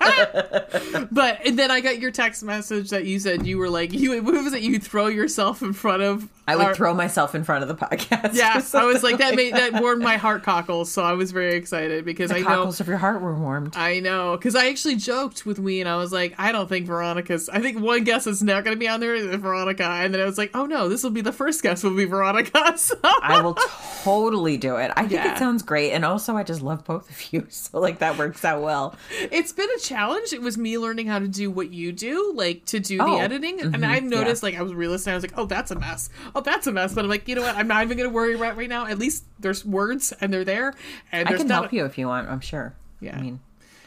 [1.10, 4.22] but and then I got your text message that you said you were like, you
[4.22, 4.62] what was it?
[4.62, 6.28] You throw yourself in front of.
[6.48, 8.34] I would our- throw myself in front of the podcast.
[8.34, 11.54] Yeah, I was like that made that warmed my heart cockles, so I was very
[11.54, 13.76] excited because the I know cockles of your heart were warmed.
[13.76, 16.86] I know, because I actually joked with Wee, and I was like, I don't think
[16.86, 17.48] Veronica's.
[17.48, 20.20] I think one guest is not going to be on there is Veronica, and then
[20.20, 22.76] I was like, oh no, this will be the first guest will be Veronica.
[22.78, 23.54] So I will
[24.02, 24.90] totally do it.
[24.96, 25.34] I think Yeah.
[25.34, 28.44] it sounds great, and also I just love both of you, so like that works
[28.44, 28.94] out well.
[29.10, 30.32] it's been a challenge.
[30.32, 33.22] It was me learning how to do what you do, like to do Oh, the
[33.22, 35.12] editing, and mm-hmm, I've noticed like I was re-listening.
[35.12, 36.10] I was like, oh, that's a mess.
[36.34, 36.94] Oh, that's a mess.
[36.94, 37.56] But I'm like, you know what?
[37.56, 38.86] I'm not even to worry about right now.
[38.86, 40.74] At least there's words and they're there,
[41.12, 42.28] and I can help you if you want.
[42.28, 42.74] I'm sure.
[43.00, 43.16] Yeah.
[43.16, 43.40] I mean,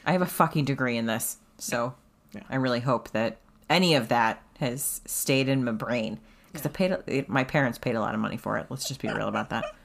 [0.06, 1.94] I have a fucking degree in this, so
[2.34, 2.42] Yeah.
[2.50, 3.38] I really hope that
[3.70, 6.20] any of that has stayed in my brain
[6.52, 7.30] because I paid.
[7.30, 8.68] My parents paid a lot of money for it.
[8.70, 9.66] Let's just be real about that.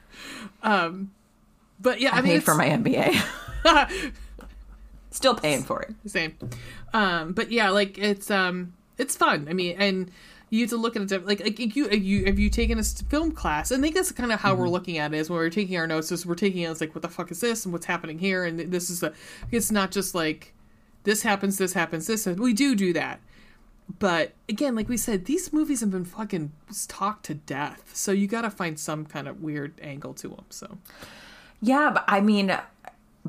[0.63, 1.11] Um,
[1.79, 3.21] But yeah, I, I mean, paid for my MBA.
[5.11, 5.95] Still paying for it.
[6.05, 6.37] same.
[6.93, 9.47] Um but yeah like it's um it's fun.
[9.49, 10.11] I mean and
[10.49, 13.31] you have to look at it like like you you have you taken a film
[13.31, 13.71] class?
[13.71, 15.77] And i think that's kind of how we're looking at it is when we're taking
[15.77, 17.85] our notes is we're taking it as like what the fuck is this and what's
[17.85, 18.45] happening here?
[18.45, 19.13] And this is a
[19.51, 20.53] it's not just like
[21.03, 23.19] this happens this happens this and we do do that.
[23.97, 26.51] But again like we said these movies have been fucking
[26.87, 27.91] talked to death.
[27.93, 30.77] So you gotta find some kind of weird angle to them so
[31.61, 32.57] Yeah, but I mean,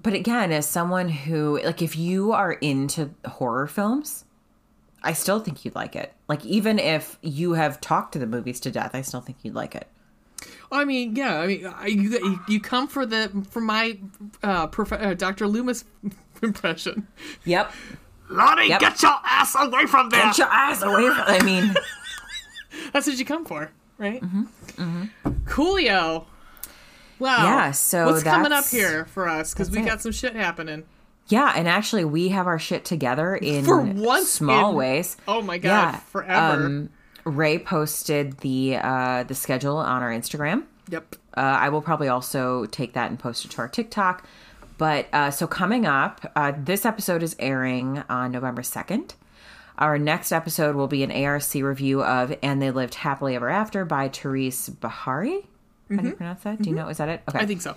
[0.00, 4.24] but again, as someone who, like, if you are into horror films,
[5.02, 6.12] I still think you'd like it.
[6.28, 9.54] Like, even if you have talked to the movies to death, I still think you'd
[9.54, 9.88] like it.
[10.72, 11.40] I mean, yeah.
[11.40, 13.98] I mean, I, you you come for the for my
[14.42, 15.48] uh, prof- uh, Dr.
[15.48, 15.84] Loomis
[16.42, 17.08] impression.
[17.44, 17.72] Yep.
[18.28, 18.80] Lonnie, Yep.
[18.80, 20.22] get your ass away from there.
[20.26, 21.24] Get your ass away from.
[21.26, 21.74] I mean,
[22.92, 24.20] That's what you come for, right?
[24.22, 25.28] Mm-hmm.
[25.44, 26.26] Coolio.
[27.20, 27.44] Wow.
[27.44, 29.52] Yeah, so what's coming up here for us?
[29.52, 29.86] Because we it.
[29.86, 30.84] got some shit happening.
[31.28, 35.16] yeah, and actually, we have our shit together in For once small in- ways.
[35.28, 36.64] Oh my god, forever.
[36.64, 36.90] Um,
[37.24, 40.64] Ray posted the uh, the schedule on our Instagram.
[40.88, 41.14] yep.
[41.36, 44.26] Uh, I will probably also take that and post it to our TikTok.
[44.78, 49.12] But uh, so coming up, uh, this episode is airing on November 2nd.
[49.78, 53.84] Our next episode will be an ARC review of And They Lived Happily Ever After
[53.84, 55.44] by Therese Beharrie.
[55.90, 56.62] How do you pronounce that?
[56.62, 56.88] Do you know?
[56.88, 57.22] Is that it?
[57.28, 57.38] Okay.
[57.38, 57.44] Mm-hmm.
[57.44, 57.76] I think so.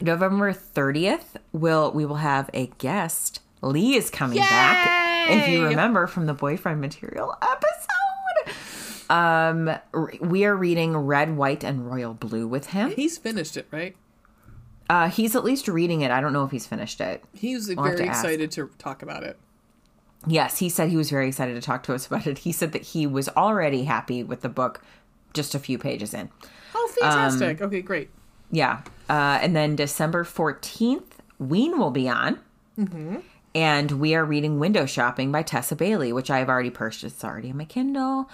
[0.00, 3.40] November 30th, will we will have a guest.
[3.62, 5.30] Lee is coming back.
[5.30, 8.54] If you remember from the boyfriend material episode.
[9.10, 9.70] Um
[10.20, 12.92] we are reading Red, White and Royal Blue with him.
[12.92, 13.96] He's finished it, right?
[14.88, 16.10] Uh he's at least reading it.
[16.10, 17.24] I don't know if he's finished it.
[17.32, 19.38] He's have very to excited to talk about it.
[20.26, 22.38] Yes, he said he was very excited to talk to us about it.
[22.38, 24.82] He said that he was already happy with the book
[25.32, 26.28] just a few pages in.
[27.00, 27.60] Oh, Um, fantastic.
[27.62, 28.10] okay, great.
[28.50, 28.80] Yeah.
[29.08, 31.04] Uh, and then December 14th,
[31.38, 32.38] Ween will be on.
[33.54, 37.04] And we are reading Window Shopping by Tessa Bailey, which I have already purchased.
[37.04, 38.30] It's already on my Kindle.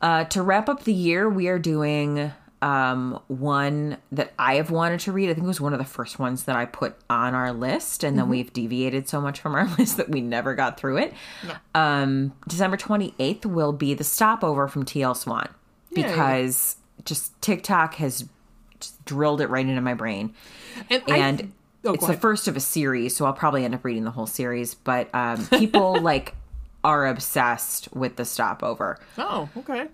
[0.00, 5.00] Uh, to wrap up the year, we are doing um, one that I have wanted
[5.00, 5.30] to read.
[5.30, 8.04] I think it was one of the first ones that I put on our list.
[8.04, 11.14] And then we've deviated so much from our list that we never got through it.
[11.74, 15.14] Um, December 28th will be The Stopover from T.L.
[15.14, 15.48] Swan
[15.92, 18.28] because just TikTok has
[18.80, 20.34] just drilled it right into my brain.
[20.90, 21.52] And, And
[21.84, 24.28] Oh, it's the first of a series, so I'll probably end up reading the whole
[24.28, 24.74] series.
[24.74, 26.34] But um, people like
[26.84, 28.98] are obsessed with the stopover.
[29.18, 29.88] oh, okay.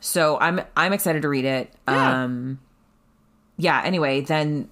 [0.00, 1.72] So I'm I'm excited to read it.
[1.86, 2.22] Yeah.
[2.22, 2.60] Um
[3.58, 4.68] yeah, anyway, then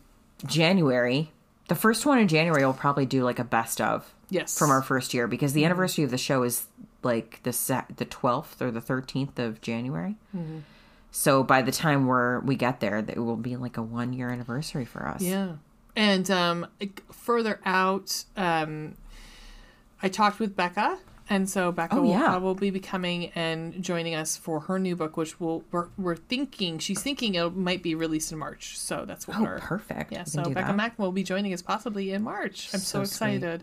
[0.47, 1.31] January,
[1.69, 4.59] the first one in January we'll probably do like a best of Yes.
[4.59, 5.57] from our first year because Mm-hmm.
[5.61, 6.66] the anniversary of the show is
[7.03, 7.51] like the
[7.97, 10.16] the 12th or the 13th of January.
[10.35, 10.59] Mm-hmm.
[11.18, 14.28] So by the time we're we get there, it will be like a 1 year
[14.28, 15.22] anniversary for us.
[15.22, 15.52] Yeah.
[15.97, 16.66] And um,
[17.10, 18.97] further out, um,
[20.02, 20.98] I talked with Becca.
[21.30, 22.36] And so Becca Oh, will, yeah.
[22.36, 26.78] will be coming and joining us for her new book, which will we're, we're thinking
[26.78, 28.78] she's thinking it might be released in March.
[28.78, 30.12] So that's what Oh, perfect.
[30.12, 30.76] Yeah, We so Becca that.
[30.76, 32.68] Mack will be joining us possibly in March.
[32.74, 33.62] I'm so, So sweet.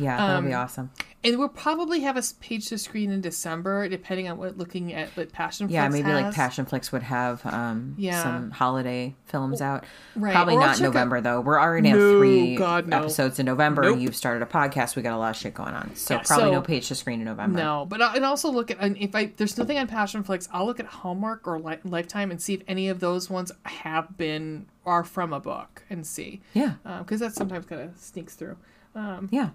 [0.00, 0.90] Yeah, that'll be Um, awesome.
[1.22, 5.10] And we'll probably have a page to screen in December, depending on what looking at
[5.18, 6.34] what Passion Yeah, Flix maybe like has.
[6.34, 8.22] Passionflix would have um, Yeah.
[8.22, 9.84] some holiday films out.
[10.16, 10.32] right.
[10.32, 11.42] Probably Or not out- November though.
[11.42, 12.96] We're already on No, three God, no.
[13.00, 13.82] episodes in November.
[13.82, 13.98] Nope.
[14.00, 14.96] You've started a podcast.
[14.96, 16.94] We got a lot of shit going on, so Yeah, probably so- no page to
[16.94, 17.58] screen in November.
[17.58, 20.64] No, but I, and also look at and if I there's nothing on Passionflix, I'll
[20.64, 24.64] look at Hallmark or Li- Lifetime and see if any of those ones have been
[24.86, 28.56] are from a book and see Yeah, because that sometimes kind of sneaks through.
[28.94, 29.50] Um, yeah.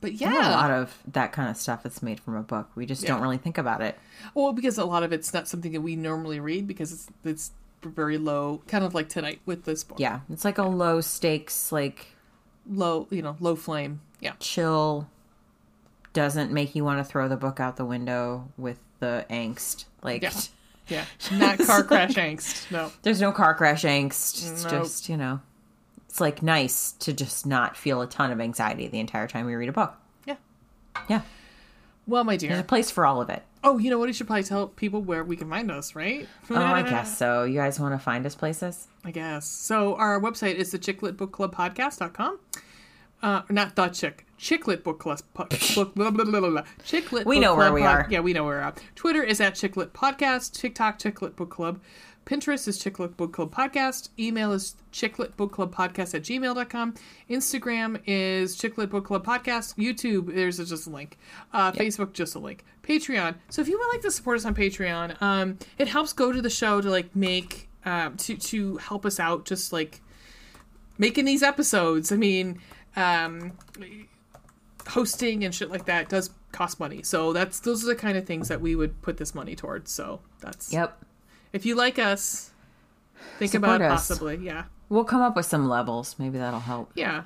[0.00, 2.70] But There's a lot of that kind of stuff that's made from a book.
[2.74, 3.08] We just Yeah.
[3.10, 3.98] don't really think about it.
[4.34, 7.50] well, because a lot of it's not something that we normally read because it's it's
[7.82, 9.98] very low, kind of like tonight with this book.
[10.00, 12.08] Yeah, it's like a low stakes, like
[12.70, 14.00] low, you know, low flame.
[14.20, 15.08] Yeah, chill.
[16.12, 19.84] Doesn't make you want to throw the book out the window with the angst.
[20.02, 20.32] Like, Yeah.
[20.88, 22.70] yeah, not car crash angst.
[22.72, 24.50] No, there's no car crash angst.
[24.52, 24.72] It's Nope.
[24.82, 25.40] just, you know,
[26.10, 29.54] it's like nice to just not feel a ton of anxiety the entire time we
[29.54, 29.94] read a book.
[30.26, 30.36] yeah.
[31.08, 31.22] Yeah.
[32.06, 32.48] Well, my dear.
[32.50, 33.44] There's a place for all of it.
[33.62, 34.08] Oh, you know what?
[34.08, 36.26] You should probably tell people where we can find us, right?
[36.50, 37.44] Oh, I guess so.
[37.44, 38.88] You guys want to find us places?
[39.04, 39.46] I guess.
[39.46, 42.40] So our website is the Chicklet Book Club Podcast.com.
[43.22, 44.26] Uh, not the chick.
[44.38, 45.20] Chicklet Book Club.
[45.34, 45.46] po-
[45.76, 46.62] Book, blah, blah, blah, blah.
[46.84, 48.06] Chicklet We know where we Pod- are.
[48.10, 48.82] Yeah, we know where we're at.
[48.96, 50.54] Twitter is at Chicklet Podcast.
[50.54, 51.80] TikTok, Chicklet Book Club.
[52.26, 54.10] Pinterest is Chicklet Book Club Podcast.
[54.18, 56.94] Email is Chicklet Book Club Podcast at gmail.com.
[57.28, 59.74] Instagram is Chicklet Book Club Podcast.
[59.76, 61.18] YouTube, there's just a link.
[61.52, 62.64] Uh, Facebook, just a link.
[62.82, 63.34] Patreon.
[63.48, 66.40] So if you would like to support us on Patreon, um, it helps go to
[66.40, 70.00] the show to like make, um, to, to help us out, just like
[70.98, 72.12] making these episodes.
[72.12, 72.60] I mean,
[72.96, 73.52] um,
[74.86, 77.02] hosting and shit like that does cost money.
[77.02, 79.90] So that's those are the kind of things that we would put this money towards.
[79.90, 81.04] So that's Yep.
[81.52, 82.50] If you like us,
[83.38, 84.08] think Support about us.
[84.08, 86.16] possibly, yeah, We'll come up with some levels.
[86.18, 86.90] Maybe that'll help.
[86.94, 87.24] yeah,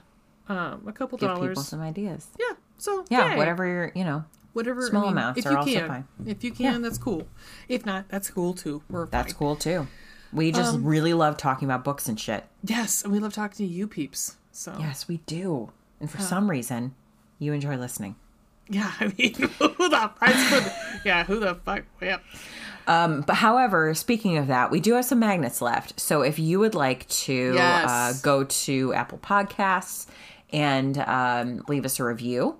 [0.48, 2.28] um, a couple Give people dollars, some ideas.
[2.38, 2.56] yeah.
[2.76, 3.36] So Yeah, yay.
[3.38, 6.04] whatever you're, you know, whatever small I mean, amounts if are you also can, fine.
[6.26, 7.26] If you can, that's cool.
[7.68, 8.82] If not, that's cool too.
[8.90, 9.38] We're that's fine.
[9.38, 9.86] cool too.
[10.32, 12.44] We just really love talking about books and shit.
[12.64, 14.36] Yes, and we love talking to you peeps.
[14.50, 15.70] So Yes, we do.
[16.00, 16.94] And for some reason,
[17.38, 18.16] you enjoy listening.
[18.70, 20.72] yeah, I mean, who the fuck?
[21.04, 21.82] Yeah, who the fuck?
[22.00, 22.18] Yeah.
[22.86, 25.98] But however, speaking of that, we do have some magnets left.
[26.00, 27.90] So if you would like to Yes.
[27.90, 30.06] uh, go to Apple Podcasts
[30.52, 32.56] and um, leave us a review,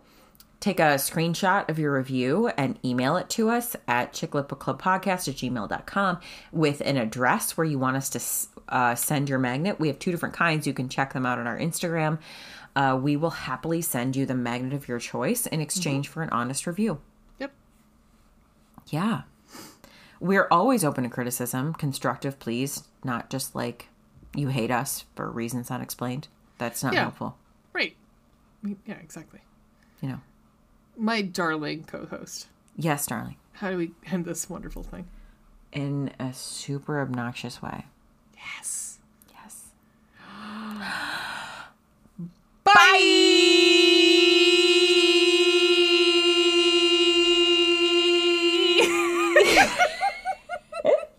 [0.61, 6.19] take a screenshot of your review and email it to us at chickletbookclubpodcast at gmail.com
[6.53, 9.79] with an address where you want us to s- uh, send your magnet.
[9.79, 10.67] We have two different kinds.
[10.67, 12.19] You can check them out on our Instagram.
[12.77, 16.31] Uh, we will happily send you the magnet of your choice in exchange for an
[16.31, 17.01] honest review.
[17.39, 17.53] Yep.
[18.89, 19.23] Yeah.
[20.21, 23.89] We're always open to criticism, constructive, please, not just like
[24.35, 26.29] you hate us for reasons unexplained.
[26.59, 27.03] That's not Yeah.
[27.03, 27.37] helpful,
[27.73, 27.97] Right.
[28.63, 29.41] Yeah, exactly.
[30.01, 30.21] you know.
[30.97, 32.49] My darling co-host.
[32.77, 33.37] Yes, darling.
[33.53, 35.07] How do we end this wonderful thing?
[35.73, 37.87] In a super obnoxious way.
[38.37, 38.94] Yes.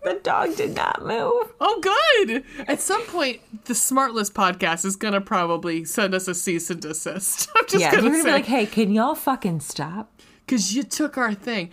[0.04, 1.52] The dog did not move.
[1.60, 2.44] Oh, good.
[2.68, 7.50] At some point, the Smartless podcast is gonna probably send us a cease and desist.
[7.56, 10.15] I'm just Yeah, you're gonna gonna say be like, hey, can y'all fucking stop?
[10.46, 11.72] Because you took our thing,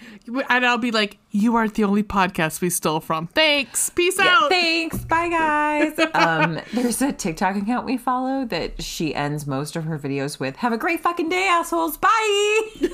[0.49, 3.27] and I'll be like, you aren't the only podcast we stole from.
[3.28, 3.90] Thanks.
[3.90, 4.49] Peace out.
[4.49, 5.05] Thanks.
[5.05, 5.99] Bye, guys.
[6.15, 10.57] um, there's a TikTok account we follow that she ends most of her videos with
[10.57, 11.97] "Have a great fucking day, assholes.
[11.97, 12.62] Bye."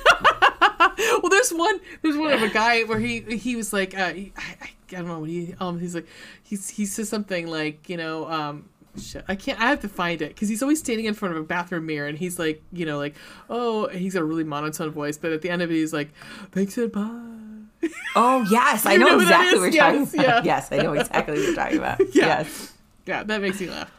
[1.23, 1.81] well, there's one.
[2.03, 4.71] There's one of a guy where he he was like, uh, he- I, I, I
[4.89, 6.07] don't know what he um he's like
[6.43, 8.69] he's he says something like you know um.
[8.99, 9.61] Shit, I can't.
[9.61, 12.07] I have to find it because he's always standing in front of a bathroom mirror,
[12.09, 13.15] and he's like, you know, like,
[13.49, 16.11] oh, he's got a really monotone voice, but at the end of it, he's like,
[16.53, 20.25] "Thanks and bye." Oh yes, I know, know exactly what you're talking Yes, about.
[20.27, 20.43] yeah.
[20.45, 22.01] Yes, I know exactly what you're talking about.
[22.15, 22.27] Yeah.
[22.27, 22.73] Yes.
[23.07, 23.91] Yeah, that makes me laugh.